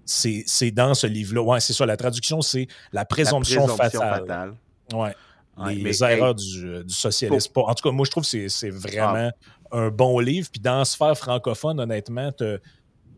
c'est 0.07 0.71
dans 0.71 0.95
ce 0.95 1.07
livre-là. 1.07 1.43
Ouais, 1.43 1.61
c'est 1.61 1.75
ça. 1.75 1.85
La 1.85 1.99
traduction, 1.99 2.41
c'est 2.41 2.69
la 2.93 3.05
présomption, 3.05 3.69
fatale. 3.69 4.55
Ouais. 4.95 5.15
les, 5.75 6.03
erreurs 6.03 6.35
du, 6.35 6.85
du, 6.85 6.95
socialisme. 6.95 7.53
En 7.55 7.75
tout 7.75 7.87
cas, 7.87 7.95
moi, 7.95 8.07
je 8.07 8.11
trouve 8.11 8.29
que 8.29 8.49
c'est 8.49 8.71
vraiment 8.71 9.31
ah 9.31 9.53
un 9.73 9.91
bon 9.91 10.19
livre. 10.19 10.49
Puis 10.51 10.61
dans 10.61 10.79
la 10.79 10.85
sphère 10.85 11.17
francophone, 11.17 11.81
honnêtement, 11.81 12.31
te, 12.33 12.61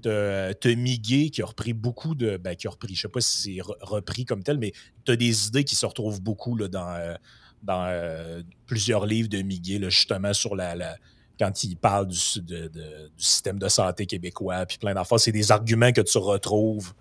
te, 0.02 0.68
Miguel 0.74 1.30
qui 1.30 1.42
a 1.42 1.46
repris 1.46 1.72
beaucoup 1.72 2.14
de. 2.14 2.36
Ben, 2.36 2.54
qui 2.54 2.66
a 2.66 2.70
repris, 2.70 2.94
je 2.94 3.02
sais 3.02 3.08
pas 3.08 3.20
si 3.20 3.56
c'est 3.56 3.62
repris 3.80 4.24
comme 4.24 4.42
tel, 4.42 4.58
mais 4.58 4.72
tu 5.04 5.12
as 5.12 5.16
des 5.16 5.48
idées 5.48 5.64
qui 5.64 5.74
se 5.74 5.86
retrouvent 5.86 6.20
beaucoup 6.20 6.56
là, 6.56 6.68
dans, 6.68 6.90
euh, 6.90 7.14
dans 7.62 7.84
euh, 7.86 8.42
plusieurs 8.66 9.06
livres 9.06 9.28
de 9.28 9.42
Miguel, 9.42 9.88
justement 9.90 10.32
sur 10.32 10.54
la, 10.54 10.96
quand 11.38 11.64
il 11.64 11.76
parle 11.76 12.08
du, 12.08 12.40
du, 12.40 12.70
système 13.16 13.58
de 13.58 13.68
santé 13.68 14.06
québécois, 14.06 14.66
puis 14.66 14.78
plein 14.78 14.94
d'affaires. 14.94 15.20
C'est 15.20 15.32
des 15.32 15.50
arguments 15.50 15.92
que 15.92 16.02
tu 16.02 16.18
retrouves. 16.18 16.92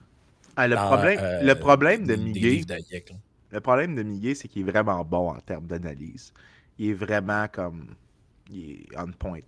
Ah, 0.56 0.68
le, 0.68 0.76
problème, 0.76 1.20
euh, 1.22 1.44
le 1.44 1.56
problème 1.56 2.06
de 2.06 2.16
Miguel. 2.16 2.64
Le 3.52 3.60
problème 3.60 3.96
de 3.96 4.04
Miguel, 4.04 4.36
c'est 4.36 4.48
qu'il 4.48 4.68
est 4.68 4.72
vraiment 4.72 5.04
bon 5.04 5.30
en 5.30 5.40
termes 5.40 5.68
d'analyse. 5.68 6.34
Il 6.80 6.90
est 6.90 6.94
vraiment 6.94 7.48
comme 7.48 7.88
il 8.54 8.72
est 8.72 8.98
on 8.98 9.12
point. 9.12 9.40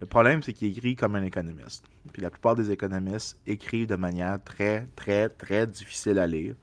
Le 0.00 0.06
problème, 0.06 0.42
c'est 0.42 0.52
qu'il 0.52 0.68
écrit 0.68 0.94
comme 0.94 1.16
un 1.16 1.24
économiste. 1.24 1.84
Puis 2.12 2.22
la 2.22 2.30
plupart 2.30 2.54
des 2.54 2.70
économistes 2.70 3.36
écrivent 3.46 3.88
de 3.88 3.96
manière 3.96 4.38
très, 4.44 4.86
très, 4.94 5.28
très 5.28 5.66
difficile 5.66 6.18
à 6.18 6.26
lire. 6.26 6.54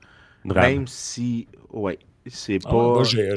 Même 0.44 0.86
si, 0.86 1.46
ouais, 1.72 1.98
c'est 2.28 2.58
ah, 2.64 2.70
pas. 2.70 2.72
moi, 2.72 3.04
j'ai, 3.04 3.34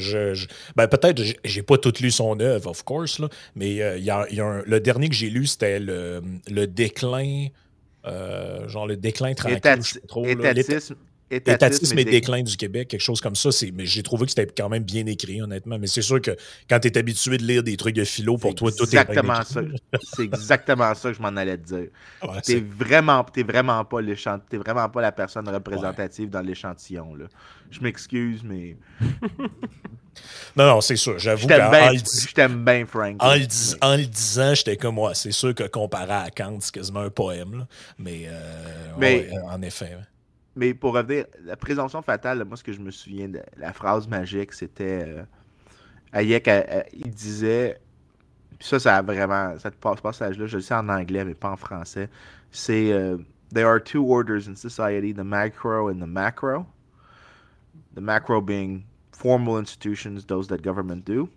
ben, 0.76 0.88
peut-être, 0.88 1.22
j'ai 1.44 1.64
pas 1.64 1.78
tout 1.78 1.94
lu 2.00 2.12
son 2.12 2.40
œuvre, 2.40 2.70
of 2.70 2.84
course, 2.84 3.20
là, 3.20 3.30
mais 3.56 3.82
euh, 3.82 3.98
il 3.98 4.04
y 4.04 4.10
a, 4.12 4.26
le 4.66 4.80
dernier 4.80 5.10
que 5.10 5.16
j'ai 5.16 5.30
lu, 5.30 5.48
c'était 5.48 5.80
le, 5.80 6.22
le 6.50 6.68
déclin. 6.68 7.48
Euh, 8.06 8.68
genre 8.70 8.88
le 8.88 8.96
déclin 8.96 9.34
tranquille. 9.34 9.60
trop, 10.08 10.26
étatisme, 10.26 10.96
Étatisme, 11.32 12.00
et 12.00 12.06
déclin 12.06 12.42
du 12.42 12.58
Québec, 12.58 12.88
quelque 12.88 13.02
chose 13.02 13.22
comme 13.22 13.36
ça. 13.36 13.50
Mais 13.74 13.86
j'ai 13.86 14.02
trouvé 14.02 14.26
que 14.26 14.32
c'était 14.32 14.48
quand 14.48 14.70
même 14.70 14.84
bien 14.84 15.06
écrit, 15.06 15.42
honnêtement. 15.42 15.78
Mais 15.78 15.88
c'est 15.88 16.02
sûr 16.02 16.20
que 16.22 16.36
quand 16.70 16.80
tu 16.80 16.88
es 16.88 16.98
habitué 16.98 17.38
de 17.38 17.44
lire 17.44 17.62
des 17.62 17.78
trucs 17.78 17.96
de 17.96 18.04
philo, 18.04 18.38
pour 18.38 18.56
toi, 18.56 18.72
tout 18.72 18.84
est 18.84 18.98
exactement 18.98 19.44
ça. 19.44 19.62
C'est 20.02 20.24
exactement 20.24 20.94
ça 20.96 21.10
que 21.12 21.18
je 21.18 21.22
m'en 21.22 21.36
allais 21.36 21.58
te 21.58 21.76
dire. 21.76 21.88
Tu 22.46 22.54
t'es 22.54 22.60
vraiment, 22.60 23.26
vraiment 23.48 23.86
pas 23.86 24.02
vraiment 24.54 24.90
pas 24.90 25.02
la 25.02 25.12
personne 25.12 25.48
représentative 25.48 26.30
dans 26.30 26.42
l'échantillon. 26.42 27.16
Je 27.70 27.82
m'excuse, 27.82 28.42
mais. 28.44 28.76
non, 30.56 30.66
non, 30.66 30.82
c'est 30.82 30.96
sûr. 30.96 31.20
J'avoue 31.20 31.48
Je 31.48 32.34
t'aime 32.34 32.64
bien, 32.66 32.86
Frank. 32.86 33.18
En 33.20 33.34
le, 33.34 34.06
disant, 34.06 34.54
j'étais 34.56 34.78
comme 34.78 34.96
moi. 34.96 35.14
C'est 35.14 35.32
sûr 35.32 35.54
que 35.54 35.64
comparé 35.64 36.12
à 36.12 36.30
Kant, 36.36 36.58
c'est 36.62 36.74
quasiment 36.74 37.02
un 37.02 37.10
poème. 37.10 37.68
Mais, 37.98 38.24
euh, 38.28 38.94
mais 38.98 39.30
en 39.50 39.62
effet. 39.62 39.98
Mais 40.60 40.74
pour 40.74 40.94
revenir, 40.94 41.26
la 41.46 41.56
présomption 41.56 42.02
fatale, 42.02 42.44
moi, 42.44 42.58
ce 42.58 42.66
que 42.66 42.74
je 42.74 42.82
me 42.82 42.92
souviens 42.92 43.30
de 43.30 43.40
la 43.56 43.72
phrase 43.72 44.10
magique, 44.10 44.52
c'était. 44.52 45.06
Euh, 45.08 45.24
Hayek, 46.12 46.50
euh, 46.50 46.62
euh, 46.70 46.84
il 46.92 47.12
disait. 47.12 47.80
Ça, 48.60 48.78
ça 48.78 48.98
a 48.98 49.02
vraiment. 49.02 49.58
Cette 49.58 49.78
passage-là, 49.78 50.48
je 50.48 50.58
le 50.58 50.62
sais 50.62 50.74
en 50.74 50.90
anglais, 50.90 51.24
mais 51.24 51.34
pas 51.34 51.52
en 51.52 51.56
français. 51.56 52.10
C'est. 52.52 52.92
there 53.54 53.68
are 53.68 53.82
two 53.82 54.04
orders 54.06 54.50
in 54.50 54.56
society, 54.56 55.14
the 55.14 55.24
macro 55.24 55.90
and 55.90 56.02
the 56.02 56.08
macro. 56.08 56.66
The 57.96 58.02
macro 58.02 58.42
being 58.42 58.84
formal 59.14 59.60
institutions, 59.60 60.26
those 60.28 60.50
that 60.50 60.62
government 60.62 61.06
do. 61.06 61.30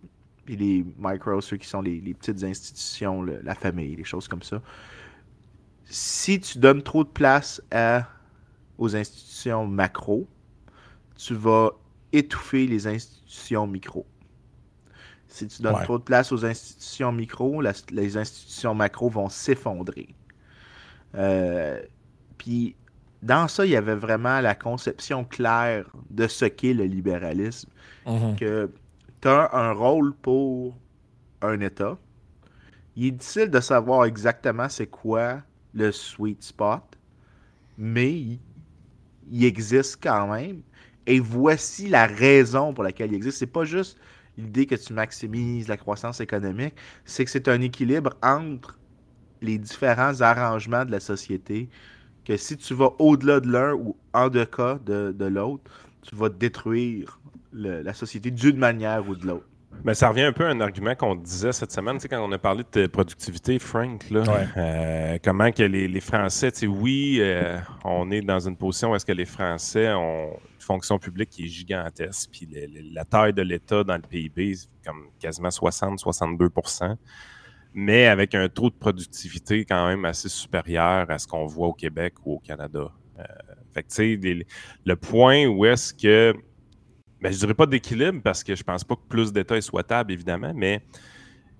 Puis 0.46 0.56
les 0.56 0.84
micro, 0.98 1.40
ceux 1.40 1.58
qui 1.58 1.68
sont 1.68 1.80
les, 1.80 2.00
les 2.00 2.14
petites 2.14 2.42
institutions, 2.42 3.22
la 3.22 3.54
famille, 3.54 3.94
les 3.94 4.04
choses 4.04 4.26
comme 4.26 4.42
ça. 4.42 4.60
Si 5.84 6.40
tu 6.40 6.58
donnes 6.58 6.82
trop 6.82 7.04
de 7.04 7.08
place 7.08 7.62
à 7.70 8.08
aux 8.82 8.96
institutions 8.96 9.64
macro, 9.66 10.26
tu 11.16 11.34
vas 11.34 11.70
étouffer 12.12 12.66
les 12.66 12.88
institutions 12.88 13.66
micro. 13.66 14.04
Si 15.28 15.46
tu 15.46 15.62
donnes 15.62 15.82
trop 15.84 15.98
de 15.98 16.02
place 16.02 16.32
aux 16.32 16.44
institutions 16.44 17.12
micro, 17.12 17.62
les 17.90 18.16
institutions 18.16 18.74
macro 18.74 19.08
vont 19.08 19.28
s'effondrer. 19.28 20.08
Euh, 21.14 21.80
puis 22.36 22.74
dans 23.22 23.46
ça, 23.46 23.64
il 23.64 23.70
y 23.70 23.76
avait 23.76 23.94
vraiment 23.94 24.40
la 24.40 24.54
conception 24.54 25.24
claire 25.24 25.86
de 26.10 26.26
ce 26.26 26.44
qu'est 26.44 26.74
le 26.74 26.84
libéralisme. 26.84 27.70
Mhm. 28.04 28.36
Que 28.36 28.70
tu 29.20 29.28
as 29.28 29.54
un 29.54 29.72
rôle 29.72 30.12
pour 30.12 30.76
un 31.40 31.60
État. 31.60 31.96
Il 32.96 33.06
est 33.06 33.10
difficile 33.12 33.48
de 33.48 33.60
savoir 33.60 34.06
exactement 34.06 34.68
c'est 34.68 34.88
quoi 34.88 35.40
le 35.72 35.92
sweet 35.92 36.42
spot, 36.42 36.82
mais 37.78 38.38
il 39.32 39.44
existe 39.44 39.98
quand 40.02 40.28
même. 40.28 40.62
Et 41.06 41.18
voici 41.18 41.88
la 41.88 42.06
raison 42.06 42.72
pour 42.72 42.84
laquelle 42.84 43.10
il 43.10 43.16
existe. 43.16 43.38
C'est 43.38 43.46
pas 43.46 43.64
juste 43.64 43.98
l'idée 44.38 44.66
que 44.66 44.76
tu 44.76 44.92
maximises 44.92 45.68
la 45.68 45.76
croissance 45.76 46.20
économique, 46.20 46.74
c'est 47.04 47.24
que 47.24 47.30
c'est 47.30 47.48
un 47.48 47.60
équilibre 47.60 48.14
entre 48.22 48.78
les 49.40 49.58
différents 49.58 50.20
arrangements 50.20 50.84
de 50.84 50.92
la 50.92 51.00
société, 51.00 51.68
que 52.24 52.36
si 52.36 52.56
tu 52.56 52.74
vas 52.74 52.90
au-delà 52.98 53.40
de 53.40 53.50
l'un 53.50 53.74
ou 53.74 53.96
en 54.12 54.28
deux 54.28 54.46
cas 54.46 54.78
de, 54.86 55.24
l'autre, 55.24 55.70
tu 56.02 56.14
vas 56.14 56.28
détruire 56.28 57.18
la 57.52 57.92
société 57.94 58.30
d'une 58.30 58.58
manière 58.58 59.08
ou 59.08 59.16
de 59.16 59.26
l'autre. 59.26 59.51
Mais 59.84 59.94
ça 59.94 60.08
revient 60.08 60.22
un 60.22 60.32
peu 60.32 60.46
à 60.46 60.50
un 60.50 60.60
argument 60.60 60.94
qu'on 60.94 61.14
disait 61.16 61.52
cette 61.52 61.72
semaine, 61.72 61.96
tu 61.96 62.02
sais, 62.02 62.08
quand 62.08 62.24
on 62.24 62.30
a 62.30 62.38
parlé 62.38 62.64
de 62.72 62.86
productivité, 62.86 63.58
Frank, 63.58 64.08
là, 64.10 64.22
euh, 64.56 65.18
comment 65.24 65.50
que 65.50 65.64
les, 65.64 65.88
les 65.88 66.00
Français, 66.00 66.52
tu 66.52 66.58
sais, 66.60 66.66
oui, 66.66 67.18
euh, 67.20 67.58
on 67.84 68.10
est 68.10 68.20
dans 68.20 68.38
une 68.38 68.56
position 68.56 68.92
où 68.92 68.94
est-ce 68.94 69.06
que 69.06 69.12
les 69.12 69.24
Français 69.24 69.92
ont 69.92 70.30
une 70.30 70.60
fonction 70.60 70.98
publique 70.98 71.30
qui 71.30 71.44
est 71.44 71.48
gigantesque, 71.48 72.30
puis 72.30 72.48
la 72.92 73.04
taille 73.04 73.32
de 73.32 73.42
l'État 73.42 73.82
dans 73.82 73.96
le 73.96 74.02
PIB, 74.02 74.54
c'est 74.54 74.68
comme 74.84 75.08
quasiment 75.18 75.48
60-62% 75.48 76.96
mais 77.74 78.06
avec 78.06 78.34
un 78.34 78.48
taux 78.48 78.70
de 78.70 78.74
productivité 78.74 79.64
quand 79.64 79.88
même 79.88 80.04
assez 80.04 80.28
supérieur 80.28 81.10
à 81.10 81.18
ce 81.18 81.26
qu'on 81.26 81.46
voit 81.46 81.68
au 81.68 81.72
Québec 81.72 82.14
ou 82.24 82.34
au 82.34 82.38
Canada. 82.38 82.92
Euh, 83.18 83.22
fait 83.72 83.82
que, 83.82 83.88
tu 83.88 84.20
sais, 84.20 84.46
le 84.84 84.96
point 84.96 85.46
où 85.46 85.64
est-ce 85.64 85.94
que 85.94 86.34
ben, 87.22 87.30
je 87.30 87.36
ne 87.36 87.40
dirais 87.40 87.54
pas 87.54 87.66
d'équilibre 87.66 88.20
parce 88.20 88.42
que 88.42 88.56
je 88.56 88.60
ne 88.62 88.64
pense 88.64 88.82
pas 88.82 88.96
que 88.96 89.06
plus 89.08 89.32
d'États 89.32 89.56
est 89.56 89.60
souhaitable, 89.60 90.12
évidemment, 90.12 90.52
mais 90.54 90.82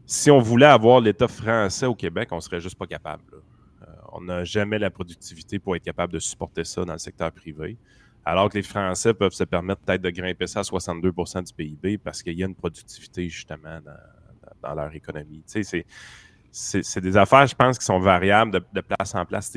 si 0.04 0.28
on 0.28 0.40
voulait 0.40 0.66
avoir 0.66 1.00
l'État 1.00 1.28
français 1.28 1.86
au 1.86 1.94
Québec, 1.94 2.30
on 2.32 2.36
ne 2.36 2.40
serait 2.40 2.60
juste 2.60 2.76
pas 2.76 2.86
capable. 2.86 3.22
Euh, 3.32 3.86
on 4.12 4.22
n'a 4.22 4.42
jamais 4.42 4.80
la 4.80 4.90
productivité 4.90 5.60
pour 5.60 5.76
être 5.76 5.84
capable 5.84 6.12
de 6.12 6.18
supporter 6.18 6.64
ça 6.64 6.84
dans 6.84 6.94
le 6.94 6.98
secteur 6.98 7.30
privé. 7.30 7.76
Alors 8.24 8.50
que 8.50 8.58
les 8.58 8.62
Français 8.62 9.14
peuvent 9.14 9.32
se 9.32 9.44
permettre 9.44 9.82
peut-être 9.82 10.02
de 10.02 10.10
grimper 10.10 10.48
ça 10.48 10.60
à 10.60 10.62
62% 10.62 11.44
du 11.44 11.52
PIB 11.54 11.98
parce 11.98 12.24
qu'il 12.24 12.36
y 12.38 12.42
a 12.42 12.46
une 12.46 12.54
productivité 12.54 13.28
justement 13.28 13.80
dans, 14.60 14.74
leur 14.74 14.94
économie. 14.94 15.44
Tu 15.50 15.62
sais, 15.62 15.86
c'est 16.50 17.00
des 17.00 17.16
affaires, 17.16 17.46
je 17.46 17.54
pense, 17.54 17.78
qui 17.78 17.84
sont 17.84 17.98
variables 17.98 18.60
de, 18.72 18.80
place 18.80 19.14
en 19.14 19.24
place. 19.24 19.52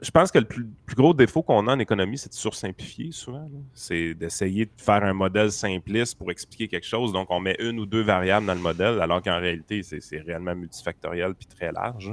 Je 0.00 0.10
pense 0.10 0.30
que 0.30 0.38
le 0.38 0.44
plus, 0.44 0.66
gros 0.94 1.12
défaut 1.12 1.42
qu'on 1.42 1.66
a 1.68 1.74
en 1.74 1.78
économie, 1.78 2.16
c'est 2.18 2.30
de 2.30 2.34
sursimplifier 2.34 3.12
souvent. 3.12 3.48
C'est 3.74 4.14
d'essayer 4.14 4.66
de 4.66 4.70
faire 4.76 5.04
un 5.04 5.12
modèle 5.12 5.52
simpliste 5.52 6.16
pour 6.16 6.30
expliquer 6.30 6.68
quelque 6.68 6.86
chose. 6.86 7.12
Donc, 7.12 7.28
on 7.30 7.40
met 7.40 7.56
une 7.58 7.78
ou 7.78 7.86
deux 7.86 8.02
variables 8.02 8.46
dans 8.46 8.54
le 8.54 8.60
modèle, 8.60 9.00
alors 9.00 9.22
qu'en 9.22 9.38
réalité, 9.38 9.82
c'est 9.82 10.18
réellement 10.20 10.54
multifactoriel 10.54 11.34
puis 11.34 11.46
très 11.46 11.72
large. 11.72 12.10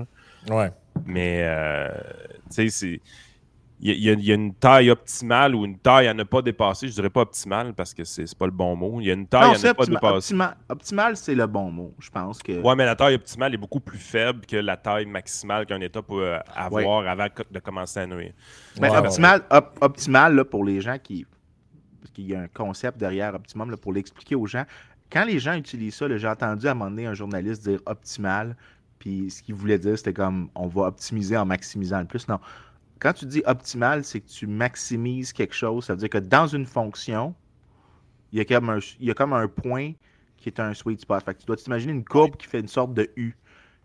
Ouais. 0.50 0.72
Mais, 1.06 1.44
euh, 1.44 1.90
tu 2.50 2.70
sais, 2.70 2.70
c'est 2.70 3.02
il 3.86 4.24
y, 4.24 4.32
a 4.32 4.36
une 4.36 4.54
taille 4.54 4.90
optimale 4.90 5.54
ou 5.54 5.66
une 5.66 5.78
taille 5.78 6.08
à 6.08 6.14
ne 6.14 6.24
pas 6.24 6.42
dépasser. 6.42 6.88
Je 6.88 6.94
dirais 6.94 7.10
pas 7.10 7.22
optimale 7.22 7.74
parce 7.74 7.94
que 7.94 8.06
c'est 8.06 8.34
pas 8.38 8.46
le 8.46 8.52
bon 8.54 8.78
mot. 8.78 9.02
Il 9.02 9.08
y 9.08 9.10
a 9.10 9.14
une 9.14 9.28
taille 9.28 9.56
à 9.56 9.58
ne 9.58 9.74
pas 9.74 9.86
dépasser. 9.86 10.36
optimal, 10.70 11.18
c'est 11.18 11.36
le 11.36 11.46
bon 11.48 11.70
mot, 11.70 11.94
je 12.00 12.10
pense. 12.10 12.42
que. 12.42 12.54
Oui, 12.54 12.74
mais 12.78 12.86
la 12.86 12.96
taille 12.96 13.16
optimale 13.16 13.54
est 13.54 13.58
beaucoup 13.58 13.82
plus 13.82 13.98
faible 13.98 14.46
que 14.46 14.56
la 14.56 14.78
taille 14.78 15.06
maximale 15.06 15.66
qu'un 15.66 15.82
État 15.82 16.02
peut 16.02 16.26
euh, 16.26 16.40
avoir 16.56 17.06
avant 17.06 17.28
de 17.52 17.60
commencer 17.60 18.00
à 18.00 18.08
nuire. 18.08 18.32
Mais 18.80 18.90
optimal, 18.90 19.42
optimal 19.82 20.46
pour 20.46 20.64
les 20.64 20.80
gens 20.80 20.98
qui. 20.98 21.26
Parce 22.00 22.12
qu'il 22.12 22.28
y 22.28 22.36
a 22.36 22.40
un 22.40 22.48
concept 22.48 22.98
derrière 22.98 23.36
optimum 23.36 23.76
pour 23.76 23.92
l'expliquer 23.92 24.36
aux 24.36 24.46
gens. 24.46 24.64
Quand 25.12 25.26
les 25.26 25.40
gens 25.40 25.56
utilisent 25.56 25.96
ça, 25.96 26.18
j'ai 26.18 26.28
entendu 26.28 26.68
à 26.68 26.72
un 26.72 26.74
moment 26.74 26.90
donné 26.90 27.06
un 27.06 27.14
journaliste 27.14 27.68
dire 27.68 27.80
optimal, 27.86 28.56
puis 28.98 29.30
ce 29.30 29.44
qu'il 29.44 29.56
voulait 29.56 29.78
dire, 29.78 29.98
c'était 29.98 30.14
comme 30.14 30.50
on 30.56 30.68
va 30.68 30.84
optimiser 30.84 31.36
en 31.36 31.46
maximisant 31.46 32.00
le 32.00 32.06
plus. 32.06 32.30
Non 32.30 32.40
quand 33.04 33.12
tu 33.12 33.26
dis 33.26 33.44
optimal, 33.46 34.06
c'est 34.06 34.22
que 34.22 34.30
tu 34.30 34.48
maximises 34.48 35.34
quelque 35.34 35.54
chose. 35.54 35.84
Ça 35.86 35.94
veut 35.94 36.00
dire 36.00 36.10
que 36.10 36.20
dans 36.20 36.48
une 36.48 36.66
fonction, 36.66 37.36
il 38.32 38.40
y 38.40 38.42
a 38.42 38.46
comme 38.46 38.70
un, 38.70 38.80
il 39.02 39.08
y 39.08 39.12
a 39.12 39.14
comme 39.14 39.34
un 39.34 39.50
point 39.50 39.92
qui 40.38 40.48
est 40.48 40.60
un 40.62 40.74
sweet 40.74 41.02
spot. 41.02 41.22
Tu 41.38 41.46
dois 41.46 41.58
t'imaginer 41.58 41.92
une 41.92 42.06
courbe 42.06 42.38
qui 42.38 42.48
fait 42.48 42.62
une 42.62 42.70
sorte 42.70 42.94
de 42.94 43.10
U. 43.18 43.36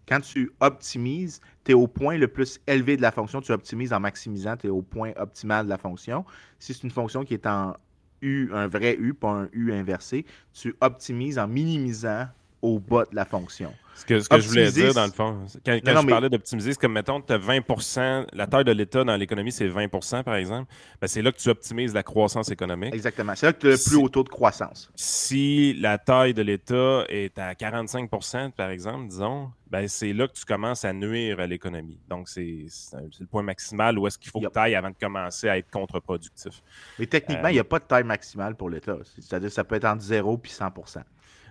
Quand 0.06 0.20
tu 0.20 0.52
optimises, 0.60 1.40
tu 1.64 1.72
es 1.72 1.74
au 1.74 1.88
point 1.88 2.16
le 2.16 2.28
plus 2.28 2.60
élevé 2.68 2.96
de 2.96 3.02
la 3.02 3.10
fonction. 3.10 3.40
Tu 3.40 3.50
optimises 3.50 3.92
en 3.92 3.98
maximisant, 3.98 4.56
tu 4.56 4.68
es 4.68 4.70
au 4.70 4.82
point 4.82 5.10
optimal 5.16 5.64
de 5.64 5.70
la 5.70 5.78
fonction. 5.78 6.24
Si 6.60 6.72
c'est 6.72 6.84
une 6.84 6.92
fonction 6.92 7.24
qui 7.24 7.34
est 7.34 7.46
en 7.46 7.74
U, 8.22 8.50
un 8.52 8.68
vrai 8.68 8.96
U, 9.00 9.14
pas 9.14 9.30
un 9.30 9.48
U 9.52 9.72
inversé, 9.72 10.26
tu 10.52 10.76
optimises 10.80 11.40
en 11.40 11.48
minimisant 11.48 12.28
au 12.62 12.78
bas 12.78 13.04
de 13.10 13.16
la 13.16 13.24
fonction. 13.24 13.72
Ce 13.98 14.04
que, 14.04 14.20
ce 14.20 14.28
que 14.28 14.38
je 14.38 14.48
voulais 14.48 14.70
dire, 14.70 14.94
dans 14.94 15.06
le 15.06 15.10
fond, 15.10 15.44
quand, 15.66 15.80
je 15.84 16.06
parlais 16.06 16.30
d'optimiser, 16.30 16.72
c'est 16.72 16.80
comme, 16.80 16.92
mettons, 16.92 17.20
tu 17.20 17.32
as 17.32 17.38
20 17.38 18.26
la 18.32 18.46
taille 18.46 18.64
de 18.64 18.70
l'État 18.70 19.02
dans 19.02 19.16
l'économie, 19.16 19.50
c'est 19.50 19.68
20% 19.68 20.22
par 20.22 20.36
exemple. 20.36 20.72
Ben, 21.00 21.08
c'est 21.08 21.20
là 21.20 21.32
que 21.32 21.38
tu 21.38 21.48
optimises 21.48 21.94
la 21.94 22.04
croissance 22.04 22.48
économique. 22.48 22.94
Exactement. 22.94 23.32
C'est 23.34 23.46
là 23.46 23.52
que 23.52 23.58
tu 23.58 23.66
as 23.66 23.70
le 23.70 23.88
plus 23.88 23.96
haut 23.96 24.08
taux 24.08 24.22
de 24.22 24.28
croissance. 24.28 24.88
Si 24.94 25.74
la 25.74 25.98
taille 25.98 26.32
de 26.32 26.42
l'État 26.42 27.04
est 27.08 27.36
à 27.40 27.54
45% 27.54 28.52
par 28.52 28.70
exemple, 28.70 29.08
disons, 29.08 29.50
ben, 29.68 29.88
c'est 29.88 30.12
là 30.12 30.28
que 30.28 30.32
tu 30.34 30.44
commences 30.44 30.84
à 30.84 30.92
nuire 30.92 31.40
à 31.40 31.48
l'économie. 31.48 31.98
Donc, 32.08 32.28
c'est 32.28 32.66
le 32.92 33.26
point 33.26 33.42
maximal 33.42 33.98
où 33.98 34.06
est-ce 34.06 34.16
qu'il 34.16 34.30
faut 34.30 34.40
que 34.40 34.46
tu 34.46 34.58
ailles 34.58 34.76
avant 34.76 34.90
de 34.90 34.96
commencer 34.98 35.48
à 35.48 35.58
être 35.58 35.70
contre-productif. 35.70 36.62
Mais 37.00 37.06
techniquement, 37.06 37.48
il 37.48 37.54
n'y 37.54 37.58
a 37.58 37.64
pas 37.64 37.80
de 37.80 37.84
taille 37.84 38.04
maximale 38.04 38.54
pour 38.54 38.70
l'État. 38.70 38.96
C'est-à-dire 39.18 39.48
que 39.48 39.54
ça 39.54 39.64
peut 39.64 39.74
être 39.74 39.86
entre 39.86 40.02
0 40.02 40.40
et 40.44 40.48
100 40.48 40.70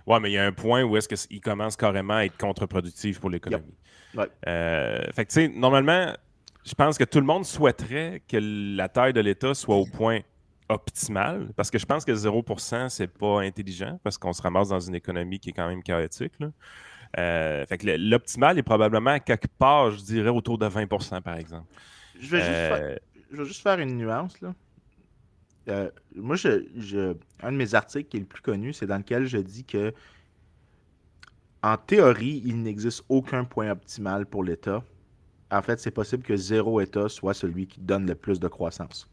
Ouais, 0.08 0.20
mais 0.20 0.30
il 0.30 0.34
y 0.34 0.38
a 0.38 0.46
un 0.46 0.52
point 0.52 0.82
où 0.82 0.96
est-ce 0.96 1.26
qu'il 1.26 1.40
commence 1.40 1.76
carrément 1.76 2.14
à 2.14 2.24
être 2.24 2.38
contre-productif 2.38 3.20
pour 3.20 3.28
l'économie. 3.28 3.74
Euh, 4.46 5.02
fait 5.12 5.26
que, 5.26 5.30
tu 5.30 5.34
sais, 5.34 5.48
normalement, 5.48 6.14
je 6.64 6.74
pense 6.74 6.96
que 6.96 7.04
tout 7.04 7.20
le 7.20 7.26
monde 7.26 7.44
souhaiterait 7.44 8.22
que 8.26 8.38
la 8.76 8.88
taille 8.88 9.12
de 9.12 9.20
l'État 9.20 9.52
soit 9.52 9.76
au 9.76 9.84
point 9.84 10.20
optimal, 10.70 11.50
parce 11.56 11.70
que 11.70 11.78
je 11.78 11.84
pense 11.84 12.06
que 12.06 12.12
0%, 12.12 12.88
c'est 12.88 13.06
pas 13.06 13.42
intelligent, 13.42 14.00
parce 14.02 14.16
qu'on 14.16 14.32
se 14.32 14.40
ramasse 14.40 14.68
dans 14.68 14.80
une 14.80 14.94
économie 14.94 15.38
qui 15.38 15.50
est 15.50 15.52
quand 15.52 15.68
même 15.68 15.82
chaotique. 15.82 16.32
Euh, 17.18 17.66
fait 17.66 17.76
que 17.76 17.86
l'optimal 17.98 18.58
est 18.58 18.62
probablement 18.62 19.18
quelque 19.18 19.48
part, 19.58 19.90
je 19.90 20.02
dirais, 20.02 20.30
autour 20.30 20.56
de 20.56 20.66
20%, 20.66 21.20
par 21.20 21.36
exemple. 21.36 21.66
Je 22.18 22.28
vais, 22.28 22.38
juste, 22.38 22.50
euh, 22.50 22.76
faire, 22.76 22.98
je 23.30 23.36
vais 23.36 23.44
juste 23.44 23.62
faire 23.62 23.78
une 23.78 23.96
nuance, 23.96 24.40
là. 24.40 24.54
Euh, 25.68 25.90
moi, 26.14 26.36
je, 26.36 27.14
un 27.42 27.52
de 27.52 27.56
mes 27.56 27.74
articles 27.74 28.08
qui 28.08 28.16
est 28.16 28.20
le 28.20 28.26
plus 28.26 28.42
connu, 28.42 28.72
c'est 28.72 28.86
dans 28.86 28.98
lequel 28.98 29.26
je 29.26 29.38
dis 29.38 29.64
que, 29.64 29.92
en 31.62 31.76
théorie, 31.76 32.42
il 32.44 32.62
n'existe 32.62 33.04
aucun 33.08 33.44
point 33.44 33.70
optimal 33.70 34.26
pour 34.26 34.44
l'État. 34.44 34.82
En 35.50 35.62
fait, 35.62 35.78
c'est 35.80 35.90
possible 35.90 36.22
que 36.22 36.36
zéro 36.36 36.80
État 36.80 37.08
soit 37.08 37.34
celui 37.34 37.66
qui 37.66 37.80
donne 37.80 38.06
le 38.06 38.14
plus 38.14 38.38
de 38.38 38.48
croissance. 38.48 39.08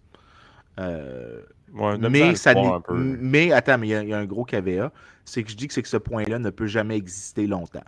Euh, 0.79 1.41
mais, 1.73 2.35
ça 2.35 2.53
mais 2.97 3.51
attends, 3.51 3.77
mais 3.77 3.87
il 3.87 4.09
y, 4.09 4.13
a 4.13 4.17
un 4.17 4.25
gros 4.25 4.43
caveat, 4.43 4.91
c'est 5.23 5.43
que 5.43 5.49
je 5.49 5.55
dis 5.55 5.67
que, 5.67 5.79
que 5.79 5.87
ce 5.87 5.97
point-là 5.97 6.37
ne 6.39 6.49
peut 6.49 6.67
jamais 6.67 6.97
exister 6.97 7.47
longtemps. 7.47 7.83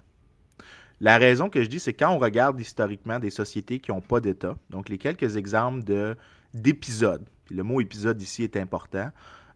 La 1.00 1.18
raison 1.18 1.50
que 1.50 1.62
je 1.62 1.68
dis, 1.68 1.80
c'est 1.80 1.94
quand 1.94 2.12
on 2.12 2.18
regarde 2.18 2.60
historiquement 2.60 3.20
des 3.20 3.30
sociétés 3.30 3.80
qui 3.80 3.92
n'ont 3.92 4.02
pas 4.02 4.20
d'État, 4.20 4.56
donc 4.70 4.90
les 4.90 4.98
quelques 4.98 5.38
exemples 5.38 5.84
d'épisodes 6.62 7.26
le 7.52 7.64
mot 7.64 7.82
épisode 7.82 8.22
ici 8.22 8.44
est 8.44 8.58
important, 8.58 9.10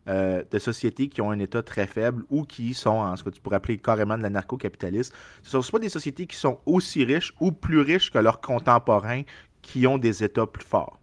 euh, 0.07 0.43
de 0.49 0.59
sociétés 0.59 1.09
qui 1.09 1.21
ont 1.21 1.31
un 1.31 1.39
État 1.39 1.61
très 1.61 1.85
faible 1.85 2.23
ou 2.29 2.43
qui 2.43 2.73
sont 2.73 2.89
en 2.89 3.15
ce 3.15 3.23
que 3.23 3.29
tu 3.29 3.39
pourrais 3.39 3.57
appeler 3.57 3.77
carrément 3.77 4.17
de 4.17 4.23
la 4.23 4.29
narco-capitalisme. 4.29 5.13
Ce 5.43 5.57
ne 5.57 5.61
sont 5.61 5.71
pas 5.71 5.79
des 5.79 5.89
sociétés 5.89 6.25
qui 6.25 6.35
sont 6.35 6.59
aussi 6.65 7.03
riches 7.05 7.33
ou 7.39 7.51
plus 7.51 7.81
riches 7.81 8.11
que 8.11 8.17
leurs 8.17 8.41
contemporains 8.41 9.21
qui 9.61 9.85
ont 9.85 9.99
des 9.99 10.23
États 10.23 10.47
plus 10.47 10.65
forts. 10.65 10.99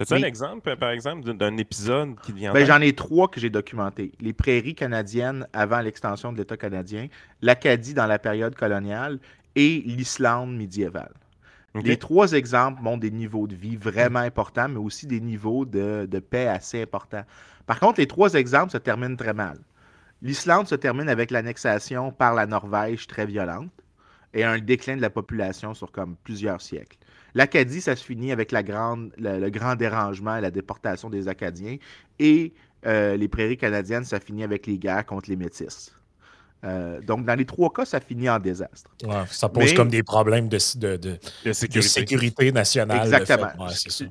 As-tu 0.00 0.14
un 0.14 0.22
exemple, 0.24 0.76
par 0.76 0.90
exemple, 0.90 1.32
d'un 1.34 1.56
épisode 1.56 2.18
qui 2.22 2.32
vient 2.32 2.52
ben, 2.52 2.66
J'en 2.66 2.80
ai 2.80 2.92
trois 2.94 3.28
que 3.28 3.38
j'ai 3.38 3.50
documentés. 3.50 4.10
Les 4.20 4.32
prairies 4.32 4.74
canadiennes 4.74 5.46
avant 5.52 5.80
l'extension 5.80 6.32
de 6.32 6.38
l'État 6.38 6.56
canadien, 6.56 7.06
l'Acadie 7.40 7.94
dans 7.94 8.06
la 8.06 8.18
période 8.18 8.56
coloniale 8.56 9.20
et 9.54 9.84
l'Islande 9.86 10.56
médiévale. 10.56 11.12
Les 11.82 11.96
trois 11.96 12.32
exemples 12.32 12.82
montrent 12.82 13.00
des 13.00 13.10
niveaux 13.10 13.48
de 13.48 13.54
vie 13.54 13.76
vraiment 13.76 14.20
importants, 14.20 14.68
mais 14.68 14.78
aussi 14.78 15.06
des 15.06 15.20
niveaux 15.20 15.64
de, 15.64 16.06
paix 16.20 16.46
assez 16.46 16.82
importants. 16.82 17.24
Par 17.66 17.80
contre, 17.80 18.00
les 18.00 18.06
trois 18.06 18.34
exemples 18.34 18.70
se 18.70 18.78
terminent 18.78 19.16
très 19.16 19.34
mal. 19.34 19.58
L'Islande 20.22 20.68
se 20.68 20.76
termine 20.76 21.08
avec 21.08 21.30
l'annexation 21.30 22.12
par 22.12 22.34
la 22.34 22.46
Norvège 22.46 23.06
très 23.06 23.26
violente 23.26 23.72
et 24.32 24.44
un 24.44 24.58
déclin 24.58 24.96
de 24.96 25.02
la 25.02 25.10
population 25.10 25.74
sur 25.74 25.90
comme 25.90 26.16
plusieurs 26.22 26.60
siècles. 26.60 26.96
L'Acadie, 27.34 27.80
ça 27.80 27.96
se 27.96 28.04
finit 28.04 28.30
avec 28.30 28.52
la 28.52 28.62
grande, 28.62 29.12
le, 29.18 29.50
grand 29.50 29.74
dérangement 29.74 30.36
et 30.36 30.40
la 30.40 30.52
déportation 30.52 31.10
des 31.10 31.26
Acadiens. 31.26 31.76
Et 32.20 32.54
euh, 32.86 33.16
les 33.16 33.28
prairies 33.28 33.56
canadiennes, 33.56 34.04
ça 34.04 34.20
finit 34.20 34.44
avec 34.44 34.66
les 34.66 34.78
guerres 34.78 35.04
contre 35.04 35.28
les 35.28 35.36
Métis. 35.36 35.93
Euh, 36.64 37.00
donc, 37.02 37.26
dans 37.26 37.34
les 37.34 37.44
trois 37.44 37.72
cas, 37.72 37.84
ça 37.84 38.00
finit 38.00 38.28
en 38.28 38.38
désastre. 38.38 38.90
ça 39.28 39.48
pose 39.48 39.74
comme 39.74 39.88
des 39.88 40.02
problèmes 40.02 40.48
de, 40.48 40.58
sécurité. 40.58 42.52
nationale. 42.52 43.04
Exactement. 43.04 43.66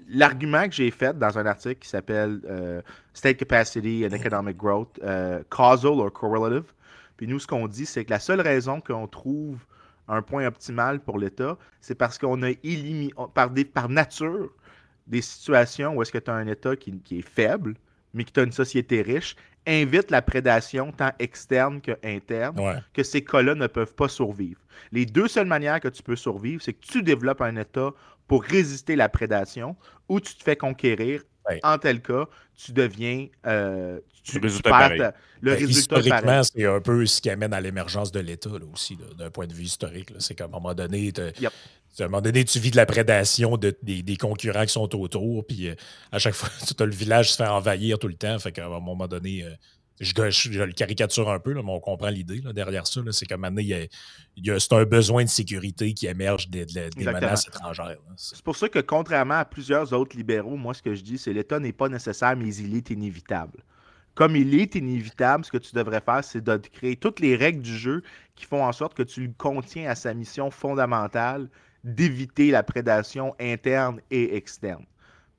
L'argument 0.09 0.67
que 0.67 0.75
j'ai 0.75 0.91
fait 0.91 1.17
dans 1.17 1.37
un 1.37 1.45
article 1.45 1.79
qui 1.79 1.89
s'appelle 1.89 2.41
euh, 2.49 2.81
State 3.13 3.37
Capacity 3.37 4.05
and 4.05 4.13
Economic 4.13 4.57
Growth, 4.57 4.99
euh, 5.03 5.41
Causal 5.49 5.99
or 5.99 6.11
Correlative. 6.11 6.71
Puis 7.17 7.27
nous, 7.27 7.39
ce 7.39 7.47
qu'on 7.47 7.67
dit, 7.67 7.85
c'est 7.85 8.05
que 8.05 8.11
la 8.11 8.19
seule 8.19 8.41
raison 8.41 8.81
qu'on 8.81 9.07
trouve 9.07 9.57
un 10.07 10.21
point 10.21 10.45
optimal 10.45 10.99
pour 10.99 11.17
l'État, 11.17 11.57
c'est 11.79 11.95
parce 11.95 12.17
qu'on 12.17 12.41
a 12.43 12.49
éliminé, 12.49 13.13
par, 13.33 13.49
par 13.73 13.89
nature, 13.89 14.49
des 15.07 15.21
situations 15.21 15.95
où 15.95 16.01
est-ce 16.01 16.11
que 16.11 16.17
tu 16.17 16.29
as 16.29 16.33
un 16.33 16.47
État 16.47 16.75
qui, 16.75 16.99
qui 16.99 17.19
est 17.19 17.27
faible, 17.27 17.75
mais 18.13 18.23
que 18.23 18.31
tu 18.31 18.39
as 18.39 18.43
une 18.43 18.51
société 18.51 19.01
riche 19.01 19.35
invite 19.65 20.11
la 20.11 20.21
prédation 20.21 20.91
tant 20.91 21.11
externe 21.19 21.81
que 21.81 21.97
interne, 22.03 22.81
que 22.93 23.03
ces 23.03 23.23
cas-là 23.23 23.55
ne 23.55 23.67
peuvent 23.67 23.95
pas 23.95 24.09
survivre. 24.09 24.59
Les 24.91 25.05
deux 25.05 25.27
seules 25.27 25.47
manières 25.47 25.79
que 25.79 25.87
tu 25.87 26.03
peux 26.03 26.15
survivre, 26.15 26.61
c'est 26.61 26.73
que 26.73 26.85
tu 26.85 27.03
développes 27.03 27.41
un 27.41 27.55
État 27.55 27.91
pour 28.27 28.43
résister 28.43 28.93
à 28.93 28.97
la 28.97 29.09
prédation 29.09 29.75
ou 30.09 30.19
tu 30.19 30.35
te 30.35 30.43
fais 30.43 30.55
conquérir. 30.55 31.23
En 31.63 31.77
tel 31.77 32.01
cas, 32.01 32.25
tu 32.55 32.71
deviens. 32.71 33.27
Euh, 33.45 33.99
tu, 34.23 34.39
le 34.39 34.47
résultat, 34.47 34.89
le 35.41 35.55
ben, 35.55 35.69
Historiquement, 35.69 36.41
c'est 36.43 36.65
un 36.65 36.79
peu 36.79 37.05
ce 37.05 37.21
qui 37.21 37.29
amène 37.29 37.53
à 37.53 37.59
l'émergence 37.59 38.11
de 38.11 38.21
l'État 38.21 38.49
aussi, 38.73 38.97
d'un 39.17 39.29
point 39.29 39.47
de 39.47 39.53
vue 39.53 39.63
historique. 39.63 40.13
C'est 40.19 40.35
qu'à 40.35 40.45
un 40.45 40.49
moment 40.49 40.73
donné, 40.73 41.11
à 41.99 42.03
un 42.03 42.07
moment 42.07 42.21
donné, 42.21 42.45
tu 42.45 42.59
vis 42.59 42.71
de 42.71 42.77
la 42.77 42.85
prédation 42.85 43.57
de, 43.57 43.75
des, 43.83 44.17
concurrents 44.17 44.65
qui 44.65 44.73
sont 44.73 44.95
autour, 44.95 45.45
puis 45.45 45.67
euh, 45.67 45.75
à 46.11 46.19
chaque 46.19 46.33
fois, 46.33 46.49
tu 46.65 46.81
as 46.81 46.85
le 46.85 46.91
village 46.91 47.31
se 47.31 47.37
fait 47.37 47.47
envahir 47.47 47.99
tout 47.99 48.07
le 48.07 48.15
temps. 48.15 48.39
Fait 48.39 48.51
qu'à 48.51 48.65
un 48.65 48.79
moment 48.79 49.07
donné, 49.07 49.43
euh, 49.43 49.51
je, 49.99 50.49
le 50.49 50.73
caricature 50.73 51.29
un 51.29 51.39
peu, 51.39 51.53
mais 51.53 51.61
on 51.65 51.79
comprend 51.79 52.09
l'idée 52.09 52.41
derrière 52.53 52.87
ça. 52.87 53.01
C'est 53.11 53.25
qu'à 53.25 53.35
un 53.35 53.37
moment 53.37 53.49
donné, 53.51 53.89
il 54.35 54.45
y 54.45 54.51
a, 54.51 54.59
c'est 54.59 54.73
un 54.73 54.85
besoin 54.85 55.23
de 55.23 55.29
sécurité 55.29 55.93
qui 55.93 56.07
émerge 56.07 56.49
des, 56.49 56.65
menaces 56.97 57.47
étrangères. 57.47 57.97
C'est 58.15 58.41
pour 58.41 58.55
ça 58.55 58.69
que, 58.69 58.79
contrairement 58.79 59.35
à 59.35 59.45
plusieurs 59.45 59.93
autres 59.93 60.17
libéraux, 60.17 60.57
moi, 60.57 60.73
ce 60.73 60.81
que 60.81 60.95
je 60.95 61.01
dis, 61.01 61.17
c'est 61.17 61.33
l'État 61.33 61.59
n'est 61.59 61.73
pas 61.73 61.89
nécessaire, 61.89 62.35
mais 62.35 62.55
il 62.55 62.75
est 62.75 62.89
inévitable 62.89 63.63
comme 64.15 64.35
il 64.35 64.59
est 64.59 64.75
inévitable, 64.75 65.43
ce 65.43 65.51
que 65.51 65.57
tu 65.57 65.73
devrais 65.75 66.01
faire, 66.01 66.23
c'est 66.23 66.43
de 66.43 66.57
créer 66.57 66.95
toutes 66.95 67.19
les 67.19 67.35
règles 67.35 67.61
du 67.61 67.75
jeu 67.75 68.03
qui 68.35 68.45
font 68.45 68.63
en 68.63 68.71
sorte 68.71 68.93
que 68.93 69.03
tu 69.03 69.21
le 69.21 69.33
contiens 69.37 69.89
à 69.89 69.95
sa 69.95 70.13
mission 70.13 70.51
fondamentale 70.51 71.49
d'éviter 71.83 72.51
la 72.51 72.63
prédation 72.63 73.35
interne 73.39 74.01
et 74.11 74.35
externe. 74.35 74.85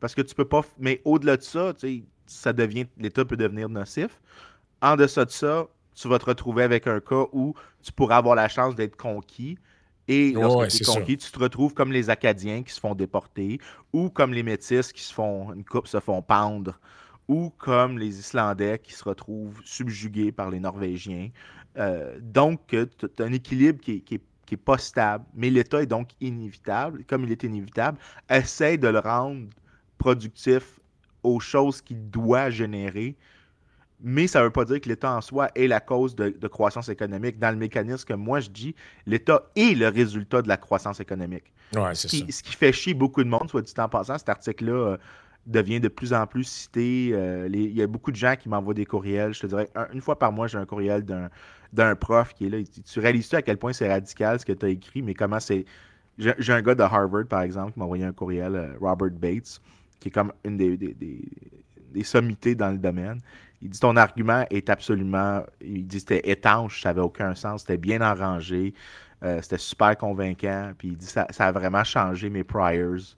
Parce 0.01 0.15
que 0.15 0.23
tu 0.23 0.35
peux 0.35 0.45
pas. 0.45 0.63
Mais 0.79 1.01
au-delà 1.05 1.37
de 1.37 1.43
ça, 1.43 1.73
ça 2.27 2.53
devient. 2.53 2.87
L'État 2.99 3.25
peut 3.25 3.37
devenir 3.37 3.69
nocif. 3.69 4.21
En 4.81 4.97
deçà 4.97 5.25
de 5.25 5.31
ça, 5.31 5.67
tu 5.95 6.09
vas 6.09 6.19
te 6.19 6.27
retrouver 6.27 6.63
avec 6.63 6.87
un 6.87 7.01
cas 7.01 7.25
où 7.33 7.55
tu 7.83 7.93
pourras 7.93 8.17
avoir 8.17 8.35
la 8.35 8.49
chance 8.49 8.75
d'être 8.75 8.97
conquis. 8.97 9.59
Et 10.07 10.33
lorsque 10.33 10.77
tu 10.77 10.83
es 10.83 10.87
conquis, 10.87 11.17
tu 11.17 11.31
te 11.31 11.39
retrouves 11.39 11.73
comme 11.73 11.91
les 11.91 12.11
Acadiens 12.11 12.63
qui 12.63 12.73
se 12.73 12.81
font 12.81 12.95
déporter, 12.95 13.59
ou 13.93 14.11
comme 14.11 14.35
les 14.35 14.43
Métis 14.43 14.93
qui 14.93 15.03
se 15.03 15.15
font 15.15 15.53
une 15.55 15.65
coupe 15.65 15.87
se 15.87 15.99
font 16.01 16.21
pendre, 16.21 16.79
ou 17.27 17.51
comme 17.57 17.99
les 17.99 18.19
Islandais 18.19 18.79
qui 18.81 18.93
se 18.93 19.05
retrouvent 19.05 19.61
subjugués 19.65 20.31
par 20.31 20.51
les 20.51 20.61
Norvégiens. 20.61 21.31
Euh, 21.79 22.19
donc, 22.21 22.61
tu 22.69 22.77
as 22.77 23.25
un 23.25 23.33
équilibre 23.33 23.81
qui 23.81 23.93
est, 23.93 24.01
qui 24.01 24.55
est 24.55 24.57
pas 24.57 24.79
stable, 24.79 25.25
mais 25.35 25.49
l'État 25.49 25.83
est 25.83 25.87
donc 25.87 26.11
inévitable. 26.21 27.05
Comme 27.07 27.25
il 27.25 27.33
est 27.33 27.43
inévitable, 27.43 27.99
essaie 28.29 28.77
de 28.77 28.89
le 28.89 28.99
rendre 28.99 29.49
productif 29.97 30.81
aux 31.25 31.41
choses 31.41 31.81
qu'il 31.81 32.11
doit 32.11 32.51
générer. 32.51 33.17
Mais 34.01 34.27
ça 34.27 34.41
ne 34.41 34.45
veut 34.45 34.51
pas 34.51 34.65
dire 34.65 34.81
que 34.81 34.89
l'État 34.89 35.17
en 35.17 35.21
soi 35.21 35.49
est 35.55 35.67
la 35.67 35.81
cause 35.81 36.15
de, 36.15 36.49
croissance 36.49 36.89
économique. 36.89 37.39
Dans 37.39 37.51
le 37.51 37.57
mécanisme 37.57 38.05
que 38.07 38.15
moi 38.15 38.41
je 38.41 38.51
dis, 38.51 38.75
l'État 39.07 39.43
est 39.57 39.77
le 39.77 39.89
résultat 39.89 40.43
de 40.43 40.49
la 40.49 40.57
croissance 40.57 41.01
économique. 41.01 41.53
ce, 41.73 42.07
qui, 42.07 42.31
ce, 42.31 42.43
qui, 42.43 42.55
fait 42.55 42.73
chier 42.73 42.95
beaucoup 42.95 43.25
de 43.25 43.29
monde, 43.29 43.49
soit 43.49 43.63
dit 43.63 43.73
en 43.79 43.89
passant, 43.89 44.19
cet 44.19 44.29
article-là 44.29 44.73
euh, 44.73 44.97
devient 45.47 45.81
de 45.81 45.89
plus 45.89 46.13
en 46.13 46.27
plus 46.27 46.45
cité. 46.45 47.11
Euh, 47.13 47.49
il 47.51 47.75
y 47.75 47.83
a 47.83 47.87
beaucoup 47.87 48.11
de 48.11 48.17
gens 48.17 48.35
qui 48.39 48.49
m'envoient 48.49 48.75
des 48.75 48.85
courriels. 48.85 49.33
Je 49.33 49.41
te 49.41 49.47
dirais, 49.47 49.71
une 49.93 50.03
fois 50.03 50.19
par 50.19 50.33
mois, 50.33 50.49
j'ai 50.49 50.59
un 50.59 50.67
courriel 50.67 51.03
d'un 51.03 51.31
d'un 51.75 51.97
prof 51.97 52.33
qui 52.35 52.47
est 52.47 52.51
là. 52.51 52.59
Tu 52.87 53.01
réalises-tu 53.01 53.37
à 53.37 53.43
quel 53.43 53.59
point 53.59 53.73
c'est 53.73 53.89
radical 53.89 54.41
ce 54.41 54.47
que 54.47 54.53
tu 54.53 54.65
as 54.65 54.69
écrit, 54.71 55.03
mais 55.03 55.15
comment 55.15 55.41
c'est. 55.41 55.67
J'ai 56.17 56.53
un 56.53 56.63
gars 56.63 56.77
de 56.77 56.83
Harvard, 56.83 57.27
par 57.27 57.43
exemple, 57.43 57.73
qui 57.73 57.81
m'a 57.81 57.85
envoyé 57.87 58.05
un 58.05 58.13
courriel, 58.13 58.55
euh, 58.55 58.69
Robert 58.81 59.11
Bates, 59.11 59.61
qui 60.01 60.09
est 60.09 60.13
comme 60.13 60.33
une 60.45 60.57
des, 60.57 60.77
des, 60.77 62.05
sommités 62.05 62.55
dans 62.55 62.71
le 62.71 62.79
domaine. 62.79 63.21
Il 63.63 63.71
dit 63.71 63.81
ton 63.81 63.97
argument 63.97 64.45
est 64.51 64.69
absolument. 64.69 65.43
Il 65.61 65.87
dit 65.87 66.01
c'était 66.01 66.29
étanche, 66.31 66.83
ça 66.83 66.91
n'avait 66.91 67.01
aucun 67.01 67.35
sens, 67.35 67.63
c'était 67.63 67.77
bien 67.77 68.01
arrangé, 68.01 68.75
euh, 69.23 69.41
c'était 69.41 69.59
super 69.59 69.97
convaincant. 69.97 70.73
Puis 70.77 70.89
il 70.89 70.97
dit 70.97 71.07
ça, 71.07 71.27
ça 71.31 71.47
a 71.47 71.53
vraiment 71.53 71.85
changé 71.85 72.29
mes 72.29 72.45
priors 72.45 73.17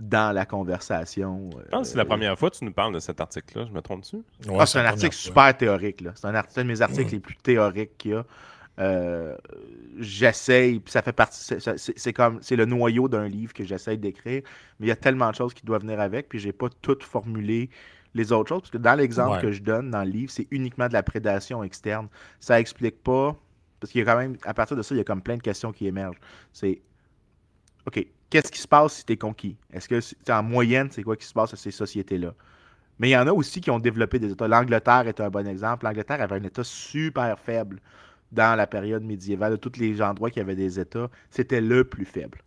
dans 0.00 0.34
la 0.34 0.46
conversation. 0.46 1.50
Je 1.52 1.70
pense 1.70 1.80
que 1.82 1.88
c'est 1.92 1.96
la 1.96 2.04
euh, 2.04 2.06
première 2.06 2.38
fois 2.38 2.50
que 2.50 2.56
tu 2.56 2.64
nous 2.64 2.72
parles 2.72 2.94
de 2.94 2.98
cet 2.98 3.20
article-là, 3.20 3.66
je 3.66 3.72
me 3.72 3.80
trompe-tu? 3.80 4.22
Ah, 4.58 4.66
c'est 4.66 4.78
un 4.78 4.86
article 4.86 5.14
super 5.14 5.56
théorique. 5.56 6.02
C'est 6.14 6.26
un, 6.26 6.32
de 6.32 6.62
mes 6.62 6.80
articles 6.80 7.12
les 7.12 7.20
plus 7.20 7.36
théoriques 7.36 7.96
qu'il 7.98 8.12
y 8.12 8.14
a. 8.14 8.24
Euh, 8.80 9.36
j'essaye, 9.98 10.80
puis 10.80 10.90
ça 10.90 11.02
fait 11.02 11.12
partie, 11.12 11.54
c'est 11.76 12.12
comme, 12.14 12.38
c'est 12.40 12.56
le 12.56 12.64
noyau 12.64 13.08
d'un 13.08 13.28
livre 13.28 13.52
que 13.52 13.62
j'essaye 13.62 13.98
d'écrire, 13.98 14.42
mais 14.78 14.86
il 14.86 14.88
y 14.88 14.92
a 14.92 14.96
tellement 14.96 15.30
de 15.30 15.34
choses 15.34 15.52
qui 15.52 15.66
doivent 15.66 15.82
venir 15.82 16.00
avec, 16.00 16.30
puis 16.30 16.38
j'ai 16.38 16.52
pas 16.52 16.68
tout 16.80 16.96
formulé 17.02 17.68
les 18.14 18.32
autres 18.32 18.48
choses, 18.48 18.62
parce 18.62 18.70
que 18.70 18.78
dans 18.78 18.94
l'exemple 18.94 19.40
que 19.40 19.52
je 19.52 19.62
donne 19.62 19.90
dans 19.90 20.02
le 20.02 20.10
livre, 20.10 20.32
c'est 20.32 20.48
uniquement 20.50 20.88
de 20.88 20.94
la 20.94 21.02
prédation 21.02 21.62
externe. 21.62 22.08
Ça 22.40 22.58
explique 22.58 23.02
pas, 23.02 23.36
parce 23.80 23.92
qu'il 23.92 24.00
y 24.00 24.02
a 24.02 24.10
quand 24.10 24.18
même, 24.18 24.36
à 24.44 24.54
partir 24.54 24.76
de 24.76 24.82
ça, 24.82 24.94
il 24.94 24.98
y 24.98 25.02
a 25.02 25.04
comme 25.04 25.22
plein 25.22 25.36
de 25.36 25.42
questions 25.42 25.72
qui 25.72 25.86
émergent. 25.86 26.18
C'est, 26.52 26.80
OK, 27.86 28.04
qu'est-ce 28.30 28.50
qui 28.50 28.60
se 28.60 28.68
passe 28.68 28.94
si 28.94 29.04
tu 29.04 29.12
es 29.12 29.16
conquis? 29.16 29.56
Est-ce 29.72 29.88
que, 29.88 30.32
en 30.32 30.42
moyenne, 30.42 30.88
c'est 30.90 31.02
quoi 31.02 31.16
qui 31.16 31.26
se 31.26 31.34
passe 31.34 31.52
à 31.52 31.56
ces 31.56 31.70
sociétés-là? 31.70 32.34
Mais 32.98 33.08
il 33.08 33.12
y 33.12 33.16
en 33.16 33.26
a 33.26 33.32
aussi 33.32 33.60
qui 33.60 33.70
ont 33.70 33.78
développé 33.78 34.18
des 34.18 34.32
États. 34.32 34.48
L'Angleterre 34.48 35.06
est 35.06 35.20
un 35.20 35.30
bon 35.30 35.46
exemple. 35.46 35.86
L'Angleterre 35.86 36.20
avait 36.20 36.36
un 36.36 36.44
État 36.44 36.64
super 36.64 37.38
faible 37.38 37.80
dans 38.32 38.56
la 38.56 38.66
période 38.66 39.02
médiévale. 39.02 39.52
De 39.52 39.56
tous 39.56 39.78
les 39.78 40.02
endroits 40.02 40.30
qui 40.30 40.40
avaient 40.40 40.56
des 40.56 40.78
États, 40.78 41.10
c'était 41.30 41.60
le 41.60 41.84
plus 41.84 42.04
faible. 42.04 42.38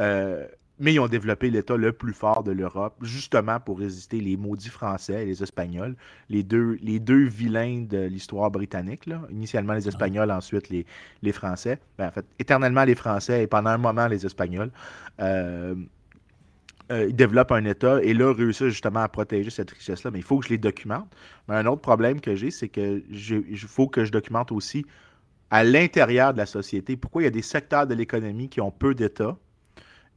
Euh, 0.00 0.46
mais 0.78 0.94
ils 0.94 1.00
ont 1.00 1.06
développé 1.06 1.48
l'État 1.50 1.76
le 1.76 1.92
plus 1.92 2.12
fort 2.12 2.42
de 2.42 2.50
l'Europe, 2.50 2.94
justement 3.02 3.60
pour 3.60 3.78
résister 3.78 4.20
les 4.20 4.36
maudits 4.36 4.68
Français 4.68 5.22
et 5.22 5.26
les 5.26 5.42
Espagnols, 5.42 5.94
les 6.28 6.42
deux, 6.42 6.76
les 6.82 6.98
deux 6.98 7.24
vilains 7.24 7.84
de 7.88 7.98
l'histoire 7.98 8.50
britannique. 8.50 9.06
Là. 9.06 9.22
Initialement 9.30 9.74
les 9.74 9.86
Espagnols, 9.86 10.30
ensuite 10.30 10.70
les, 10.70 10.84
les 11.22 11.32
Français. 11.32 11.78
Ben, 11.98 12.08
en 12.08 12.10
fait, 12.10 12.26
éternellement 12.38 12.84
les 12.84 12.96
Français 12.96 13.44
et 13.44 13.46
pendant 13.46 13.70
un 13.70 13.78
moment 13.78 14.08
les 14.08 14.26
Espagnols. 14.26 14.70
Euh, 15.20 15.76
euh, 16.90 17.06
ils 17.08 17.14
développent 17.14 17.52
un 17.52 17.64
État 17.64 18.02
et 18.02 18.12
là, 18.12 18.34
réussissent 18.34 18.68
justement 18.68 19.00
à 19.00 19.08
protéger 19.08 19.50
cette 19.50 19.70
richesse-là. 19.70 20.10
Mais 20.10 20.18
il 20.18 20.24
faut 20.24 20.38
que 20.38 20.46
je 20.46 20.50
les 20.50 20.58
documente. 20.58 21.08
Mais 21.48 21.54
un 21.54 21.66
autre 21.66 21.80
problème 21.80 22.20
que 22.20 22.34
j'ai, 22.34 22.50
c'est 22.50 22.68
que 22.68 23.02
il 23.08 23.58
faut 23.58 23.86
que 23.86 24.04
je 24.04 24.10
documente 24.10 24.50
aussi 24.50 24.84
à 25.52 25.62
l'intérieur 25.62 26.32
de 26.32 26.38
la 26.38 26.46
société 26.46 26.96
pourquoi 26.96 27.22
il 27.22 27.26
y 27.26 27.28
a 27.28 27.30
des 27.30 27.42
secteurs 27.42 27.86
de 27.86 27.94
l'économie 27.94 28.48
qui 28.48 28.60
ont 28.60 28.72
peu 28.72 28.94
d'États 28.94 29.36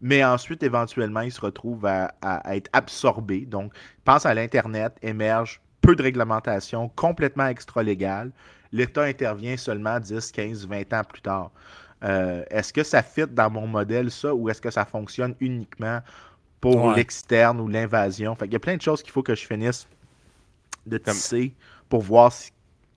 mais 0.01 0.23
ensuite, 0.23 0.61
éventuellement, 0.63 1.21
ils 1.21 1.31
se 1.31 1.41
retrouvent 1.41 1.85
à, 1.85 2.11
être 2.53 2.69
absorbés. 2.73 3.45
Donc, 3.45 3.73
pense 4.03 4.25
à 4.25 4.33
l'Internet, 4.33 4.93
émerge 5.01 5.61
peu 5.81 5.95
de 5.95 6.03
réglementation, 6.03 6.89
complètement 6.89 7.47
extra-légale. 7.47 8.31
L'État 8.71 9.03
intervient 9.03 9.57
seulement 9.57 9.99
10, 9.99 10.31
15, 10.31 10.67
20 10.67 10.93
ans 10.93 11.03
plus 11.03 11.21
tard. 11.21 11.51
Euh, 12.03 12.43
est-ce 12.49 12.73
que 12.73 12.83
ça 12.83 13.01
fit 13.01 13.25
dans 13.27 13.49
mon 13.49 13.67
modèle, 13.67 14.11
ça, 14.11 14.35
ou 14.35 14.49
est-ce 14.49 14.61
que 14.61 14.69
ça 14.69 14.85
fonctionne 14.85 15.33
uniquement 15.39 16.01
pour 16.59 16.91
l'externe 16.91 17.59
ou 17.61 17.67
l'invasion? 17.67 18.35
Il 18.43 18.51
y 18.51 18.55
a 18.55 18.59
plein 18.59 18.75
de 18.75 18.81
choses 18.81 19.01
qu'il 19.01 19.11
faut 19.11 19.23
que 19.23 19.33
je 19.33 19.45
finisse 19.45 19.87
de 20.85 20.97
tisser 20.97 21.55
pour 21.89 22.01
voir 22.01 22.31
si 22.31 22.51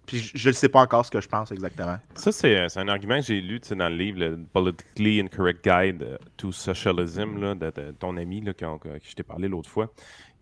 puis 0.09 0.33
je 0.35 0.49
ne 0.49 0.55
sais 0.55 0.71
pas 0.71 0.81
encore 0.81 1.05
ce 1.05 1.11
que 1.11 1.21
je 1.21 1.29
pense 1.29 1.53
exactement. 1.53 1.99
Ça, 2.15 2.33
c'est 2.33 2.57
euh, 2.57 2.67
un 2.77 2.89
argument 2.89 3.21
que 3.21 3.27
j'ai 3.27 3.43
lu 3.43 3.61
dans 3.77 3.91
le 3.91 3.95
livre, 3.95 4.19
le 4.19 4.39
Politically 4.55 5.21
Incorrect 5.21 5.63
Guide 5.63 6.19
to 6.39 6.51
Socialism, 6.51 7.39
là, 7.39 7.55
de, 7.55 7.91
ton 7.99 8.17
ami 8.17 8.41
là, 8.41 8.55
que, 8.55 8.65
je 9.07 9.15
t'ai 9.15 9.23
parlé 9.23 9.49
l'autre 9.49 9.69
fois. 9.69 9.93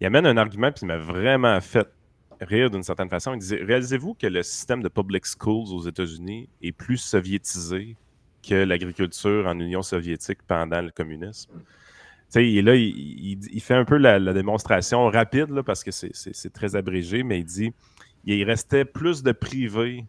Il 0.01 0.07
amène 0.07 0.25
un 0.25 0.37
argument, 0.37 0.71
puis 0.71 0.83
il 0.83 0.87
m'a 0.87 0.99
vraiment 0.99 1.61
fait 1.61 1.89
rire 2.41 2.71
d'une 2.71 2.85
certaine 2.85 3.09
façon. 3.11 3.35
Il 3.35 3.41
disait 3.41 3.61
Réalisez-vous 3.61 4.15
que 4.15 4.29
le 4.29 4.45
système 4.45 4.85
de 4.85 4.89
public 4.89 5.27
schools 5.27 5.75
aux 5.75 5.83
États-Unis 5.83 6.49
est 6.63 6.73
plus 6.73 6.99
soviétisé 6.99 7.97
que 8.49 8.55
l'agriculture 8.55 9.49
en 9.49 9.59
Union 9.59 9.83
soviétique 9.83 10.39
pendant 10.47 10.81
le 10.81 10.93
communisme? 10.93 11.51
Sais, 12.29 12.43
là, 12.63 12.77
il, 12.77 13.45
il, 13.53 13.61
fait 13.61 13.75
un 13.75 13.85
peu 13.85 13.97
la, 13.97 14.21
la 14.21 14.33
démonstration 14.33 15.09
rapide 15.09 15.51
là, 15.51 15.65
parce 15.65 15.83
que 15.83 15.91
c'est 15.91 16.53
très 16.53 16.77
abrégé, 16.77 17.25
mais 17.25 17.41
il 17.41 17.45
dit 17.45 17.73
il 18.27 18.45
restait 18.45 18.85
plus 18.85 19.23
de 19.23 19.33
privés 19.33 20.05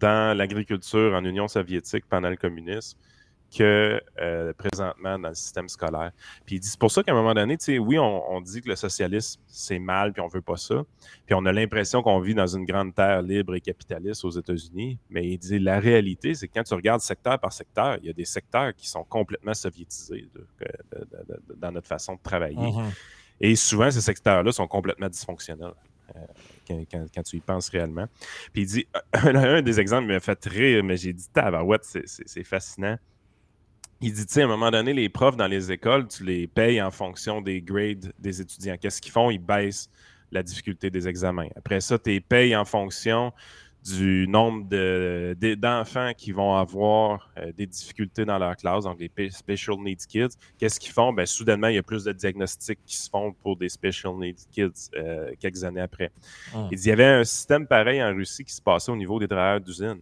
dans 0.00 0.36
l'agriculture 0.36 1.14
en 1.14 1.24
Union 1.24 1.46
soviétique 1.46 2.04
pendant 2.08 2.28
le 2.28 2.36
communisme 2.36 2.98
que 3.56 4.00
euh, 4.20 4.52
présentement 4.54 5.18
dans 5.18 5.28
le 5.28 5.34
système 5.34 5.68
scolaire. 5.68 6.10
Puis 6.46 6.56
il 6.56 6.60
dit, 6.60 6.68
c'est 6.68 6.78
pour 6.78 6.90
ça 6.90 7.02
qu'à 7.02 7.12
un 7.12 7.14
moment 7.14 7.34
donné, 7.34 7.56
oui, 7.78 7.98
on, 7.98 8.40
dit 8.40 8.62
que 8.62 8.68
le 8.70 8.76
socialisme, 8.76 9.40
c'est 9.46 9.78
mal, 9.78 10.12
puis 10.12 10.22
on 10.22 10.28
veut 10.28 10.40
pas 10.40 10.56
ça. 10.56 10.82
Puis 11.26 11.34
on 11.34 11.44
a 11.44 11.52
l'impression 11.52 12.02
qu'on 12.02 12.18
vit 12.20 12.34
dans 12.34 12.46
une 12.46 12.64
grande 12.64 12.94
terre 12.94 13.20
libre 13.20 13.54
et 13.54 13.60
capitaliste 13.60 14.24
aux 14.24 14.30
États-Unis. 14.30 14.98
Mais 15.10 15.28
il 15.28 15.38
dit, 15.38 15.58
la 15.58 15.78
réalité, 15.78 16.34
c'est 16.34 16.48
que 16.48 16.54
quand 16.54 16.64
tu 16.64 16.74
regardes 16.74 17.02
secteur 17.02 17.38
par 17.38 17.52
secteur, 17.52 17.98
il 18.00 18.06
y 18.06 18.10
a 18.10 18.14
des 18.14 18.24
secteurs 18.24 18.74
qui 18.74 18.88
sont 18.88 19.04
complètement 19.04 19.54
soviétisés 19.54 20.28
dans 21.56 21.72
notre 21.72 21.88
façon 21.88 22.14
de 22.14 22.20
travailler. 22.22 22.56
Mm-hmm. 22.56 22.92
Et 23.40 23.56
souvent, 23.56 23.90
ces 23.90 24.00
secteurs-là 24.00 24.50
sont 24.52 24.66
complètement 24.66 25.08
dysfonctionnels. 25.08 25.74
Euh, 26.16 26.20
quand, 26.90 27.22
tu 27.22 27.36
y 27.36 27.40
penses 27.40 27.68
réellement. 27.68 28.06
Puis 28.52 28.62
il 28.62 28.66
dit, 28.66 28.86
un, 29.12 29.62
des 29.62 29.80
exemples 29.80 30.08
m'a 30.08 30.20
fait 30.20 30.44
rire, 30.44 30.84
mais 30.84 30.96
j'ai 30.96 31.12
dit, 31.12 31.26
tabarouette, 31.32 31.84
c'est 32.06 32.44
fascinant. 32.44 32.98
Il 34.00 34.12
dit, 34.12 34.26
tu 34.26 34.34
sais, 34.34 34.42
à 34.42 34.44
un 34.46 34.48
moment 34.48 34.70
donné, 34.70 34.92
les 34.92 35.08
profs 35.08 35.36
dans 35.36 35.46
les 35.46 35.70
écoles, 35.70 36.08
tu 36.08 36.24
les 36.24 36.48
payes 36.48 36.82
en 36.82 36.90
fonction 36.90 37.40
des 37.40 37.62
grades 37.62 38.12
des 38.18 38.40
étudiants. 38.40 38.76
Qu'est-ce 38.80 39.00
qu'ils 39.00 39.12
font? 39.12 39.30
Ils 39.30 39.38
baissent 39.38 39.88
la 40.32 40.42
difficulté 40.42 40.90
des 40.90 41.06
examens. 41.06 41.48
Après 41.56 41.80
ça, 41.80 41.98
tu 41.98 42.10
les 42.10 42.20
payes 42.20 42.56
en 42.56 42.64
fonction 42.64 43.32
du 43.84 44.26
nombre 44.28 44.64
d'enfants 45.54 46.12
qui 46.16 46.30
vont 46.32 46.54
avoir 46.54 47.30
euh, 47.36 47.52
des 47.52 47.66
difficultés 47.66 48.24
dans 48.24 48.38
leur 48.38 48.56
classe, 48.56 48.84
donc 48.84 48.98
les 49.00 49.30
Special 49.30 49.76
Needs 49.78 50.06
Kids. 50.08 50.36
Qu'est-ce 50.58 50.78
qu'ils 50.78 50.92
font? 50.92 51.12
Ben, 51.12 51.26
soudainement, 51.26 51.68
il 51.68 51.74
y 51.74 51.78
a 51.78 51.82
plus 51.82 52.04
de 52.04 52.12
diagnostics 52.12 52.78
qui 52.86 52.96
se 52.96 53.10
font 53.10 53.32
pour 53.42 53.56
des 53.56 53.68
Special 53.68 54.14
Needs 54.16 54.46
Kids 54.52 54.90
euh, 54.94 55.32
quelques 55.40 55.64
années 55.64 55.80
après. 55.80 56.12
Ah. 56.54 56.68
Il, 56.70 56.84
y 56.84 56.90
avait 56.90 57.04
un 57.04 57.24
système 57.24 57.66
pareil 57.66 58.02
en 58.02 58.14
Russie 58.14 58.44
qui 58.44 58.54
se 58.54 58.62
passait 58.62 58.92
au 58.92 58.96
niveau 58.96 59.18
des 59.18 59.28
travailleurs 59.28 59.60
d'usine. 59.60 60.00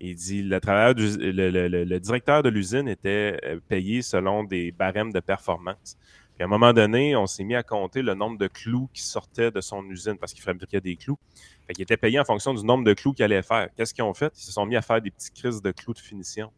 Il 0.00 0.14
dit 0.14 0.42
le, 0.42 0.60
travailleur 0.60 0.94
le 0.96 1.98
directeur 1.98 2.42
de 2.42 2.48
l'usine 2.48 2.88
était 2.88 3.38
euh, 3.44 3.58
payé 3.68 4.00
selon 4.00 4.44
des 4.44 4.70
barèmes 4.72 5.12
de 5.12 5.20
performance 5.20 5.98
à 6.42 6.44
un 6.44 6.48
moment 6.48 6.72
donné, 6.72 7.16
on 7.16 7.26
s'est 7.26 7.44
mis 7.44 7.54
à 7.54 7.62
compter 7.62 8.02
le 8.02 8.14
nombre 8.14 8.38
de 8.38 8.46
clous 8.46 8.88
qui 8.92 9.02
sortaient 9.02 9.50
de 9.50 9.60
son 9.60 9.84
usine 9.90 10.16
parce 10.18 10.32
qu'il 10.32 10.42
fabriquait 10.42 10.80
des 10.80 10.96
clous. 10.96 11.18
Fait 11.66 11.72
qu'il 11.72 11.82
était 11.82 11.96
payé 11.96 12.20
en 12.20 12.24
fonction 12.24 12.54
du 12.54 12.64
nombre 12.64 12.84
de 12.84 12.94
clous 12.94 13.12
qu'il 13.12 13.24
allait 13.24 13.42
faire. 13.42 13.68
Qu'est-ce 13.76 13.92
qu'ils 13.92 14.04
ont 14.04 14.14
fait? 14.14 14.32
Ils 14.36 14.42
se 14.42 14.52
sont 14.52 14.64
mis 14.64 14.76
à 14.76 14.82
faire 14.82 15.02
des 15.02 15.10
petites 15.10 15.34
crises 15.34 15.60
de 15.60 15.70
clous 15.72 15.94
de 15.94 15.98
finition. 15.98 16.50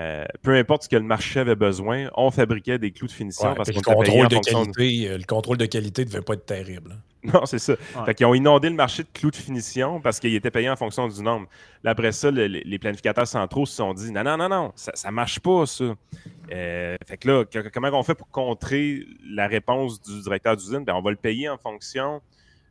Euh, 0.00 0.24
peu 0.42 0.56
importe 0.56 0.84
ce 0.84 0.88
que 0.88 0.96
le 0.96 1.04
marché 1.04 1.38
avait 1.38 1.54
besoin, 1.54 2.08
on 2.16 2.32
fabriquait 2.32 2.78
des 2.78 2.90
clous 2.90 3.06
de 3.06 3.12
finition 3.12 3.54
parce 3.54 3.70
qu'on 3.70 3.78
le 3.78 3.96
contrôle 3.96 4.28
de 4.28 4.38
qualité, 4.38 5.08
euh, 5.08 5.18
le 5.18 5.24
contrôle 5.24 5.56
de 5.56 5.66
qualité 5.66 6.04
ne 6.04 6.10
devait 6.10 6.22
pas 6.22 6.34
être 6.34 6.46
terrible. 6.46 6.92
Hein. 6.92 7.00
Non, 7.32 7.46
c'est 7.46 7.58
ça. 7.58 7.74
Fait 8.04 8.14
qu'ils 8.14 8.26
ont 8.26 8.34
inondé 8.34 8.68
le 8.68 8.74
marché 8.74 9.02
de 9.02 9.08
clous 9.14 9.30
de 9.30 9.36
finition 9.36 9.98
parce 9.98 10.20
qu'ils 10.20 10.34
étaient 10.34 10.50
payés 10.50 10.68
en 10.68 10.76
fonction 10.76 11.08
du 11.08 11.22
nombre. 11.22 11.46
Là, 11.82 11.92
après 11.92 12.12
ça, 12.12 12.30
les 12.30 12.78
planificateurs 12.78 13.26
centraux 13.26 13.64
se 13.64 13.76
sont 13.76 13.94
dit 13.94 14.12
non, 14.12 14.24
non, 14.24 14.36
non, 14.36 14.50
non, 14.50 14.72
ça 14.74 14.92
ne 15.08 15.14
marche 15.14 15.40
pas, 15.40 15.64
ça. 15.64 15.94
Euh, 16.52 16.96
fait 17.06 17.16
que 17.16 17.28
là, 17.28 17.44
comment 17.72 17.88
on 17.92 18.02
fait 18.02 18.14
pour 18.14 18.30
contrer 18.30 19.06
la 19.24 19.46
réponse 19.46 20.00
du 20.00 20.20
directeur 20.22 20.56
d'usine? 20.56 20.84
Ben, 20.84 20.94
on 20.94 21.02
va 21.02 21.10
le 21.10 21.16
payer 21.16 21.48
en 21.48 21.56
fonction 21.56 22.20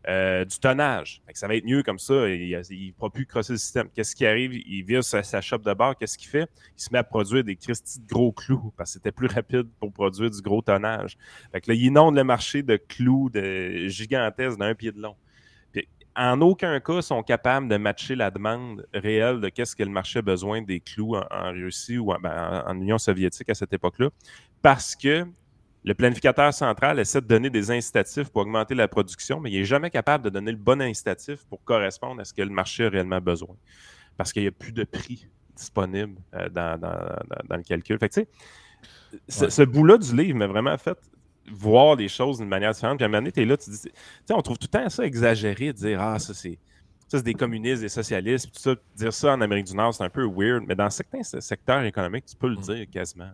euh, 0.08 0.44
du 0.44 0.60
tonnage. 0.60 1.22
ça 1.34 1.48
va 1.48 1.56
être 1.56 1.66
mieux 1.66 1.82
comme 1.82 2.00
ça. 2.00 2.28
Il 2.28 2.52
ne 2.52 2.92
pourra 2.92 3.10
plus 3.10 3.26
crosser 3.26 3.54
le 3.54 3.58
système. 3.58 3.88
Qu'est-ce 3.90 4.16
qui 4.16 4.26
arrive? 4.26 4.54
Il 4.54 4.84
vire 4.84 5.04
sa, 5.04 5.24
sa 5.24 5.40
shop 5.40 5.60
de 5.60 5.74
bord. 5.74 5.98
Qu'est-ce 5.98 6.18
qu'il 6.18 6.30
fait? 6.30 6.50
Il 6.78 6.82
se 6.82 6.90
met 6.92 7.00
à 7.00 7.04
produire 7.04 7.44
des 7.44 7.56
Christy 7.56 8.00
de 8.00 8.08
gros 8.08 8.32
clous 8.32 8.74
parce 8.76 8.92
que 8.92 8.94
c'était 8.96 9.14
plus 9.14 9.28
rapide 9.28 9.70
pour 9.80 9.94
produire 9.94 10.30
du 10.30 10.42
gros 10.42 10.62
tonnage. 10.62 11.18
Fait 11.52 11.62
que 11.62 11.72
là, 11.72 11.76
il 11.76 11.86
inonde 11.86 12.16
le 12.16 12.24
marché 12.24 12.64
de 12.64 12.76
clous 12.76 13.30
de 13.30 13.88
gigantesques 13.88 14.60
d'un 14.60 14.76
pied 14.76 14.92
de 14.92 15.02
long. 15.02 15.16
En 16.16 16.42
aucun 16.42 16.80
cas 16.80 17.02
sont 17.02 17.24
capables 17.24 17.68
de 17.68 17.78
matcher 17.78 18.16
la 18.16 18.30
demande 18.30 18.86
réelle 18.94 19.42
de 19.42 19.50
qu'est-ce 19.50 19.76
que 19.76 19.84
le 19.84 19.90
marché 19.90 20.20
a 20.20 20.22
besoin 20.22 20.62
des 20.62 20.80
clous 20.80 21.16
en, 21.16 21.52
Russie 21.52 21.98
ou 21.98 22.14
ben, 22.22 22.64
en 22.68 22.76
Union 22.76 22.98
soviétique 22.98 23.50
à 23.50 23.56
cette 23.56 23.74
époque-là, 23.74 24.10
parce 24.62 24.96
que 24.96 25.26
le 25.86 25.94
planificateur 25.94 26.54
central 26.54 27.00
essaie 27.00 27.20
de 27.20 27.28
donner 27.28 27.50
des 27.50 27.70
incitatifs 27.72 28.30
pour 28.30 28.44
augmenter 28.44 28.74
la 28.74 28.88
production, 28.88 29.40
mais 29.40 29.52
il 29.52 29.60
n'est 29.60 29.66
jamais 29.66 29.90
capable 29.90 30.24
de 30.24 30.30
donner 30.30 30.52
le 30.52 30.58
bon 30.58 30.82
incitatif 30.82 31.44
pour 31.46 31.64
correspondre 31.64 32.22
à 32.22 32.26
ce 32.26 32.34
que 32.34 32.42
le 32.42 32.50
marché 32.50 32.86
a 32.86 32.90
réellement 32.90 33.20
besoin. 33.20 33.56
Parce 34.16 34.32
qu'il 34.32 34.44
n'y 34.44 34.48
a 34.48 34.52
plus 34.52 34.72
de 34.72 34.86
prix 34.86 35.28
disponible 35.56 36.16
euh, 36.36 36.48
dans, 36.50 36.80
le 37.50 37.64
calcul. 37.64 38.00
Fait 38.00 38.10
que, 38.10 38.22
ce 39.28 39.64
bout-là 39.64 39.98
du 39.98 40.16
livre 40.16 40.38
m'a 40.38 40.48
vraiment 40.48 40.78
fait 40.78 40.98
voir 41.52 41.96
les 41.96 42.08
choses 42.08 42.38
d'une 42.38 42.48
manière 42.48 42.72
différente. 42.74 42.98
Puis 42.98 43.04
à 43.04 43.08
un 43.08 43.10
moment 43.10 43.22
donné, 43.22 43.32
tu 43.32 43.42
es 43.42 43.46
là, 43.46 43.58
tu 43.58 43.70
dis, 43.70 43.90
on 44.30 44.42
trouve 44.42 44.58
tout 44.58 44.68
le 44.72 44.80
temps 44.80 44.90
ça 44.90 45.06
exagéré 45.06 45.68
de 45.68 45.78
dire, 45.78 46.02
ah, 46.02 46.20
ça 46.20 46.34
c'est. 46.34 46.58
Ça, 47.10 47.20
c'est 47.20 47.26
des 47.26 47.36
communistes, 47.36 47.82
des 47.82 47.90
socialistes, 47.90 48.48
tout 48.48 48.60
ça. 48.60 48.76
Dire 48.96 49.14
ça 49.14 49.34
en 49.34 49.42
Amérique 49.42 49.68
du 49.68 49.76
Nord, 49.76 49.94
c'est 49.94 50.04
un 50.04 50.10
peu 50.10 50.26
weird, 50.26 50.64
mais 50.68 50.74
dans 50.74 50.90
certains 50.90 51.22
secteurs 51.22 51.84
économiques, 51.84 52.26
tu 52.26 52.36
peux 52.36 52.48
le 52.48 52.56
mm. 52.56 52.62
dire 52.62 52.86
quasiment. 52.92 53.30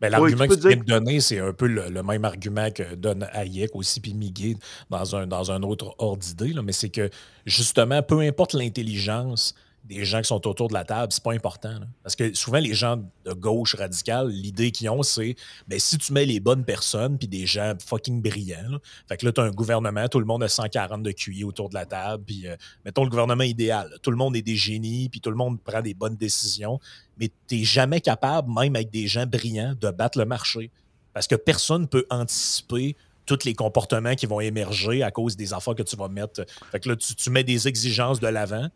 Ben, 0.00 0.10
l'argument 0.10 0.46
que 0.46 0.54
tu 0.54 0.68
viens 0.68 0.76
de 0.76 0.84
donner, 0.84 1.20
c'est 1.20 1.40
un 1.40 1.52
peu 1.52 1.66
le, 1.66 2.02
même 2.02 2.24
argument 2.24 2.70
que 2.70 2.94
donne 2.94 3.26
Hayek 3.32 3.74
aussi, 3.74 4.00
puis 4.00 4.12
Miguel 4.12 4.56
dans 4.90 5.16
un, 5.16 5.26
dans 5.26 5.50
un 5.50 5.62
autre 5.62 5.94
ordre 5.98 6.22
d'idée, 6.22 6.54
mais 6.62 6.72
c'est 6.72 6.90
que 6.90 7.08
justement, 7.46 8.02
peu 8.02 8.20
importe 8.20 8.52
l'intelligence, 8.52 9.54
des 9.88 10.04
gens 10.04 10.20
qui 10.20 10.28
sont 10.28 10.46
autour 10.46 10.68
de 10.68 10.74
la 10.74 10.84
table, 10.84 11.12
c'est 11.12 11.22
pas 11.22 11.32
important. 11.32 11.80
Parce 12.02 12.16
que 12.16 12.34
souvent, 12.34 12.58
les 12.58 12.74
gens 12.74 12.96
de 13.24 13.32
gauche 13.32 13.74
radicale, 13.74 14.28
l'idée 14.28 14.70
qu'ils 14.70 14.90
ont, 14.90 15.02
c'est 15.02 15.36
ben, 15.68 15.78
si 15.78 15.96
tu 15.98 16.12
mets 16.12 16.24
les 16.24 16.40
bonnes 16.40 16.64
personnes 16.64 17.18
puis 17.18 17.28
des 17.28 17.46
gens 17.46 17.74
fucking 17.84 18.20
brillants, 18.20 18.78
fait 19.08 19.16
que 19.16 19.26
là, 19.26 19.32
tu 19.32 19.40
as 19.40 19.44
un 19.44 19.50
gouvernement, 19.50 20.08
tout 20.08 20.18
le 20.18 20.26
monde 20.26 20.42
a 20.42 20.48
140 20.48 21.02
de 21.02 21.12
QI 21.12 21.44
autour 21.44 21.68
de 21.68 21.74
la 21.74 21.86
table, 21.86 22.24
puis 22.26 22.48
euh, 22.48 22.56
mettons 22.84 23.04
le 23.04 23.10
gouvernement 23.10 23.44
idéal. 23.44 23.90
Tout 24.02 24.10
le 24.10 24.16
monde 24.16 24.36
est 24.36 24.42
des 24.42 24.56
génies, 24.56 25.08
puis 25.08 25.20
tout 25.20 25.30
le 25.30 25.36
monde 25.36 25.60
prend 25.60 25.80
des 25.80 25.94
bonnes 25.94 26.16
décisions, 26.16 26.80
mais 27.18 27.30
tu 27.46 27.64
jamais 27.64 28.00
capable, 28.00 28.52
même 28.52 28.74
avec 28.76 28.90
des 28.90 29.06
gens 29.06 29.26
brillants, 29.26 29.74
de 29.80 29.90
battre 29.90 30.18
le 30.18 30.24
marché. 30.24 30.70
Parce 31.12 31.26
que 31.26 31.34
personne 31.34 31.82
ne 31.82 31.86
peut 31.86 32.06
anticiper 32.10 32.96
tous 33.26 33.44
les 33.44 33.54
comportements 33.54 34.14
qui 34.14 34.26
vont 34.26 34.40
émerger 34.40 35.02
à 35.02 35.10
cause 35.10 35.36
des 35.36 35.52
affaires 35.52 35.74
que 35.74 35.82
tu 35.82 35.96
vas 35.96 36.08
mettre. 36.08 36.44
Fait 36.70 36.80
que 36.80 36.88
là, 36.88 36.96
tu 36.96 37.30
mets 37.30 37.44
des 37.44 37.68
exigences 37.68 38.20
de 38.20 38.28
l'avant. 38.28 38.68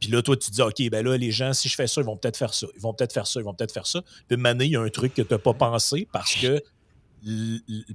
Puis 0.00 0.10
là, 0.10 0.22
toi, 0.22 0.36
tu 0.36 0.50
dis, 0.50 0.62
OK, 0.62 0.90
ben 0.90 1.04
là, 1.04 1.16
les 1.16 1.30
gens, 1.30 1.52
si 1.52 1.68
je 1.68 1.74
fais 1.74 1.86
ça, 1.86 2.00
ils 2.00 2.04
vont 2.04 2.16
peut-être 2.16 2.36
faire 2.36 2.54
ça. 2.54 2.66
Ils 2.74 2.80
vont 2.80 2.92
peut-être 2.92 3.12
faire 3.12 3.26
ça. 3.26 3.40
Ils 3.40 3.44
vont 3.44 3.54
peut-être 3.54 3.72
faire 3.72 3.86
ça. 3.86 4.02
Puis 4.28 4.36
maintenant, 4.36 4.64
il 4.64 4.72
y 4.72 4.76
a 4.76 4.80
un 4.80 4.88
truc 4.88 5.14
que 5.14 5.22
tu 5.22 5.32
n'as 5.32 5.38
pas 5.38 5.54
pensé 5.54 6.06
parce 6.12 6.34
que 6.34 6.62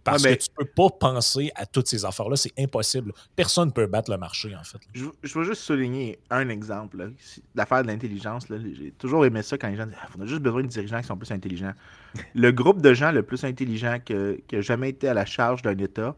parce 0.03 0.23
que 0.23 0.33
tu 0.33 0.49
ne 0.59 0.65
peux 0.65 0.71
pas 0.75 0.89
penser 0.89 1.51
à 1.55 1.65
toutes 1.65 1.87
ces 1.87 2.03
affaires-là. 2.03 2.35
C'est 2.35 2.51
impossible. 2.59 3.13
Personne 3.35 3.69
ne 3.69 3.73
peut 3.73 3.85
battre 3.85 4.11
le 4.11 4.17
marché, 4.17 4.53
en 4.55 4.63
fait. 4.63 4.79
Je, 4.93 5.05
veux 5.33 5.43
juste 5.45 5.61
souligner 5.61 6.19
un 6.29 6.49
exemple 6.49 7.11
d'affaire 7.55 7.83
de 7.83 7.87
l'intelligence. 7.87 8.47
J'ai 8.49 8.91
toujours 8.97 9.25
aimé 9.25 9.41
ça 9.41 9.57
quand 9.57 9.69
les 9.69 9.77
gens 9.77 9.85
disent 9.85 9.95
ah, 10.01 10.09
on 10.17 10.21
a 10.21 10.25
juste 10.25 10.41
besoin 10.41 10.63
de 10.63 10.67
dirigeants 10.67 10.99
qui 10.99 11.07
sont 11.07 11.17
plus 11.17 11.31
intelligents. 11.31 11.73
le 12.35 12.51
groupe 12.51 12.81
de 12.81 12.93
gens 12.93 13.11
le 13.11 13.23
plus 13.23 13.43
intelligent 13.45 13.99
que, 14.03 14.41
qui 14.47 14.57
a 14.57 14.61
jamais 14.61 14.89
été 14.89 15.07
à 15.07 15.13
la 15.13 15.25
charge 15.25 15.61
d'un 15.61 15.77
État, 15.77 16.15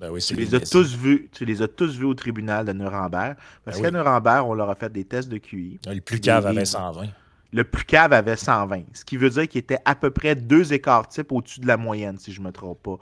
ben 0.00 0.12
tu, 0.18 0.34
les 0.34 0.54
as 0.54 0.60
tous 0.60 0.96
vus, 0.96 1.28
tu 1.32 1.44
les 1.44 1.62
as 1.62 1.68
tous 1.68 1.96
vus 1.96 2.04
au 2.04 2.14
tribunal 2.14 2.66
de 2.66 2.72
Nuremberg. 2.72 3.36
Parce 3.64 3.80
ben 3.80 3.84
qu'à 3.84 3.90
Nuremberg, 3.90 4.46
on 4.46 4.54
leur 4.54 4.68
a 4.68 4.74
fait 4.74 4.92
des 4.92 5.04
tests 5.04 5.28
de 5.28 5.38
QI. 5.38 5.78
Le 5.86 6.00
plus 6.00 6.20
cave 6.20 6.46
avait 6.46 6.64
120. 6.64 7.06
Le 7.52 7.64
plus 7.64 7.84
cave 7.84 8.12
avait 8.12 8.36
120. 8.36 8.82
Ce 8.92 9.04
qui 9.04 9.16
veut 9.16 9.30
dire 9.30 9.48
qu'il 9.48 9.60
était 9.60 9.78
à 9.84 9.94
peu 9.94 10.10
près 10.10 10.34
deux 10.34 10.72
écarts 10.72 11.08
types 11.08 11.30
au-dessus 11.30 11.60
de 11.60 11.68
la 11.68 11.76
moyenne, 11.76 12.18
si 12.18 12.32
je 12.32 12.40
ne 12.40 12.46
me 12.46 12.52
trompe 12.52 12.82
pas. 12.82 12.98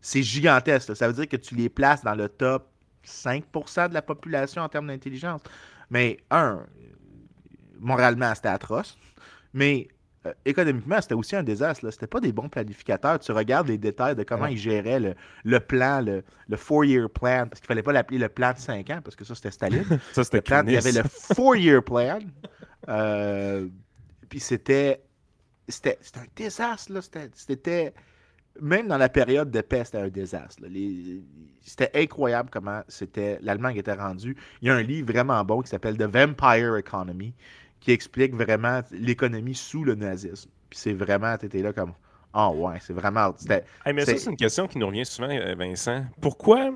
C'est 0.00 0.22
gigantesque. 0.22 0.94
Ça 0.94 1.08
veut 1.08 1.14
dire 1.14 1.28
que 1.28 1.36
tu 1.36 1.56
les 1.56 1.68
places 1.68 2.04
dans 2.04 2.14
le 2.14 2.28
top 2.28 2.68
5% 3.04 3.88
de 3.88 3.94
la 3.94 4.02
population 4.02 4.62
en 4.62 4.68
termes 4.68 4.86
d'intelligence. 4.86 5.40
Mais, 5.90 6.18
un, 6.30 6.64
moralement, 7.80 8.32
c'était 8.34 8.48
atroce. 8.48 8.96
Mais 9.52 9.88
euh, 10.26 10.32
économiquement, 10.44 11.00
c'était 11.00 11.14
aussi 11.14 11.36
un 11.36 11.42
désastre. 11.42 11.88
C'était 11.90 12.08
pas 12.08 12.20
des 12.20 12.32
bons 12.32 12.48
planificateurs. 12.48 13.18
Tu 13.20 13.30
regardes 13.32 13.68
les 13.68 13.78
détails 13.78 14.16
de 14.16 14.24
comment 14.24 14.46
ils 14.46 14.58
géraient 14.58 15.14
le, 15.44 15.60
plan, 15.60 16.00
le, 16.00 16.56
four-year 16.56 17.08
plan, 17.08 17.46
parce 17.46 17.60
qu'il 17.60 17.68
fallait 17.68 17.82
pas 17.82 17.92
l'appeler 17.92 18.18
le 18.18 18.28
plan 18.28 18.52
de 18.52 18.58
5 18.58 18.90
ans, 18.90 19.00
parce 19.02 19.14
que 19.14 19.24
ça, 19.24 19.34
c'était 19.34 19.52
Staline. 19.52 19.84
ça, 20.12 20.24
c'était 20.24 20.42
Il 20.66 20.72
y 20.72 20.76
avait 20.76 20.92
le 20.92 21.04
four-year 21.04 21.82
plan. 21.82 22.18
Euh, 22.88 23.68
puis 24.28 24.40
c'était, 24.40 25.02
c'était, 25.68 25.98
un 26.16 26.26
désastre. 26.34 26.92
C'était, 27.34 27.94
même 28.60 28.88
dans 28.88 28.98
la 28.98 29.08
période 29.08 29.52
de 29.52 29.60
paix, 29.60 29.84
c'était 29.84 29.98
un 29.98 30.08
désastre. 30.08 30.64
c'était 31.62 31.90
incroyable 31.94 32.50
comment 32.50 32.82
c'était, 32.88 33.38
l'Allemagne 33.40 33.76
était 33.76 33.92
rendue. 33.92 34.36
Il 34.62 34.68
y 34.68 34.70
a 34.70 34.74
un 34.74 34.82
livre 34.82 35.12
vraiment 35.12 35.44
bon 35.44 35.62
qui 35.62 35.68
s'appelle 35.68 35.96
The 35.96 36.02
Vampire 36.02 36.76
Economy 36.76 37.34
qui 37.80 37.92
explique 37.92 38.34
vraiment 38.34 38.80
l'économie 38.90 39.54
sous 39.54 39.84
le 39.84 39.94
nazisme. 39.94 40.50
Puis 40.70 40.78
c'est 40.78 40.92
vraiment, 40.92 41.36
t'étais 41.36 41.62
là 41.62 41.72
comme, 41.72 41.92
ah 42.32 42.50
oh, 42.50 42.68
ouais, 42.68 42.78
c'est 42.80 42.92
vraiment. 42.92 43.34
mais 43.86 44.04
ça, 44.04 44.16
c'est 44.16 44.30
une 44.30 44.36
question 44.36 44.66
qui 44.66 44.78
nous 44.78 44.86
revient 44.86 45.06
souvent, 45.06 45.30
euh, 45.30 45.54
Vincent. 45.54 46.04
Pourquoi 46.20 46.72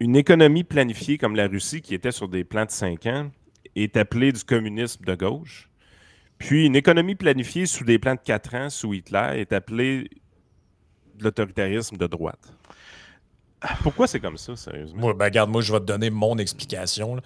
une 0.00 0.16
économie 0.16 0.64
planifiée 0.64 1.18
comme 1.18 1.34
la 1.34 1.48
Russie, 1.48 1.82
qui 1.82 1.94
était 1.94 2.12
sur 2.12 2.28
des 2.28 2.44
plans 2.44 2.64
de 2.64 2.70
5 2.70 3.06
ans, 3.06 3.30
est 3.74 3.96
appelée 3.96 4.32
du 4.32 4.44
communisme 4.44 5.04
de 5.04 5.14
gauche, 5.14 5.68
puis 6.38 6.66
une 6.66 6.76
économie 6.76 7.16
planifiée 7.16 7.66
sous 7.66 7.84
des 7.84 7.98
plans 7.98 8.14
de 8.14 8.20
4 8.20 8.54
ans, 8.54 8.70
sous 8.70 8.94
Hitler, 8.94 9.32
est 9.36 9.52
appelée 9.52 10.08
de 11.16 11.24
l'autoritarisme 11.24 11.96
de 11.96 12.06
droite? 12.06 12.52
Pourquoi 13.82 14.06
c'est 14.06 14.20
comme 14.20 14.36
ça, 14.36 14.54
sérieusement? 14.54 15.00
Moi, 15.00 15.14
ben, 15.14 15.24
regarde, 15.24 15.50
moi, 15.50 15.62
je 15.62 15.72
vais 15.72 15.80
te 15.80 15.84
donner 15.84 16.10
mon 16.10 16.38
explication. 16.38 17.16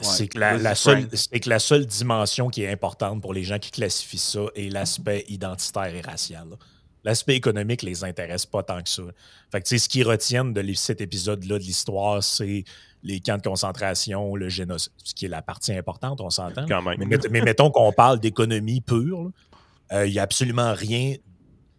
C'est 0.00 0.28
que, 0.28 0.38
la, 0.38 0.74
seule, 0.74 1.08
que 1.08 1.48
la 1.48 1.58
seule 1.58 1.86
dimension 1.86 2.48
qui 2.48 2.62
est 2.62 2.70
importante 2.70 3.20
pour 3.20 3.34
les 3.34 3.44
gens 3.44 3.58
qui 3.58 3.70
classifient 3.70 4.18
ça 4.18 4.40
est 4.54 4.72
l'aspect 4.72 5.24
identitaire 5.28 5.94
et 5.94 6.00
racial. 6.00 6.48
L'aspect 7.04 7.34
économique 7.34 7.82
les 7.82 8.04
intéresse 8.04 8.46
pas 8.46 8.62
tant 8.62 8.82
que 8.82 8.88
ça. 8.88 9.02
Fait 9.50 9.60
que, 9.60 9.76
ce 9.76 9.88
qu'ils 9.88 10.06
retiennent 10.06 10.52
de 10.52 10.74
cet 10.74 11.00
épisode-là 11.00 11.58
de 11.58 11.64
l'histoire, 11.64 12.22
c'est 12.22 12.64
les 13.02 13.20
camps 13.20 13.36
de 13.36 13.42
concentration, 13.42 14.36
le 14.36 14.48
génocide, 14.48 14.92
ce 15.02 15.12
qui 15.12 15.26
est 15.26 15.28
la 15.28 15.42
partie 15.42 15.74
importante, 15.74 16.20
on 16.20 16.30
s'entend. 16.30 16.66
Mais, 16.98 17.18
mais, 17.30 17.40
mettons 17.42 17.70
qu'on 17.70 17.92
parle 17.92 18.20
d'économie 18.20 18.80
pure, 18.80 19.32
euh, 19.92 20.06
il 20.06 20.12
n'y 20.12 20.18
a 20.18 20.22
absolument 20.22 20.72
rien. 20.74 21.16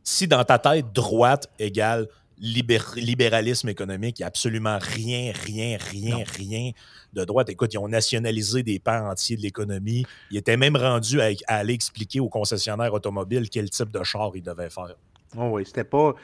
Si 0.03 0.27
dans 0.27 0.43
ta 0.43 0.59
tête, 0.59 0.91
droite 0.93 1.49
égale 1.57 2.07
libéralisme 2.43 3.69
économique, 3.69 4.19
il 4.19 4.21
n'y 4.21 4.25
a 4.25 4.27
absolument 4.27 4.77
rien, 4.79 5.31
rien, 5.33 5.77
rien, 5.79 6.23
rien 6.37 6.71
de 7.13 7.23
droite. 7.23 7.49
Écoute, 7.49 7.73
ils 7.73 7.77
ont 7.77 7.87
nationalisé 7.87 8.63
des 8.63 8.79
pans 8.79 9.09
entiers 9.09 9.37
de 9.37 9.41
l'économie. 9.41 10.05
Ils 10.29 10.37
étaient 10.37 10.57
même 10.57 10.75
rendus 10.75 11.21
à, 11.21 11.31
aller 11.47 11.73
expliquer 11.73 12.19
aux 12.19 12.29
concessionnaires 12.29 12.93
automobiles 12.93 13.49
quel 13.49 13.69
type 13.69 13.91
de 13.91 14.03
char 14.03 14.31
ils 14.35 14.43
devaient 14.43 14.69
faire. 14.69 14.95
Oh 15.37 15.49
oui, 15.53 15.65
c'était 15.65 15.85
pas. 15.85 16.15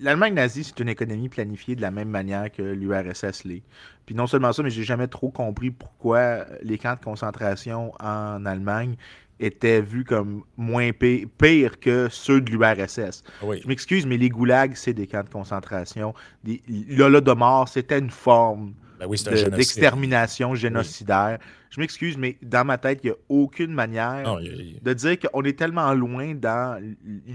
L'Allemagne 0.00 0.34
nazie, 0.34 0.64
c'est 0.64 0.78
une 0.80 0.90
économie 0.90 1.30
planifiée 1.30 1.74
de 1.74 1.80
la 1.80 1.90
même 1.90 2.08
manière 2.08 2.52
que 2.52 2.62
l'URSS 2.62 3.44
l'est. 3.44 3.62
Puis 4.04 4.14
non 4.14 4.26
seulement 4.26 4.52
ça, 4.52 4.62
mais 4.62 4.70
j'ai 4.70 4.84
jamais 4.84 5.08
trop 5.08 5.30
compris 5.30 5.70
pourquoi 5.70 6.44
les 6.62 6.76
camps 6.76 6.94
de 6.94 7.02
concentration 7.02 7.92
en 7.98 8.44
Allemagne 8.44 8.96
étaient 9.44 9.80
vus 9.80 10.04
comme 10.04 10.42
moins 10.56 10.90
pires 10.92 11.78
que 11.80 12.08
ceux 12.10 12.40
de 12.40 12.50
l'URSS. 12.50 13.22
Je 13.42 13.66
m'excuse, 13.66 14.06
mais 14.06 14.16
les 14.16 14.28
goulags, 14.28 14.74
c'est 14.74 14.94
des 14.94 15.06
camps 15.06 15.24
de 15.24 15.28
concentration. 15.28 16.14
de 16.44 17.32
mort, 17.32 17.68
c'était 17.68 17.98
une 17.98 18.10
forme 18.10 18.74
ben 18.98 19.08
d'extermination 19.50 20.54
génocidaire. 20.54 21.38
Je 21.70 21.80
m'excuse, 21.80 22.16
mais 22.16 22.36
dans 22.42 22.64
ma 22.64 22.78
tête, 22.78 23.00
il 23.02 23.06
n'y 23.06 23.12
a 23.12 23.16
aucune 23.28 23.72
manière 23.72 24.38
de 24.38 24.92
dire 24.92 25.18
qu'on 25.18 25.42
est 25.42 25.58
tellement 25.58 25.92
loin 25.94 26.34
dans 26.34 26.80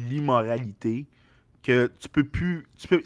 l'immoralité 0.10 1.08
que 1.64 1.92
tu 2.00 2.08
peux 2.08 2.24
plus. 2.24 2.66
Tu 2.78 2.88
peux, 2.88 3.04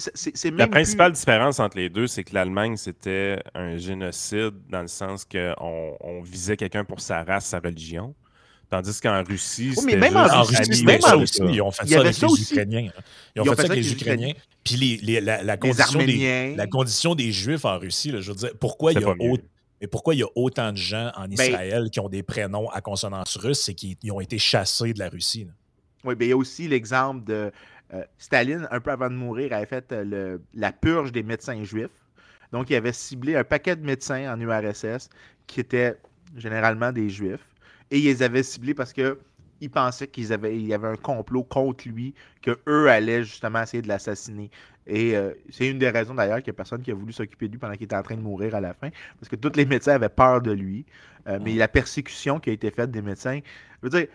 La 0.55 0.67
principale 0.67 1.13
différence 1.13 1.59
entre 1.59 1.77
les 1.77 1.89
deux, 1.89 2.05
c'est 2.05 2.23
que 2.23 2.35
l'Allemagne, 2.35 2.77
c'était 2.77 3.41
un 3.55 3.77
génocide 3.77 4.53
dans 4.69 4.81
le 4.81 4.87
sens 4.87 5.25
qu'on 5.25 5.97
on 5.99 6.21
visait 6.21 6.57
quelqu'un 6.57 6.83
pour 6.83 6.99
sa 6.99 7.23
race, 7.23 7.47
sa 7.47 7.59
religion. 7.59 8.13
Tandis 8.71 9.01
qu'en 9.01 9.21
Russie, 9.21 9.73
oui, 9.83 9.97
même 9.97 10.15
en 10.15 10.43
Russie, 10.43 10.85
même 10.85 11.01
en 11.03 11.17
Russie, 11.17 11.41
ils 11.43 11.61
ont 11.61 11.71
fait 11.71 11.85
ça 11.85 11.99
avec 11.99 12.21
les 12.21 12.41
Ukrainiens. 12.41 12.89
Ils 13.35 13.41
ont, 13.41 13.43
fait, 13.43 13.55
ça 13.57 13.63
avec 13.63 13.83
les 13.83 13.91
Ukrainiens. 13.91 14.31
Puis 14.63 14.97
la, 15.21 15.57
condition 15.57 15.99
des, 15.99 16.55
la 16.55 16.67
condition 16.67 17.13
des 17.13 17.33
Juifs 17.33 17.65
en 17.65 17.77
Russie, 17.77 18.13
je 18.17 18.31
veux 18.31 18.37
dire, 18.37 18.51
pourquoi 18.57 18.93
il 18.93 19.01
y 19.01 19.03
a 19.03 19.13
mais 19.81 19.87
pourquoi 19.87 20.13
il 20.13 20.19
y 20.19 20.23
a 20.23 20.29
autant 20.35 20.71
de 20.71 20.77
gens 20.77 21.11
en 21.17 21.23
ben 21.23 21.33
Israël 21.33 21.89
qui 21.91 21.99
ont 21.99 22.07
des 22.07 22.23
prénoms 22.23 22.69
à 22.69 22.81
consonance 22.81 23.35
russe, 23.35 23.61
c'est 23.61 23.73
qu'ils 23.73 24.11
ont 24.11 24.21
été 24.21 24.37
chassés 24.37 24.93
de 24.93 24.99
la 24.99 25.09
Russie? 25.09 25.47
Oui, 26.03 26.15
mais 26.17 26.27
il 26.27 26.29
y 26.29 26.33
a 26.33 26.37
aussi 26.37 26.67
l'exemple 26.67 27.25
de 27.25 27.51
euh, 27.93 28.03
Staline, 28.19 28.67
un 28.71 28.79
peu 28.79 28.91
avant 28.91 29.09
de 29.09 29.15
mourir, 29.15 29.51
avait 29.53 29.65
fait 29.65 29.91
euh, 29.91 30.37
la 30.53 30.71
purge 30.71 31.11
des 31.11 31.23
médecins 31.23 31.61
juifs. 31.63 31.89
Donc, 32.53 32.69
il 32.69 32.75
avait 32.75 32.93
ciblé 32.93 33.35
un 33.35 33.43
paquet 33.43 33.75
de 33.75 33.83
médecins 33.83 34.31
en 34.31 34.39
URSS 34.39 35.09
qui 35.47 35.59
étaient 35.59 35.97
généralement 36.37 36.91
des 36.91 37.09
juifs. 37.09 37.45
Et 37.91 37.99
ils 37.99 38.05
les 38.05 38.23
avaient 38.23 38.43
ciblés 38.43 38.73
parce 38.73 38.93
que 38.93 39.19
il 39.61 39.69
pensait 39.69 40.07
qu'il 40.07 40.33
avait, 40.33 40.59
y 40.59 40.73
avait 40.73 40.87
un 40.87 40.95
complot 40.95 41.43
contre 41.43 41.87
lui, 41.87 42.15
qu'eux 42.41 42.89
allaient 42.89 43.23
justement 43.23 43.61
essayer 43.61 43.83
de 43.83 43.87
l'assassiner. 43.87 44.49
Et 44.87 45.15
euh, 45.15 45.33
c'est 45.51 45.69
une 45.69 45.77
des 45.77 45.89
raisons 45.89 46.15
d'ailleurs 46.15 46.39
qu'il 46.39 46.51
n'y 46.51 46.55
a 46.55 46.57
personne 46.57 46.81
qui 46.81 46.89
a 46.89 46.95
voulu 46.95 47.13
s'occuper 47.13 47.47
de 47.47 47.51
lui 47.53 47.59
pendant 47.59 47.73
qu'il 47.73 47.83
était 47.83 47.95
en 47.95 48.01
train 48.01 48.15
de 48.15 48.21
mourir 48.21 48.55
à 48.55 48.61
la 48.61 48.73
fin, 48.73 48.89
parce 49.19 49.29
que 49.29 49.35
tous 49.35 49.55
les 49.55 49.65
médecins 49.65 49.93
avaient 49.93 50.09
peur 50.09 50.41
de 50.41 50.51
lui. 50.51 50.85
Euh, 51.27 51.37
mais 51.43 51.53
la 51.53 51.67
persécution 51.67 52.39
qui 52.39 52.49
a 52.49 52.53
été 52.53 52.71
faite 52.71 52.89
des 52.89 53.03
médecins, 53.03 53.39
je 53.83 53.87
veux 53.87 53.99
dire, 53.99 54.07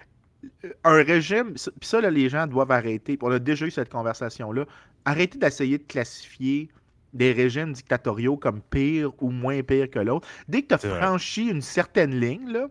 un 0.83 1.03
régime, 1.05 1.55
puis 1.55 1.89
ça, 1.89 2.01
les 2.01 2.29
gens 2.29 2.49
doivent 2.49 2.73
arrêter. 2.73 3.17
On 3.23 3.31
a 3.31 3.39
déjà 3.39 3.67
eu 3.67 3.71
cette 3.71 3.89
conversation-là. 3.89 4.65
Arrêtez 5.05 5.39
d'essayer 5.39 5.79
de 5.79 5.85
classifier 5.85 6.69
des 7.15 7.33
régimes 7.33 7.73
dictatoriaux 7.73 8.37
comme 8.37 8.61
pire 8.61 9.11
ou 9.23 9.31
moins 9.31 9.63
pire 9.63 9.89
que 9.89 10.01
l'autre. 10.01 10.27
Dès 10.49 10.63
que 10.63 10.69
tu 10.69 10.75
as 10.75 10.79
franchi 10.79 11.47
une 11.49 11.63
certaine 11.63 12.19
ligne, 12.19 12.51
là, 12.51 12.69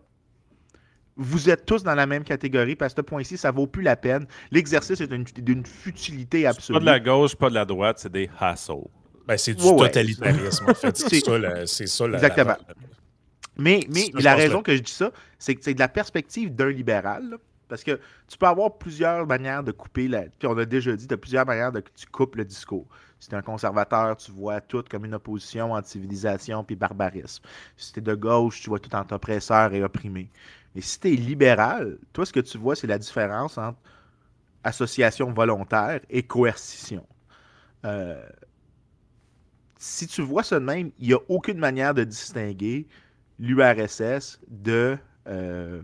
vous 1.16 1.48
êtes 1.48 1.64
tous 1.64 1.82
dans 1.82 1.94
la 1.94 2.06
même 2.06 2.24
catégorie, 2.24 2.76
parce 2.76 2.92
que 2.92 3.00
à 3.00 3.02
ce 3.02 3.06
point-ci, 3.06 3.36
ça 3.36 3.50
vaut 3.50 3.66
plus 3.66 3.82
la 3.82 3.96
peine. 3.96 4.26
L'exercice 4.50 5.00
est 5.00 5.08
d'une 5.08 5.64
futilité 5.64 6.46
absolue. 6.46 6.78
Pas 6.78 6.80
de 6.80 6.86
la 6.86 7.00
gauche, 7.00 7.34
pas 7.34 7.48
de 7.48 7.54
la 7.54 7.64
droite, 7.64 7.98
c'est 7.98 8.12
des 8.12 8.30
hassles. 8.38 8.84
Ben, 9.26 9.36
c'est 9.36 9.54
du 9.54 9.62
totalitarisme, 9.62 10.66
en 10.68 10.74
fait. 10.74 10.96
C'est 11.66 11.86
ça, 11.86 11.96
ça 11.96 12.06
la, 12.06 12.16
Exactement. 12.16 12.56
mais, 13.58 13.80
mais 13.88 14.10
la 14.14 14.34
raison 14.36 14.62
que 14.62 14.76
je 14.76 14.82
dis 14.82 14.92
ça, 14.92 15.10
c'est 15.38 15.56
que 15.56 15.64
c'est 15.64 15.74
de 15.74 15.80
la 15.80 15.88
perspective 15.88 16.54
d'un 16.54 16.70
libéral. 16.70 17.36
parce 17.68 17.82
que 17.82 17.98
tu 18.28 18.38
peux 18.38 18.46
avoir 18.46 18.78
plusieurs 18.78 19.26
manières 19.26 19.64
de 19.64 19.72
couper 19.72 20.06
la. 20.06 20.22
Puis 20.38 20.46
on 20.46 20.56
a 20.56 20.64
déjà 20.64 20.94
dit, 20.94 21.08
tu 21.08 21.14
as 21.14 21.16
plusieurs 21.16 21.44
manières 21.44 21.72
de 21.72 21.80
que 21.80 21.90
tu 21.96 22.06
coupes 22.06 22.36
le 22.36 22.44
discours. 22.44 22.86
Si 23.18 23.28
tu 23.28 23.34
es 23.34 23.38
un 23.38 23.42
conservateur, 23.42 24.16
tu 24.16 24.30
vois 24.30 24.60
tout 24.60 24.84
comme 24.88 25.04
une 25.04 25.14
opposition 25.14 25.72
entre 25.72 25.88
civilisation 25.88 26.62
puis 26.62 26.76
barbarisme. 26.76 27.42
Si 27.76 27.92
tu 27.92 27.98
es 27.98 28.02
de 28.02 28.14
gauche, 28.14 28.60
tu 28.60 28.68
vois 28.68 28.78
tout 28.78 28.94
entre 28.94 29.14
oppresseur 29.14 29.72
et 29.72 29.82
opprimé. 29.82 30.30
Et 30.76 30.82
si 30.82 31.00
tu 31.00 31.08
es 31.08 31.16
libéral, 31.16 31.98
toi, 32.12 32.26
ce 32.26 32.32
que 32.32 32.40
tu 32.40 32.58
vois, 32.58 32.76
c'est 32.76 32.86
la 32.86 32.98
différence 32.98 33.56
entre 33.56 33.78
association 34.62 35.32
volontaire 35.32 36.00
et 36.10 36.22
coercition. 36.22 37.06
Euh, 37.84 38.22
si 39.78 40.06
tu 40.06 40.20
vois 40.20 40.42
ça 40.42 40.60
de 40.60 40.64
même, 40.64 40.90
il 40.98 41.08
n'y 41.08 41.14
a 41.14 41.20
aucune 41.28 41.58
manière 41.58 41.94
de 41.94 42.04
distinguer 42.04 42.86
l'URSS 43.38 44.40
de, 44.48 44.98
euh, 45.28 45.82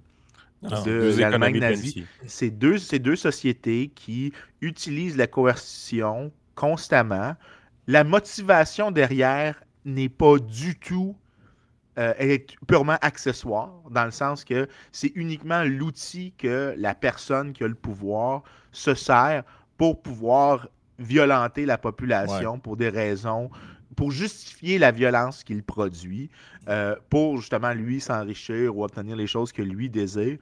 l'Allemagne 0.62 1.58
nazie. 1.58 2.04
C'est 2.26 2.50
deux, 2.50 2.76
deux 2.98 3.16
sociétés 3.16 3.90
qui 3.94 4.32
utilisent 4.60 5.16
la 5.16 5.26
coercition 5.26 6.32
constamment. 6.54 7.34
La 7.86 8.04
motivation 8.04 8.90
derrière 8.90 9.62
n'est 9.84 10.08
pas 10.08 10.38
du 10.38 10.78
tout 10.78 11.16
euh, 11.98 12.14
elle 12.16 12.30
est 12.30 12.56
purement 12.66 12.96
accessoire, 13.02 13.70
dans 13.90 14.04
le 14.04 14.10
sens 14.10 14.44
que 14.44 14.66
c'est 14.92 15.12
uniquement 15.14 15.62
l'outil 15.62 16.32
que 16.38 16.74
la 16.78 16.94
personne 16.94 17.52
qui 17.52 17.64
a 17.64 17.68
le 17.68 17.74
pouvoir 17.74 18.42
se 18.72 18.94
sert 18.94 19.44
pour 19.76 20.00
pouvoir 20.00 20.68
violenter 20.98 21.66
la 21.66 21.76
population 21.76 22.58
pour 22.58 22.76
des 22.76 22.88
raisons, 22.88 23.50
pour 23.96 24.10
justifier 24.10 24.78
la 24.78 24.90
violence 24.90 25.44
qu'il 25.44 25.62
produit, 25.62 26.30
euh, 26.68 26.96
pour 27.10 27.38
justement 27.38 27.72
lui 27.72 28.00
s'enrichir 28.00 28.76
ou 28.76 28.84
obtenir 28.84 29.16
les 29.16 29.26
choses 29.26 29.52
que 29.52 29.62
lui 29.62 29.90
désire. 29.90 30.38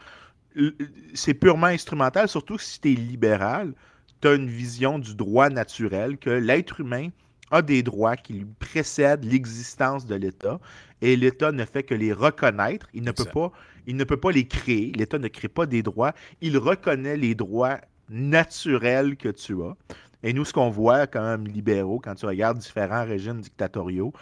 C'est 1.15 1.35
purement 1.35 1.69
instrumental, 1.69 2.29
surtout 2.29 2.59
si 2.59 2.81
tu 2.81 2.93
es 2.93 2.95
libéral, 2.95 3.73
tu 4.21 4.29
as 4.29 4.35
une 4.35 4.49
vision 4.49 4.99
du 4.99 5.15
droit 5.15 5.49
naturel 5.49 6.19
que 6.19 6.31
l'être 6.31 6.81
humain 6.81 7.09
a 7.51 7.63
des 7.63 7.83
droits 7.83 8.17
qui 8.17 8.35
lui 8.35 8.47
précèdent 8.59 9.25
l'existence 9.25 10.07
de 10.07 10.15
l'État 10.15 10.61
et 11.03 11.17
l'État 11.17 11.53
ne 11.53 11.65
fait 11.65 11.83
que 11.83 11.95
les 11.95 12.13
reconnaître. 12.13 12.87
Il 12.95 13.03
ne, 13.03 13.13
peut 13.13 13.25
pas, 13.25 13.53
il 13.87 13.97
ne 13.97 14.05
peut 14.05 14.17
pas 14.17 14.31
les 14.31 14.47
créer. 14.47 14.93
L'État 14.97 15.19
ne 15.19 15.29
crée 15.29 15.49
pas 15.49 15.67
des 15.67 15.83
droits. 15.83 16.13
Il 16.41 16.59
reconnaît 16.59 17.17
les 17.17 17.35
droits 17.35 17.79
naturels 18.09 19.17
que 19.17 19.29
tu 19.29 19.63
as. 19.63 19.75
Et 20.23 20.33
nous, 20.33 20.45
ce 20.45 20.53
qu'on 20.53 20.71
voit 20.71 21.07
quand 21.07 21.23
même 21.23 21.47
libéraux, 21.47 22.01
quand 22.03 22.15
tu 22.15 22.27
regardes 22.27 22.59
différents 22.59 23.05
régimes 23.05 23.41
dictatoriaux, 23.41 24.13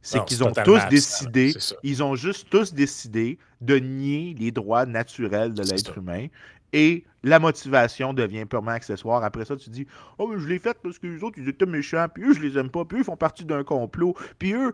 c'est 0.00 0.24
qu'ils 0.26 0.44
ont 0.44 0.52
tous 0.52 0.80
décidé, 0.90 1.54
ils 1.82 2.02
ont 2.02 2.14
juste 2.14 2.50
tous 2.50 2.74
décidé 2.74 3.38
de 3.62 3.76
nier 3.76 4.36
les 4.38 4.50
droits 4.50 4.84
naturels 4.84 5.54
de 5.54 5.62
l'être 5.62 5.96
humain 5.96 6.26
et 6.74 7.04
la 7.22 7.38
motivation 7.38 8.12
devient 8.12 8.44
purement 8.44 8.72
accessoire. 8.72 9.24
Après 9.24 9.44
ça, 9.44 9.56
tu 9.56 9.70
dis 9.70 9.86
Oh, 10.18 10.30
je 10.36 10.46
l'ai 10.46 10.58
fait 10.58 10.76
parce 10.82 10.98
que 10.98 11.06
les 11.06 11.22
autres, 11.22 11.38
ils 11.38 11.48
étaient 11.48 11.64
méchants, 11.64 12.06
puis 12.12 12.24
eux, 12.24 12.34
je 12.34 12.40
les 12.40 12.58
aime 12.58 12.68
pas, 12.68 12.84
puis 12.84 12.98
eux, 12.98 13.00
ils 13.00 13.04
font 13.04 13.16
partie 13.16 13.44
d'un 13.44 13.62
complot, 13.62 14.14
puis 14.38 14.52
eux, 14.52 14.72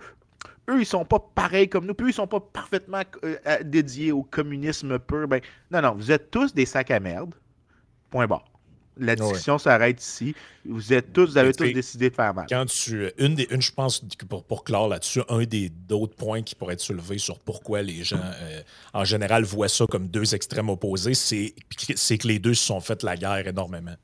eux, 0.70 0.80
ils 0.80 0.86
sont 0.86 1.04
pas 1.04 1.20
pareils 1.34 1.68
comme 1.68 1.86
nous, 1.86 1.94
puis 1.94 2.06
eux, 2.06 2.10
ils 2.10 2.14
sont 2.14 2.26
pas 2.26 2.40
parfaitement 2.40 3.02
euh, 3.22 3.36
dédiés 3.62 4.12
au 4.12 4.22
communisme 4.22 4.98
pur. 4.98 5.28
Ben, 5.28 5.42
non, 5.70 5.82
non, 5.82 5.94
vous 5.94 6.10
êtes 6.10 6.30
tous 6.30 6.54
des 6.54 6.64
sacs 6.64 6.90
à 6.90 6.98
merde. 6.98 7.34
Point 8.10 8.26
barre. 8.26 8.49
La 9.00 9.16
discussion 9.16 9.58
s'arrête 9.58 10.00
ici. 10.02 10.34
Vous 10.64 10.92
êtes 10.92 11.12
tous, 11.12 11.30
vous 11.30 11.38
avez 11.38 11.52
tous 11.52 11.72
décidé 11.72 12.10
de 12.10 12.14
faire 12.14 12.34
mal. 12.34 12.46
Quand 12.48 12.66
tu, 12.66 13.10
une 13.18 13.34
des, 13.34 13.48
une, 13.50 13.62
je 13.62 13.72
pense 13.72 14.00
pour, 14.28 14.44
pour 14.44 14.62
clore 14.62 14.88
là-dessus, 14.88 15.22
un 15.28 15.42
des 15.44 15.70
d'autres 15.70 16.14
points 16.14 16.42
qui 16.42 16.54
pourrait 16.54 16.74
être 16.74 16.80
soulevé 16.80 17.18
sur 17.18 17.38
pourquoi 17.38 17.82
les 17.82 18.04
gens 18.04 18.20
euh, 18.22 18.62
en 18.92 19.04
général 19.04 19.44
voient 19.44 19.68
ça 19.68 19.86
comme 19.86 20.08
deux 20.08 20.34
extrêmes 20.34 20.68
opposés, 20.68 21.14
c'est 21.14 21.54
que 22.18 22.28
les 22.28 22.38
deux 22.38 22.54
se 22.54 22.66
sont 22.66 22.80
fait 22.80 23.02
la 23.02 23.16
guerre 23.16 23.48
énormément. 23.48 23.96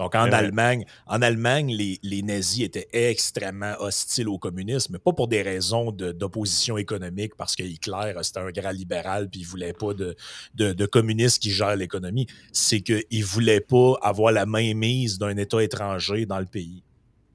Donc, 0.00 0.14
en 0.14 0.32
Allemagne, 0.32 0.86
en 1.06 1.20
Allemagne 1.20 1.76
les, 2.02 2.22
nazis 2.22 2.64
étaient 2.64 2.88
extrêmement 2.90 3.74
hostiles 3.80 4.30
au 4.30 4.38
communisme, 4.38 4.94
mais 4.94 4.98
pas 4.98 5.12
pour 5.12 5.28
des 5.28 5.42
raisons 5.42 5.92
d'opposition 5.92 6.78
économique, 6.78 7.36
parce 7.36 7.54
que 7.54 7.62
Hitler, 7.62 8.14
c'était 8.22 8.40
un 8.40 8.50
grand 8.50 8.70
libéral, 8.70 9.28
puis 9.28 9.40
il 9.40 9.46
voulait 9.46 9.74
pas 9.74 9.92
de, 9.92 10.16
de, 10.54 10.86
communistes 10.86 11.42
qui 11.42 11.50
gèrent 11.50 11.76
l'économie. 11.76 12.26
C'est 12.50 12.80
qu'il 12.80 13.24
voulait 13.26 13.60
pas 13.60 13.98
avoir 14.00 14.32
la 14.32 14.46
main 14.46 14.72
mise 14.72 15.18
d'un 15.18 15.36
État 15.36 15.62
étranger 15.62 16.24
dans 16.24 16.38
le 16.38 16.46
pays. 16.46 16.82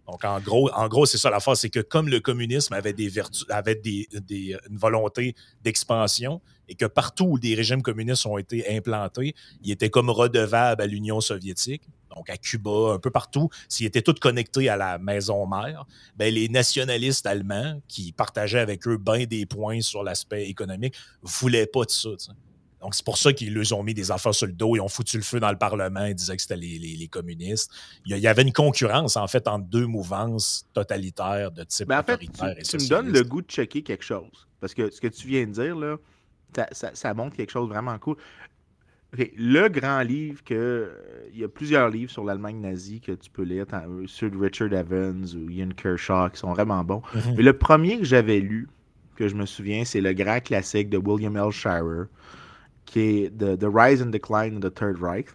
Donc, 0.07 0.23
en 0.23 0.39
gros, 0.87 1.05
c'est 1.05 1.17
ça 1.17 1.29
la 1.29 1.37
l'affaire, 1.37 1.57
c'est 1.57 1.69
que 1.69 1.79
comme 1.79 2.09
le 2.09 2.19
communisme 2.19 2.73
avait, 2.73 2.93
des 2.93 3.09
vertus, 3.09 3.45
une 3.49 4.77
volonté 4.77 5.35
d'expansion 5.63 6.41
et 6.67 6.75
que 6.75 6.85
partout 6.85 7.25
où 7.25 7.39
des 7.39 7.55
régimes 7.55 7.81
communistes 7.81 8.25
ont 8.25 8.37
été 8.37 8.75
implantés, 8.75 9.35
il 9.63 9.71
était 9.71 9.89
comme 9.89 10.09
redevable 10.09 10.81
à 10.81 10.85
l'Union 10.85 11.21
soviétique, 11.21 11.83
donc 12.15 12.29
à 12.29 12.37
Cuba, 12.37 12.93
un 12.93 12.99
peu 12.99 13.11
partout, 13.11 13.49
s'ils 13.67 13.87
étaient 13.87 14.01
tous 14.01 14.13
connectés 14.13 14.69
à 14.69 14.77
la 14.77 14.97
maison 14.97 15.45
mère, 15.47 15.85
ben 16.15 16.33
les 16.33 16.49
nationalistes 16.49 17.25
allemands, 17.25 17.81
qui 17.87 18.11
partageaient 18.11 18.59
avec 18.59 18.87
eux 18.87 18.97
bien 18.97 19.25
des 19.25 19.45
points 19.45 19.81
sur 19.81 20.03
l'aspect 20.03 20.47
économique, 20.47 20.95
voulaient 21.21 21.67
pas 21.67 21.83
de 21.83 21.91
ça. 21.91 22.09
Donc, 22.85 22.93
c'est 22.93 23.03
pour 23.03 23.17
ça 23.17 23.33
qu'ils 23.33 23.51
leur 23.51 23.65
ont 23.75 23.81
mis 23.81 23.95
des 23.95 24.11
affaires 24.11 24.35
sur 24.35 24.45
le 24.45 24.53
dos. 24.53 24.75
Ils 24.75 24.79
ont 24.79 24.87
foutu 24.87 25.17
le 25.17 25.23
feu 25.23 25.39
dans 25.39 25.49
le 25.49 25.57
Parlement. 25.57 26.05
Ils 26.05 26.13
disaient 26.13 26.35
que 26.35 26.41
c'était 26.43 26.55
les, 26.55 27.07
communistes. 27.07 27.71
Il 28.05 28.15
y 28.15 28.27
avait 28.27 28.43
une 28.43 28.53
concurrence, 28.53 29.17
en 29.17 29.25
fait, 29.25 29.47
entre 29.47 29.65
deux 29.65 29.87
mouvances 29.87 30.67
totalitaires 30.71 31.49
de 31.51 31.63
type 31.63 31.89
Mais 31.89 31.95
en 31.95 32.03
fait, 32.03 32.19
tu, 32.19 32.27
tu 32.27 32.77
me 32.77 32.87
donnes 32.87 33.11
le 33.11 33.23
goût 33.23 33.41
de 33.41 33.47
checker 33.47 33.81
quelque 33.81 34.03
chose. 34.03 34.47
Parce 34.59 34.75
que 34.75 34.91
ce 34.91 35.01
que 35.01 35.07
tu 35.07 35.27
viens 35.27 35.47
de 35.47 35.51
dire, 35.51 35.75
là, 35.75 35.97
ça, 36.73 36.91
ça 36.93 37.13
montre 37.15 37.35
quelque 37.35 37.49
chose 37.49 37.67
de 37.67 37.73
vraiment 37.73 37.97
cool. 37.97 38.17
Le 39.35 39.67
grand 39.67 40.01
livre 40.01 40.43
que. 40.43 40.91
Il 41.33 41.39
y 41.39 41.43
a 41.43 41.47
plusieurs 41.47 41.89
livres 41.89 42.11
sur 42.11 42.23
l'Allemagne 42.23 42.61
nazie 42.61 43.01
que 43.01 43.13
tu 43.13 43.31
peux 43.31 43.41
lire, 43.41 43.65
ceux 44.05 44.29
de 44.29 44.37
Richard 44.37 44.71
Evans 44.73 45.25
ou 45.35 45.49
Ian 45.49 45.69
Kershaw 45.75 46.29
qui 46.29 46.37
sont 46.37 46.53
vraiment 46.53 46.83
bons. 46.83 47.01
Mhm. 47.15 47.33
Mais 47.35 47.43
le 47.43 47.57
premier 47.57 47.97
que 47.97 48.05
j'avais 48.05 48.41
lu, 48.41 48.67
que 49.15 49.27
je 49.27 49.33
me 49.33 49.47
souviens, 49.47 49.85
c'est 49.85 50.01
le 50.01 50.13
grand 50.13 50.39
classique 50.39 50.91
de 50.91 50.99
William 50.99 51.35
L. 51.35 51.49
Shirer, 51.49 52.05
qui 52.95 53.25
est 53.25 53.37
The, 53.37 53.65
Rise 53.65 54.01
and 54.01 54.11
Decline 54.11 54.55
of 54.55 54.61
the 54.61 54.73
Third 54.73 55.01
Reich. 55.01 55.27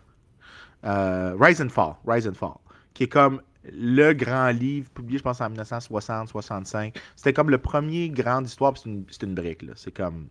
Euh, 0.85 1.37
Rise 1.39 1.61
and 1.61 1.69
Fall. 1.69 1.97
Rise 2.07 2.27
and 2.27 2.33
Fall. 2.33 2.59
Qui 2.95 3.05
est 3.05 3.09
comme 3.09 3.43
le 3.71 4.15
grand 4.15 4.49
livre 4.49 4.89
publié, 4.91 5.19
je 5.19 5.23
pense, 5.23 5.43
en 5.43 5.51
1960-65. 5.51 6.97
C'était 7.17 7.35
comme 7.35 7.51
le 7.51 7.59
premier 7.59 8.09
grand 8.09 8.43
histoire, 8.43 8.73
c'est 8.79 8.89
une, 8.89 9.05
une 9.23 9.35
brique. 9.35 9.63
C'est 9.77 9.95
comme 9.95 10.29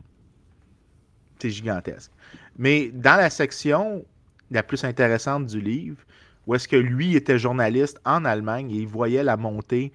c'est 1.38 1.52
gigantesque. 1.52 2.12
Mais 2.58 2.90
dans 2.90 3.16
la 3.16 3.30
section 3.30 4.04
la 4.50 4.64
plus 4.64 4.84
intéressante 4.84 5.46
du 5.46 5.62
livre, 5.62 6.02
où 6.48 6.56
est-ce 6.56 6.68
que 6.68 6.76
lui 6.76 7.16
était 7.16 7.38
journaliste 7.38 8.02
en 8.06 8.26
Allemagne 8.26 8.72
et 8.72 8.78
il 8.78 8.88
voyait 8.88 9.24
la 9.24 9.38
montée 9.38 9.94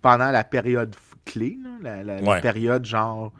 pendant 0.00 0.30
la 0.30 0.42
période 0.42 0.96
clé, 1.26 1.58
la, 1.82 2.40
période 2.40 2.86
genre 2.86 3.30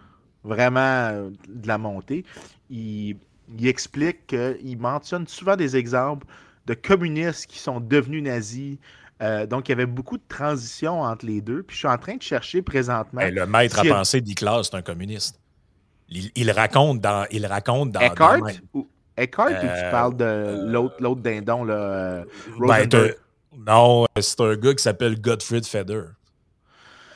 vraiment 0.44 0.80
euh, 0.80 1.30
de 1.48 1.66
la 1.68 1.78
montée, 1.78 2.24
il, 2.72 3.16
explique 3.66 4.26
qu'il 4.28 4.78
mentionne 4.78 5.26
souvent 5.26 5.56
des 5.56 5.76
exemples 5.76 6.26
de 6.66 6.74
communistes 6.74 7.46
qui 7.46 7.58
sont 7.58 7.80
devenus 7.80 8.22
nazis. 8.22 8.78
Euh, 9.20 9.46
donc, 9.46 9.68
il 9.68 9.72
y 9.72 9.74
avait 9.74 9.86
beaucoup 9.86 10.16
de 10.16 10.22
transitions 10.28 11.02
entre 11.02 11.26
les 11.26 11.40
deux. 11.40 11.62
Puis 11.62 11.74
je 11.74 11.80
suis 11.80 11.88
en 11.88 11.98
train 11.98 12.16
de 12.16 12.22
chercher 12.22 12.62
présentement. 12.62 13.20
le 13.22 13.46
maître 13.46 13.78
à 13.78 13.84
penser 13.84 14.20
d'Iklas, 14.20 14.64
c'est 14.64 14.76
un 14.76 14.82
communiste. 14.82 15.38
Il, 16.08 16.50
raconte 16.50 17.00
dans. 17.00 17.26
Il 17.30 17.46
raconte 17.46 17.92
dans, 17.92 18.00
Eckhart? 18.00 18.40
Eckhart 19.16 19.50
ou 19.50 19.60
tu 19.60 19.90
parles 19.90 20.16
de 20.16 20.66
l'autre 21.00 21.20
dindon, 21.20 21.64
là, 21.64 22.24
ben, 22.58 22.88
Non, 23.56 24.06
c'est 24.20 24.40
un 24.40 24.56
gars 24.56 24.74
qui 24.74 24.82
s'appelle 24.82 25.20
Gottfried 25.20 25.66
Feder. 25.66 26.02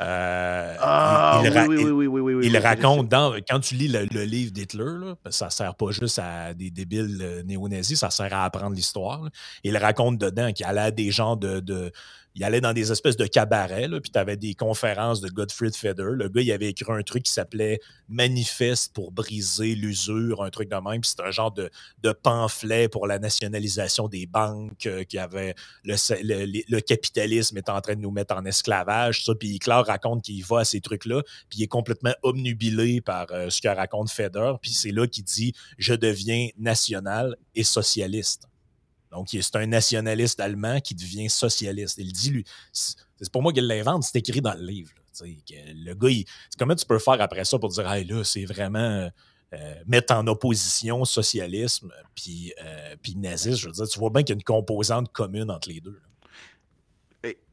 Il, 0.00 1.64
oui, 1.68 1.84
oui, 1.90 2.06
oui, 2.06 2.34
oui, 2.34 2.46
il 2.46 2.58
raconte 2.58 3.08
dans, 3.08 3.34
quand 3.48 3.60
tu 3.60 3.74
lis 3.74 3.88
le, 3.88 4.24
livre 4.24 4.52
d'Hitler, 4.52 5.14
ça 5.30 5.50
sert 5.50 5.74
pas 5.74 5.90
juste 5.90 6.18
à 6.18 6.54
des 6.54 6.70
débiles 6.70 7.18
euh, 7.22 7.42
néo-nazis, 7.42 7.98
ça 7.98 8.10
sert 8.10 8.32
à 8.34 8.44
apprendre 8.44 8.74
l'histoire. 8.74 9.28
Il 9.64 9.76
raconte 9.76 10.18
dedans 10.18 10.52
qu'il 10.52 10.66
allait 10.66 10.80
à 10.80 10.90
des 10.90 11.10
gens 11.10 11.36
de, 11.36 11.60
de, 11.60 11.92
il 12.36 12.44
allait 12.44 12.60
dans 12.60 12.74
des 12.74 12.92
espèces 12.92 13.16
de 13.16 13.26
cabarets, 13.26 13.88
puis 14.02 14.10
tu 14.10 14.18
avais 14.18 14.36
des 14.36 14.52
conférences 14.52 15.22
de 15.22 15.28
Gottfried 15.30 15.74
Feder. 15.74 16.08
Le 16.10 16.28
gars, 16.28 16.42
il 16.42 16.52
avait 16.52 16.68
écrit 16.68 16.92
un 16.92 17.02
truc 17.02 17.22
qui 17.22 17.32
s'appelait 17.32 17.80
Manifeste 18.10 18.92
pour 18.92 19.10
briser 19.10 19.74
l'usure, 19.74 20.44
un 20.44 20.50
truc 20.50 20.68
de 20.68 20.74
même. 20.74 21.00
Puis 21.00 21.10
c'était 21.10 21.22
un 21.22 21.30
genre 21.30 21.50
de, 21.50 21.70
pamphlet 22.22 22.88
pour 22.88 23.06
la 23.06 23.18
nationalisation 23.18 24.06
des 24.06 24.26
banques, 24.26 24.84
euh, 24.84 25.02
qui 25.04 25.16
avait 25.16 25.54
le, 25.84 26.80
capitalisme 26.80 27.56
est 27.56 27.70
en 27.70 27.80
train 27.80 27.94
de 27.94 28.00
nous 28.00 28.10
mettre 28.10 28.34
en 28.34 28.44
esclavage, 28.44 29.24
ça. 29.24 29.34
Puis 29.34 29.58
Claire 29.58 29.86
raconte 29.86 30.22
qu'il 30.22 30.44
va 30.44 30.60
à 30.60 30.64
ces 30.66 30.82
trucs-là, 30.82 31.22
puis 31.48 31.60
il 31.60 31.62
est 31.62 31.68
complètement 31.68 32.14
obnubilé 32.22 33.00
par 33.00 33.28
euh, 33.30 33.48
ce 33.48 33.62
que 33.62 33.68
raconte 33.68 34.10
Feder. 34.10 34.52
Puis 34.60 34.72
c'est 34.72 34.92
là 34.92 35.06
qu'il 35.06 35.24
dit 35.24 35.54
Je 35.78 35.94
deviens 35.94 36.48
national 36.58 37.36
et 37.54 37.64
socialiste. 37.64 38.46
Donc, 39.10 39.28
c'est 39.30 39.56
un 39.56 39.66
nationaliste 39.66 40.40
allemand 40.40 40.80
qui 40.80 40.94
devient 40.94 41.28
socialiste. 41.28 41.98
Il 41.98 42.12
dit, 42.12 42.30
lui, 42.30 42.44
c'est 42.72 43.32
pour 43.32 43.42
moi 43.42 43.52
qu'il 43.52 43.66
l'invente, 43.66 44.02
c'est 44.02 44.18
écrit 44.18 44.40
dans 44.40 44.54
le 44.54 44.64
livre. 44.64 44.90
le 45.22 45.94
gars, 45.94 46.24
comment 46.58 46.74
tu 46.74 46.86
peux 46.86 46.98
faire 46.98 47.20
après 47.20 47.44
ça 47.44 47.58
pour 47.58 47.70
dire, 47.70 47.90
hey, 47.90 48.04
là, 48.04 48.24
c'est 48.24 48.44
vraiment 48.44 49.10
euh, 49.52 49.74
mettre 49.86 50.14
en 50.14 50.26
opposition 50.26 51.04
socialisme 51.04 51.92
puis, 52.14 52.52
euh, 52.62 52.96
puis 53.00 53.16
nazisme? 53.16 53.56
Je 53.56 53.66
veux 53.66 53.72
dire, 53.72 53.88
tu 53.88 53.98
vois 53.98 54.10
bien 54.10 54.22
qu'il 54.22 54.34
y 54.34 54.36
a 54.36 54.38
une 54.38 54.44
composante 54.44 55.12
commune 55.12 55.50
entre 55.50 55.68
les 55.68 55.80
deux. 55.80 56.00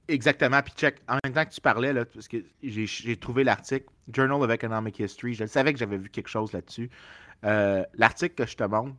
Exactement. 0.07 0.61
Puis 0.61 0.73
check, 0.75 0.97
en 1.07 1.17
même 1.23 1.33
temps 1.33 1.45
que 1.45 1.53
tu 1.53 1.61
parlais, 1.61 1.93
là, 1.93 2.05
parce 2.05 2.27
que 2.27 2.37
j'ai 2.61 3.17
trouvé 3.17 3.43
l'article 3.43 3.85
Journal 4.11 4.41
of 4.41 4.51
Economic 4.51 4.99
History, 4.99 5.33
je 5.33 5.45
savais 5.45 5.71
que 5.71 5.79
j'avais 5.79 5.97
vu 5.97 6.09
quelque 6.09 6.27
chose 6.27 6.51
là-dessus. 6.51 6.89
Euh, 7.45 7.83
l'article 7.93 8.35
que 8.35 8.45
je 8.45 8.55
te 8.55 8.63
montre, 8.63 8.95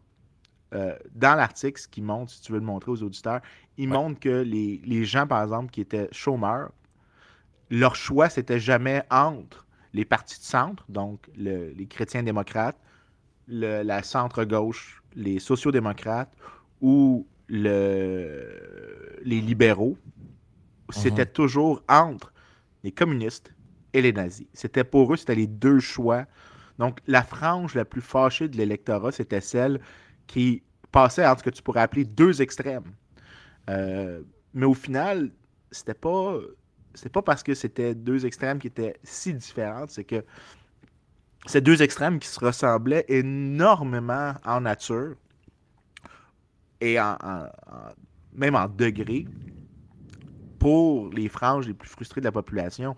euh, 0.74 0.96
dans 1.14 1.36
l'article, 1.36 1.80
ce 1.80 1.88
qui 1.88 2.02
montre, 2.02 2.32
si 2.32 2.40
tu 2.40 2.52
veux 2.52 2.58
le 2.58 2.64
montrer 2.64 2.90
aux 2.90 3.02
auditeurs, 3.02 3.40
il 3.76 3.88
montre 3.88 4.18
que 4.20 4.42
les, 4.42 5.04
gens, 5.04 5.26
par 5.26 5.42
exemple, 5.42 5.70
qui 5.70 5.80
étaient 5.80 6.08
chômeurs, 6.12 6.70
leur 7.70 7.96
choix, 7.96 8.28
c'était 8.28 8.60
jamais 8.60 9.02
entre 9.10 9.66
les 9.92 10.04
partis 10.04 10.38
de 10.38 10.44
centre, 10.44 10.84
donc 10.88 11.28
les 11.36 11.86
chrétiens 11.88 12.22
démocrates, 12.22 12.78
la 13.48 14.02
centre-gauche, 14.02 15.02
les 15.14 15.38
sociaux-démocrates 15.38 16.32
ou 16.80 17.26
le, 17.48 19.18
les 19.22 19.40
libéraux. 19.40 19.96
C'était 20.90 21.24
mhm. 21.24 21.32
toujours 21.32 21.82
entre 21.88 22.32
les 22.82 22.92
communistes 22.92 23.52
et 23.92 24.02
les 24.02 24.12
nazis. 24.12 24.46
C'était 24.52 24.84
pour 24.84 25.12
eux, 25.12 25.16
c'était 25.16 25.34
les 25.34 25.46
deux 25.46 25.80
choix. 25.80 26.26
Donc, 26.78 26.98
la 27.06 27.22
frange 27.22 27.74
la 27.74 27.84
plus 27.84 28.00
fâchée 28.00 28.48
de 28.48 28.56
l'électorat, 28.56 29.12
c'était 29.12 29.40
celle 29.40 29.80
qui 30.26 30.62
passait 30.90 31.26
entre 31.26 31.40
ce 31.40 31.44
que 31.44 31.50
tu 31.50 31.62
pourrais 31.62 31.82
appeler 31.82 32.04
deux 32.04 32.40
extrêmes. 32.42 32.92
Euh, 33.70 34.22
mais 34.52 34.66
au 34.66 34.74
final, 34.74 35.30
c'était 35.70 35.94
pas 35.94 36.38
c'est 36.94 37.10
pas 37.10 37.22
parce 37.22 37.42
que 37.42 37.54
c'était 37.54 37.94
deux 37.94 38.24
extrêmes 38.24 38.58
qui 38.58 38.68
étaient 38.68 38.96
si 39.02 39.34
différentes, 39.34 39.90
c'est 39.90 40.04
que 40.04 40.24
ces 41.46 41.60
deux 41.60 41.82
extrêmes 41.82 42.18
qui 42.18 42.28
se 42.28 42.40
ressemblaient 42.40 43.04
énormément 43.08 44.34
en 44.44 44.60
nature 44.62 45.16
et 46.80 46.98
en, 47.00 47.16
même 48.32 48.54
en 48.54 48.68
degrés 48.68 49.26
pour 50.58 51.10
les 51.10 51.28
franges 51.28 51.66
les 51.66 51.74
plus 51.74 51.88
frustrées 51.88 52.20
de 52.20 52.26
la 52.26 52.32
population. 52.32 52.96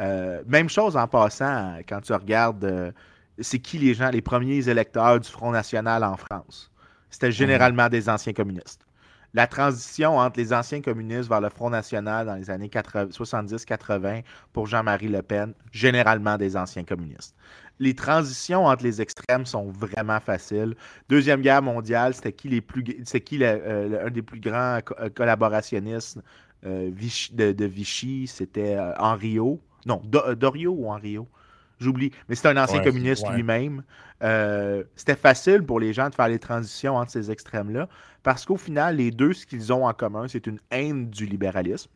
Euh, 0.00 0.42
même 0.46 0.68
chose 0.68 0.96
en 0.96 1.08
passant 1.08 1.78
quand 1.88 2.00
tu 2.00 2.12
regardes 2.12 2.64
euh, 2.64 2.92
c'est 3.40 3.58
qui 3.58 3.78
les 3.78 3.94
gens, 3.94 4.10
les 4.10 4.22
premiers 4.22 4.68
électeurs 4.68 5.20
du 5.20 5.28
Front 5.28 5.50
National 5.50 6.04
en 6.04 6.16
France. 6.16 6.70
C'était 7.10 7.32
généralement 7.32 7.88
des 7.88 8.08
anciens 8.08 8.32
communistes. 8.32 8.84
La 9.34 9.46
transition 9.46 10.16
entre 10.16 10.38
les 10.38 10.52
anciens 10.52 10.80
communistes 10.80 11.28
vers 11.28 11.40
le 11.40 11.50
Front 11.50 11.68
National 11.68 12.26
dans 12.26 12.36
les 12.36 12.50
années 12.50 12.68
70-80 12.68 14.22
pour 14.52 14.66
Jean-Marie 14.66 15.08
Le 15.08 15.22
Pen, 15.22 15.52
généralement 15.70 16.38
des 16.38 16.56
anciens 16.56 16.84
communistes. 16.84 17.34
Les 17.78 17.94
transitions 17.94 18.64
entre 18.64 18.84
les 18.84 19.00
extrêmes 19.02 19.46
sont 19.46 19.70
vraiment 19.70 20.18
faciles. 20.18 20.74
Deuxième 21.08 21.42
guerre 21.42 21.62
mondiale, 21.62 22.14
c'était 22.14 22.32
qui 22.32 22.48
les 22.48 22.60
plus, 22.60 22.84
c'est 23.04 23.20
qui 23.20 23.38
euh, 23.42 24.06
un 24.06 24.10
des 24.10 24.22
plus 24.22 24.40
grands 24.40 24.80
euh, 24.98 25.08
collaborationnistes 25.14 26.18
euh, 26.66 26.90
de, 27.32 27.64
Vichy, 27.66 28.26
c'était 28.26 28.76
Henriot. 28.98 29.60
Non, 29.86 30.02
Dorio 30.04 30.72
ou 30.72 30.90
Henriot? 30.90 31.28
J'oublie. 31.78 32.10
Mais 32.28 32.34
c'est 32.34 32.48
un 32.48 32.56
ancien 32.56 32.82
communiste 32.82 33.28
lui-même. 33.30 33.82
Euh, 34.22 34.84
c'était 34.96 35.16
facile 35.16 35.62
pour 35.62 35.80
les 35.80 35.92
gens 35.92 36.08
de 36.08 36.14
faire 36.14 36.28
les 36.28 36.38
transitions 36.38 36.96
entre 36.96 37.12
ces 37.12 37.30
extrêmes-là, 37.30 37.88
parce 38.22 38.44
qu'au 38.44 38.56
final, 38.56 38.96
les 38.96 39.10
deux, 39.10 39.32
ce 39.32 39.46
qu'ils 39.46 39.72
ont 39.72 39.86
en 39.86 39.92
commun, 39.92 40.26
c'est 40.28 40.46
une 40.46 40.58
haine 40.70 41.08
du 41.08 41.26
libéralisme, 41.26 41.90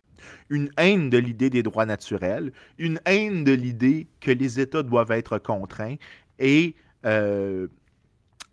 une 0.49 0.71
haine 0.77 1.11
de 1.11 1.19
l'idée 1.19 1.51
des 1.51 1.63
droits 1.63 1.87
naturels, 1.87 2.53
une 2.79 3.01
haine 3.07 3.43
de 3.45 3.53
l'idée 3.53 4.07
que 4.21 4.31
les 4.31 4.61
États 4.61 4.85
doivent 4.85 5.11
être 5.11 5.39
contraints 5.39 5.97
et 6.39 6.77
euh, 7.05 7.67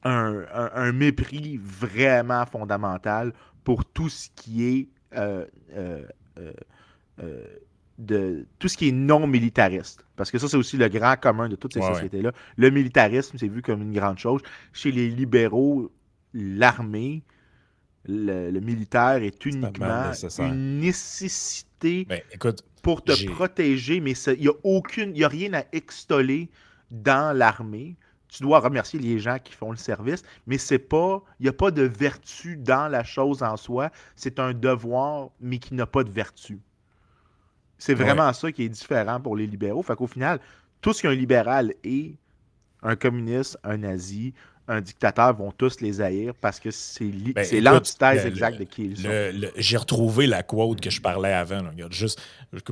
un, 0.03 0.91
mépris 0.91 1.59
vraiment 1.61 2.45
fondamental 2.45 3.33
pour 3.63 3.85
tout 3.85 4.09
ce 4.09 4.29
qui 4.35 4.65
est 4.65 4.87
euh, 5.15 5.45
de 7.99 8.47
tout 8.57 8.69
ce 8.69 8.77
qui 8.77 8.87
est 8.87 8.93
non 8.93 9.27
militariste. 9.27 10.05
Parce 10.15 10.31
que 10.31 10.39
ça, 10.39 10.47
c'est 10.47 10.57
aussi 10.57 10.77
le 10.77 10.87
grand 10.87 11.15
commun 11.19 11.49
de 11.49 11.55
toutes 11.55 11.73
ces 11.73 11.81
sociétés-là. 11.81 12.31
Le 12.55 12.69
militarisme, 12.71 13.37
c'est 13.37 13.47
vu 13.47 13.61
comme 13.61 13.81
une 13.81 13.93
grande 13.93 14.17
chose. 14.17 14.41
Chez 14.73 14.91
les 14.91 15.09
libéraux, 15.09 15.91
l'armée, 16.33 17.23
le, 18.05 18.57
militaire 18.59 19.21
est 19.21 19.45
uniquement 19.45 20.11
une 20.39 20.79
nécessité 20.79 22.05
ben, 22.05 22.21
écoute, 22.31 22.63
pour 22.81 23.03
te 23.03 23.29
protéger, 23.31 23.99
mais 23.99 24.13
il 24.13 24.41
n'y 24.41 24.47
a 24.47 24.53
aucune, 24.63 25.15
il 25.15 25.23
a 25.25 25.27
rien 25.27 25.53
à 25.53 25.63
extoler 25.73 26.49
dans 26.91 27.35
l'armée. 27.37 27.97
Tu 28.29 28.43
dois 28.43 28.59
remercier 28.59 28.99
les 28.99 29.19
gens 29.19 29.37
qui 29.43 29.53
font 29.53 29.71
le 29.71 29.77
service, 29.77 30.23
mais 30.47 30.57
c'est 30.57 30.79
pas, 30.79 31.21
il 31.39 31.43
n'y 31.43 31.49
a 31.49 31.53
pas 31.53 31.71
de 31.71 31.81
vertu 31.81 32.55
dans 32.55 32.87
la 32.87 33.03
chose 33.03 33.43
en 33.43 33.57
soi. 33.57 33.91
C'est 34.15 34.39
un 34.39 34.53
devoir, 34.53 35.31
mais 35.41 35.57
qui 35.57 35.73
n'a 35.73 35.85
pas 35.85 36.03
de 36.03 36.11
vertu. 36.11 36.59
C'est 37.79 37.95
vraiment 37.95 38.31
ça 38.33 38.51
qui 38.51 38.63
est 38.63 38.69
différent 38.69 39.19
pour 39.19 39.35
les 39.35 39.47
libéraux. 39.47 39.81
Fait 39.81 39.95
qu'au 39.95 40.07
final, 40.07 40.39
tout 40.81 40.93
ce 40.93 41.01
qu'un 41.01 41.13
libéral 41.13 41.73
est, 41.83 42.13
un 42.83 42.95
communiste, 42.95 43.57
un 43.63 43.77
nazi, 43.77 44.33
un 44.69 44.81
dictateur 44.81 45.35
vont 45.35 45.51
tous 45.51 45.81
les 45.81 45.99
haïr 45.99 46.33
parce 46.39 46.59
que 46.59 46.69
c'est 46.69 47.05
ben, 47.05 47.63
l'antithèse 47.63 48.25
exacte 48.25 48.59
de 48.59 48.63
qui 48.65 48.85
ils 48.85 48.97
sont. 48.97 49.09
J'ai 49.57 49.77
retrouvé 49.77 50.27
la 50.27 50.43
quote 50.43 50.79
que 50.79 50.91
je 50.91 51.01
parlais 51.01 51.33
avant. 51.33 51.63
juste 51.89 52.21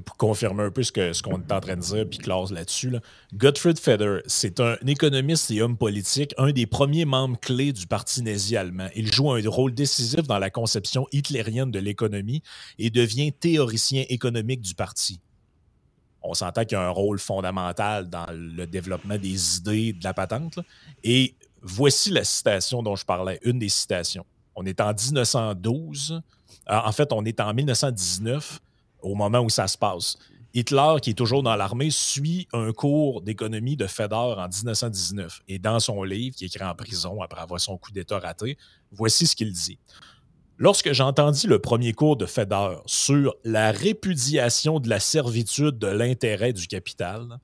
pour 0.06 0.16
confirmer 0.16 0.64
un 0.64 0.72
peu 0.72 0.84
ce 0.84 0.92
qu'on 0.92 1.14
ce 1.14 1.24
est 1.24 1.52
en 1.52 1.60
train 1.60 1.76
de 1.76 1.82
dire, 1.82 2.06
puis 2.08 2.20
clause 2.20 2.52
là-dessus. 2.52 2.92
Là. 2.92 3.00
Gottfried 3.34 3.80
Feder, 3.80 4.20
c'est 4.28 4.60
un 4.60 4.76
économiste 4.86 5.50
et 5.50 5.62
homme 5.62 5.76
politique, 5.76 6.36
un 6.38 6.52
des 6.52 6.68
premiers 6.68 7.06
membres 7.06 7.40
clés 7.40 7.74
du 7.74 7.88
parti 7.88 8.22
nazi 8.22 8.56
allemand. 8.56 8.90
Il 8.96 9.12
joue 9.12 9.32
un 9.32 9.42
rôle 9.48 9.74
décisif 9.74 10.28
dans 10.28 10.40
la 10.40 10.52
conception 10.52 11.08
hitlérienne 11.12 11.72
de 11.72 11.80
l'économie 11.80 12.44
et 12.78 12.92
devient 12.92 13.34
théoricien 13.34 14.06
économique 14.08 14.62
du 14.62 14.76
parti 14.76 15.20
on 16.28 16.34
s'entend 16.34 16.66
qu'il 16.66 16.78
y 16.78 16.82
a 16.82 16.84
un 16.84 16.90
rôle 16.90 17.20
fondamental 17.20 18.10
dans 18.10 18.26
le 18.30 18.68
développement 18.68 19.18
des 19.18 19.58
idées 19.58 19.94
de 19.94 20.04
la 20.04 20.14
patente. 20.14 20.60
Et 21.04 21.36
Voici 21.62 22.12
la 22.12 22.24
citation 22.24 22.84
dont 22.84 22.96
je 22.96 23.06
parlais, 23.06 23.40
une 23.44 23.60
des 23.60 23.70
citations. 23.70 24.26
On 24.56 24.66
est 24.66 24.82
en 24.82 24.94
1912. 24.94 26.22
Euh, 26.70 26.80
en 26.84 26.92
fait, 26.92 27.12
on 27.12 27.24
est 27.26 27.40
en 27.40 27.54
1919 27.54 28.60
au 29.02 29.16
moment 29.16 29.40
où 29.40 29.50
ça 29.50 29.68
se 29.68 29.78
passe. 29.78 30.18
Hitler, 30.54 30.96
qui 31.02 31.12
est 31.12 31.14
toujours 31.14 31.44
dans 31.44 31.56
l'armée, 31.56 31.92
suit 31.92 32.48
un 32.54 32.72
cours 32.72 33.22
d'économie 33.22 33.76
de 33.76 33.86
Feder 33.86 34.16
en 34.16 34.48
1919. 34.48 35.42
Et 35.48 35.60
dans 35.60 35.80
son 35.80 36.04
livre, 36.04 36.36
qui 36.36 36.46
est 36.46 36.48
écrit 36.48 36.66
en 36.66 36.74
prison 36.74 37.22
après 37.22 37.42
avoir 37.42 37.60
son 37.60 37.78
coup 37.78 37.92
d'État 37.92 38.18
raté, 38.18 38.58
voici 38.92 39.28
ce 39.28 39.36
qu'il 39.36 39.52
dit. 39.52 39.78
Lorsque 40.58 40.92
j'entendis 40.92 41.46
le 41.46 41.60
premier 41.60 41.94
cours 41.94 42.18
de 42.18 42.26
Feder 42.26 42.78
sur 42.88 43.36
la 43.44 43.72
répudiation 43.72 44.80
de 44.80 44.90
la 44.90 45.00
servitude 45.00 45.78
de 45.78 45.88
l'intérêt 45.88 46.54
du 46.54 46.66
capital, 46.66 47.38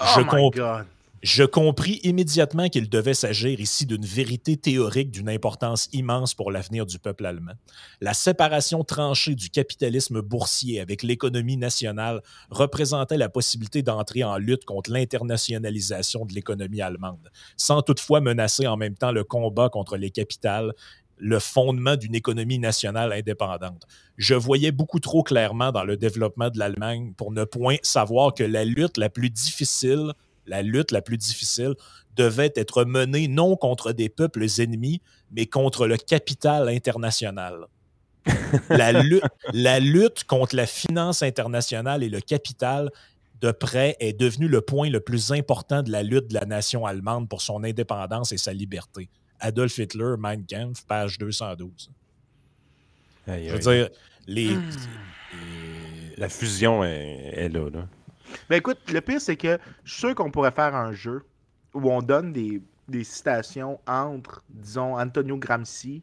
oh 0.00 0.04
je, 0.14 0.84
Je 1.22 1.44
compris 1.44 2.00
immédiatement 2.02 2.70
qu'il 2.70 2.88
devait 2.88 3.12
s'agir 3.12 3.60
ici 3.60 3.84
d'une 3.84 4.06
vérité 4.06 4.56
théorique 4.56 5.10
d'une 5.10 5.28
importance 5.28 5.90
immense 5.92 6.32
pour 6.32 6.50
l'avenir 6.50 6.86
du 6.86 6.98
peuple 6.98 7.26
allemand. 7.26 7.52
La 8.00 8.14
séparation 8.14 8.84
tranchée 8.84 9.34
du 9.34 9.50
capitalisme 9.50 10.22
boursier 10.22 10.80
avec 10.80 11.02
l'économie 11.02 11.58
nationale 11.58 12.22
représentait 12.50 13.18
la 13.18 13.28
possibilité 13.28 13.82
d'entrer 13.82 14.24
en 14.24 14.38
lutte 14.38 14.64
contre 14.64 14.90
l'internationalisation 14.92 16.24
de 16.24 16.32
l'économie 16.32 16.80
allemande, 16.80 17.30
sans 17.58 17.82
toutefois 17.82 18.22
menacer 18.22 18.66
en 18.66 18.78
même 18.78 18.96
temps 18.96 19.12
le 19.12 19.22
combat 19.22 19.68
contre 19.68 19.98
les 19.98 20.10
capitales 20.10 20.72
le 21.20 21.38
fondement 21.38 21.96
d'une 21.96 22.14
économie 22.14 22.58
nationale 22.58 23.12
indépendante. 23.12 23.86
Je 24.16 24.34
voyais 24.34 24.72
beaucoup 24.72 25.00
trop 25.00 25.22
clairement 25.22 25.70
dans 25.70 25.84
le 25.84 25.98
développement 25.98 26.48
de 26.48 26.58
l'Allemagne 26.58 27.12
pour 27.14 27.30
ne 27.30 27.44
point 27.44 27.76
savoir 27.82 28.32
que 28.32 28.42
la 28.42 28.64
lutte 28.64 28.96
la 28.96 29.10
plus 29.10 29.28
difficile 29.28 30.14
la 30.46 30.62
lutte 30.62 30.90
la 30.90 31.02
plus 31.02 31.16
difficile 31.16 31.74
devait 32.16 32.52
être 32.56 32.84
menée 32.84 33.28
non 33.28 33.56
contre 33.56 33.92
des 33.92 34.08
peuples 34.08 34.46
ennemis, 34.58 35.00
mais 35.30 35.46
contre 35.46 35.86
le 35.86 35.96
capital 35.96 36.68
international. 36.68 37.66
la, 38.68 38.92
lutte, 38.92 39.24
la 39.52 39.80
lutte 39.80 40.24
contre 40.24 40.54
la 40.54 40.66
finance 40.66 41.22
internationale 41.22 42.02
et 42.02 42.08
le 42.08 42.20
capital 42.20 42.90
de 43.40 43.50
près 43.50 43.96
est 44.00 44.12
devenu 44.12 44.48
le 44.48 44.60
point 44.60 44.90
le 44.90 45.00
plus 45.00 45.32
important 45.32 45.82
de 45.82 45.90
la 45.90 46.02
lutte 46.02 46.28
de 46.28 46.34
la 46.34 46.44
nation 46.44 46.84
allemande 46.84 47.28
pour 47.28 47.40
son 47.40 47.64
indépendance 47.64 48.32
et 48.32 48.36
sa 48.36 48.52
liberté. 48.52 49.08
Adolf 49.38 49.78
Hitler, 49.78 50.16
Mein 50.18 50.44
Kampf, 50.44 50.84
page 50.86 51.16
212. 51.16 51.90
Je 53.26 53.52
veux 53.52 53.58
dire, 53.58 53.88
les, 54.26 54.54
hmm. 54.54 54.70
La 56.20 56.28
fusion 56.28 56.84
est, 56.84 57.48
là. 57.48 57.70
là. 57.70 57.88
Ben 58.48 58.56
écoute, 58.56 58.78
le 58.92 59.00
pire, 59.00 59.20
c'est 59.20 59.36
que 59.36 59.58
je 59.84 59.90
suis 59.90 60.00
sûr 60.00 60.14
qu'on 60.14 60.30
pourrait 60.30 60.50
faire 60.50 60.74
un 60.74 60.92
jeu 60.92 61.22
où 61.74 61.90
on 61.90 62.02
donne 62.02 62.32
des, 62.32 62.62
citations 63.04 63.78
entre, 63.86 64.42
disons, 64.48 64.98
Antonio 64.98 65.36
Gramsci 65.36 66.02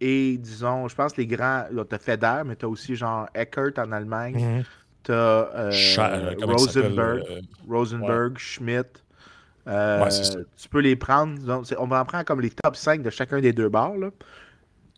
et, 0.00 0.38
disons, 0.38 0.86
je 0.86 0.94
pense 0.94 1.16
les 1.16 1.26
grands. 1.26 1.64
T'as 1.88 1.98
Feder, 1.98 2.42
mais 2.46 2.54
t'as 2.54 2.68
aussi 2.68 2.94
genre 2.94 3.28
Eckert 3.34 3.72
en 3.78 3.90
Allemagne. 3.90 4.58
Mhm. 4.58 4.64
T'as 5.02 5.14
euh, 5.14 5.72
euh, 5.98 6.34
Rosenberg, 6.42 7.24
euh, 7.30 7.40
Rosenberg 7.68 8.38
Schmidt. 8.38 8.88
tu 9.64 10.68
peux 10.70 10.80
les 10.80 10.96
prendre. 10.96 11.64
on 11.78 11.86
va 11.86 12.00
en 12.00 12.04
prendre 12.04 12.24
comme 12.24 12.40
les 12.40 12.50
top 12.50 12.76
5 12.76 13.02
de 13.02 13.10
chacun 13.10 13.40
des 13.40 13.52
deux 13.52 13.68
bars. 13.68 13.94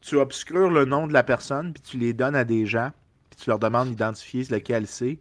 Tu 0.03 0.17
obscures 0.17 0.71
le 0.71 0.85
nom 0.85 1.07
de 1.07 1.13
la 1.13 1.23
personne, 1.23 1.73
puis 1.73 1.83
tu 1.83 1.99
les 1.99 2.13
donnes 2.13 2.35
à 2.35 2.45
des 2.45 2.67
gens, 2.67 2.91
puis 3.31 3.41
tu 3.43 3.51
leur 3.51 3.59
demandes 3.59 3.89
d'identifier 3.89 4.45
lequel 4.51 4.87
c'est 4.87 5.19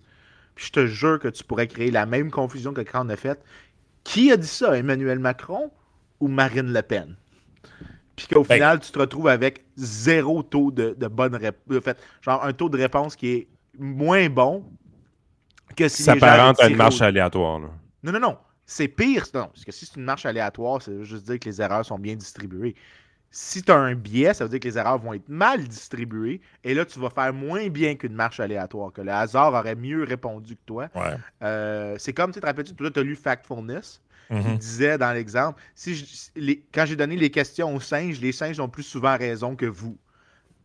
je 0.59 0.71
te 0.71 0.85
jure 0.85 1.19
que 1.19 1.29
tu 1.29 1.43
pourrais 1.43 1.67
créer 1.67 1.89
la 1.89 2.05
même 2.05 2.29
confusion 2.29 2.73
que 2.73 2.81
quand 2.81 3.05
on 3.05 3.09
a 3.09 3.15
fait. 3.15 3.41
Qui 4.03 4.31
a 4.31 4.37
dit 4.37 4.47
ça, 4.47 4.77
Emmanuel 4.77 5.19
Macron 5.19 5.71
ou 6.19 6.27
Marine 6.27 6.73
Le 6.73 6.81
Pen? 6.81 7.15
Puis 8.15 8.27
qu'au 8.27 8.43
ben, 8.43 8.55
final, 8.55 8.79
tu 8.81 8.91
te 8.91 8.99
retrouves 8.99 9.29
avec 9.29 9.63
zéro 9.77 10.43
taux 10.43 10.71
de, 10.71 10.93
bonne 11.07 11.35
réponse. 11.35 11.83
fait, 11.83 11.97
genre 12.21 12.43
un 12.43 12.51
taux 12.51 12.67
de 12.67 12.77
réponse 12.77 13.15
qui 13.15 13.29
est 13.29 13.47
moins 13.77 14.29
bon 14.29 14.65
que 15.75 15.87
si 15.87 16.03
Ça 16.03 16.13
s'apparente 16.13 16.59
à 16.59 16.67
une 16.67 16.75
marche 16.75 17.01
aléatoire. 17.01 17.59
Non, 17.59 18.11
non, 18.11 18.19
non. 18.19 18.37
C'est 18.65 18.89
pire. 18.89 19.25
Non, 19.33 19.47
parce 19.47 19.63
que 19.63 19.71
si 19.71 19.85
c'est 19.85 19.95
une 19.95 20.03
marche 20.03 20.25
aléatoire, 20.25 20.81
ça 20.81 20.91
veut 20.91 21.03
juste 21.03 21.25
dire 21.25 21.39
que 21.39 21.45
les 21.47 21.61
erreurs 21.61 21.85
sont 21.85 21.97
bien 21.97 22.15
distribuées 22.15 22.75
si 23.31 23.61
tu 23.61 23.71
as 23.71 23.75
un 23.75 23.95
biais, 23.95 24.33
ça 24.33 24.43
veut 24.43 24.49
dire 24.49 24.59
que 24.59 24.67
les 24.67 24.77
erreurs 24.77 24.97
vont 24.97 25.13
être 25.13 25.29
mal 25.29 25.67
distribuées. 25.67 26.41
Et 26.63 26.73
là, 26.73 26.85
tu 26.85 26.99
vas 26.99 27.09
faire 27.09 27.33
moins 27.33 27.67
bien 27.69 27.95
qu'une 27.95 28.13
marche 28.13 28.39
aléatoire, 28.39 28.91
que 28.91 29.01
le 29.01 29.11
hasard 29.11 29.53
aurait 29.53 29.75
mieux 29.75 30.03
répondu 30.03 30.55
que 30.55 30.61
toi. 30.65 30.89
Euh, 31.43 31.95
c'est 31.99 32.13
comme, 32.13 32.31
tu 32.31 32.39
te 32.39 32.45
rappelles, 32.45 32.65
tu 32.65 32.99
as 32.99 33.03
lu 33.03 33.15
Factfulness. 33.15 34.01
Il 34.31 34.37
mm-hmm. 34.37 34.57
disait 34.59 34.97
dans 34.99 35.11
l'exemple, 35.11 35.59
si 35.73 36.61
quand 36.71 36.85
j'ai 36.85 36.95
donné 36.95 37.15
les 37.15 37.31
questions 37.31 37.75
aux 37.75 37.79
singes, 37.79 38.21
les 38.21 38.31
singes 38.31 38.59
ont 38.59 38.69
plus 38.69 38.83
souvent 38.83 39.17
raison 39.17 39.55
que 39.55 39.65
vous. 39.65 39.97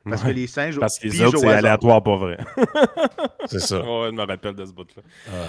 Parce 0.04 0.22
que 0.22 0.28
les 0.28 0.46
singes. 0.46 0.78
Parce 0.78 0.98
que 0.98 1.08
les 1.08 1.22
autres, 1.22 1.38
c'est 1.38 1.48
aléatoire, 1.48 2.02
pas 2.02 2.16
vrai. 2.16 2.36
c'est 3.46 3.60
ça. 3.60 3.80
je 3.80 4.10
me 4.10 4.22
rappelle 4.22 4.54
de 4.54 4.66
ce 4.66 4.72
bout-là. 4.72 5.02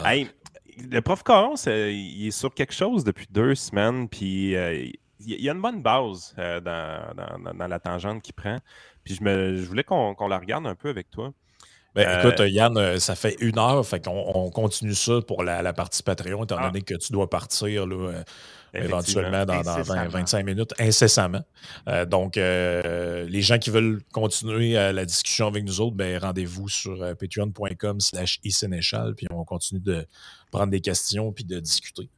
Ah. 0.03 0.13
le 0.15 1.01
prof 1.01 1.23
Caron, 1.23 1.55
il 1.65 2.27
est 2.27 2.31
sur 2.31 2.53
quelque 2.53 2.73
chose 2.73 3.03
depuis 3.03 3.27
deux 3.29 3.53
semaines, 3.53 4.07
puis 4.07 4.55
euh, 4.55 4.85
il 5.25 5.41
y 5.41 5.49
a 5.49 5.53
une 5.53 5.61
bonne 5.61 5.81
base 5.81 6.33
euh, 6.39 6.59
dans, 6.59 7.67
la 7.67 7.79
tangente 7.79 8.21
qu'il 8.21 8.33
prend. 8.33 8.59
Puis 9.03 9.15
je, 9.15 9.23
me, 9.23 9.55
je 9.57 9.65
voulais 9.65 9.83
qu'on 9.83 10.27
la 10.27 10.37
regarde 10.37 10.65
un 10.67 10.75
peu 10.75 10.89
avec 10.89 11.09
toi. 11.09 11.33
Ben, 11.93 12.07
euh, 12.07 12.19
écoute, 12.19 12.41
Yann, 12.49 12.77
euh, 12.77 12.99
ça 12.99 13.15
fait 13.15 13.37
une 13.39 13.57
heure, 13.57 13.85
fait 13.85 14.03
qu'on 14.03 14.31
on 14.35 14.49
continue 14.49 14.95
ça 14.95 15.21
pour 15.25 15.43
la, 15.43 15.71
partie 15.71 16.03
Patreon, 16.03 16.43
étant 16.43 16.57
ah. 16.59 16.67
donné 16.67 16.81
que 16.81 16.95
tu 16.95 17.13
dois 17.13 17.29
partir 17.29 17.87
là, 17.87 18.21
éventuellement 18.73 19.45
dans, 19.45 19.61
25 19.61 20.45
minutes, 20.45 20.73
incessamment. 20.77 21.43
donc, 22.07 22.35
les 22.35 23.41
gens 23.41 23.59
qui 23.59 23.69
veulent 23.69 24.01
continuer 24.11 24.73
la 24.73 25.05
discussion 25.05 25.47
avec 25.47 25.63
nous 25.63 25.79
autres, 25.79 25.95
ben, 25.95 26.17
rendez-vous 26.17 26.67
sur 26.67 26.97
patreon.com 27.15 28.01
slash 28.01 28.41
puis 28.41 29.27
on 29.29 29.45
continue 29.45 29.79
de 29.79 30.05
prendre 30.51 30.71
des 30.71 30.81
questions 30.81 31.31
puis 31.31 31.45
de 31.45 31.61
discuter. 31.61 32.09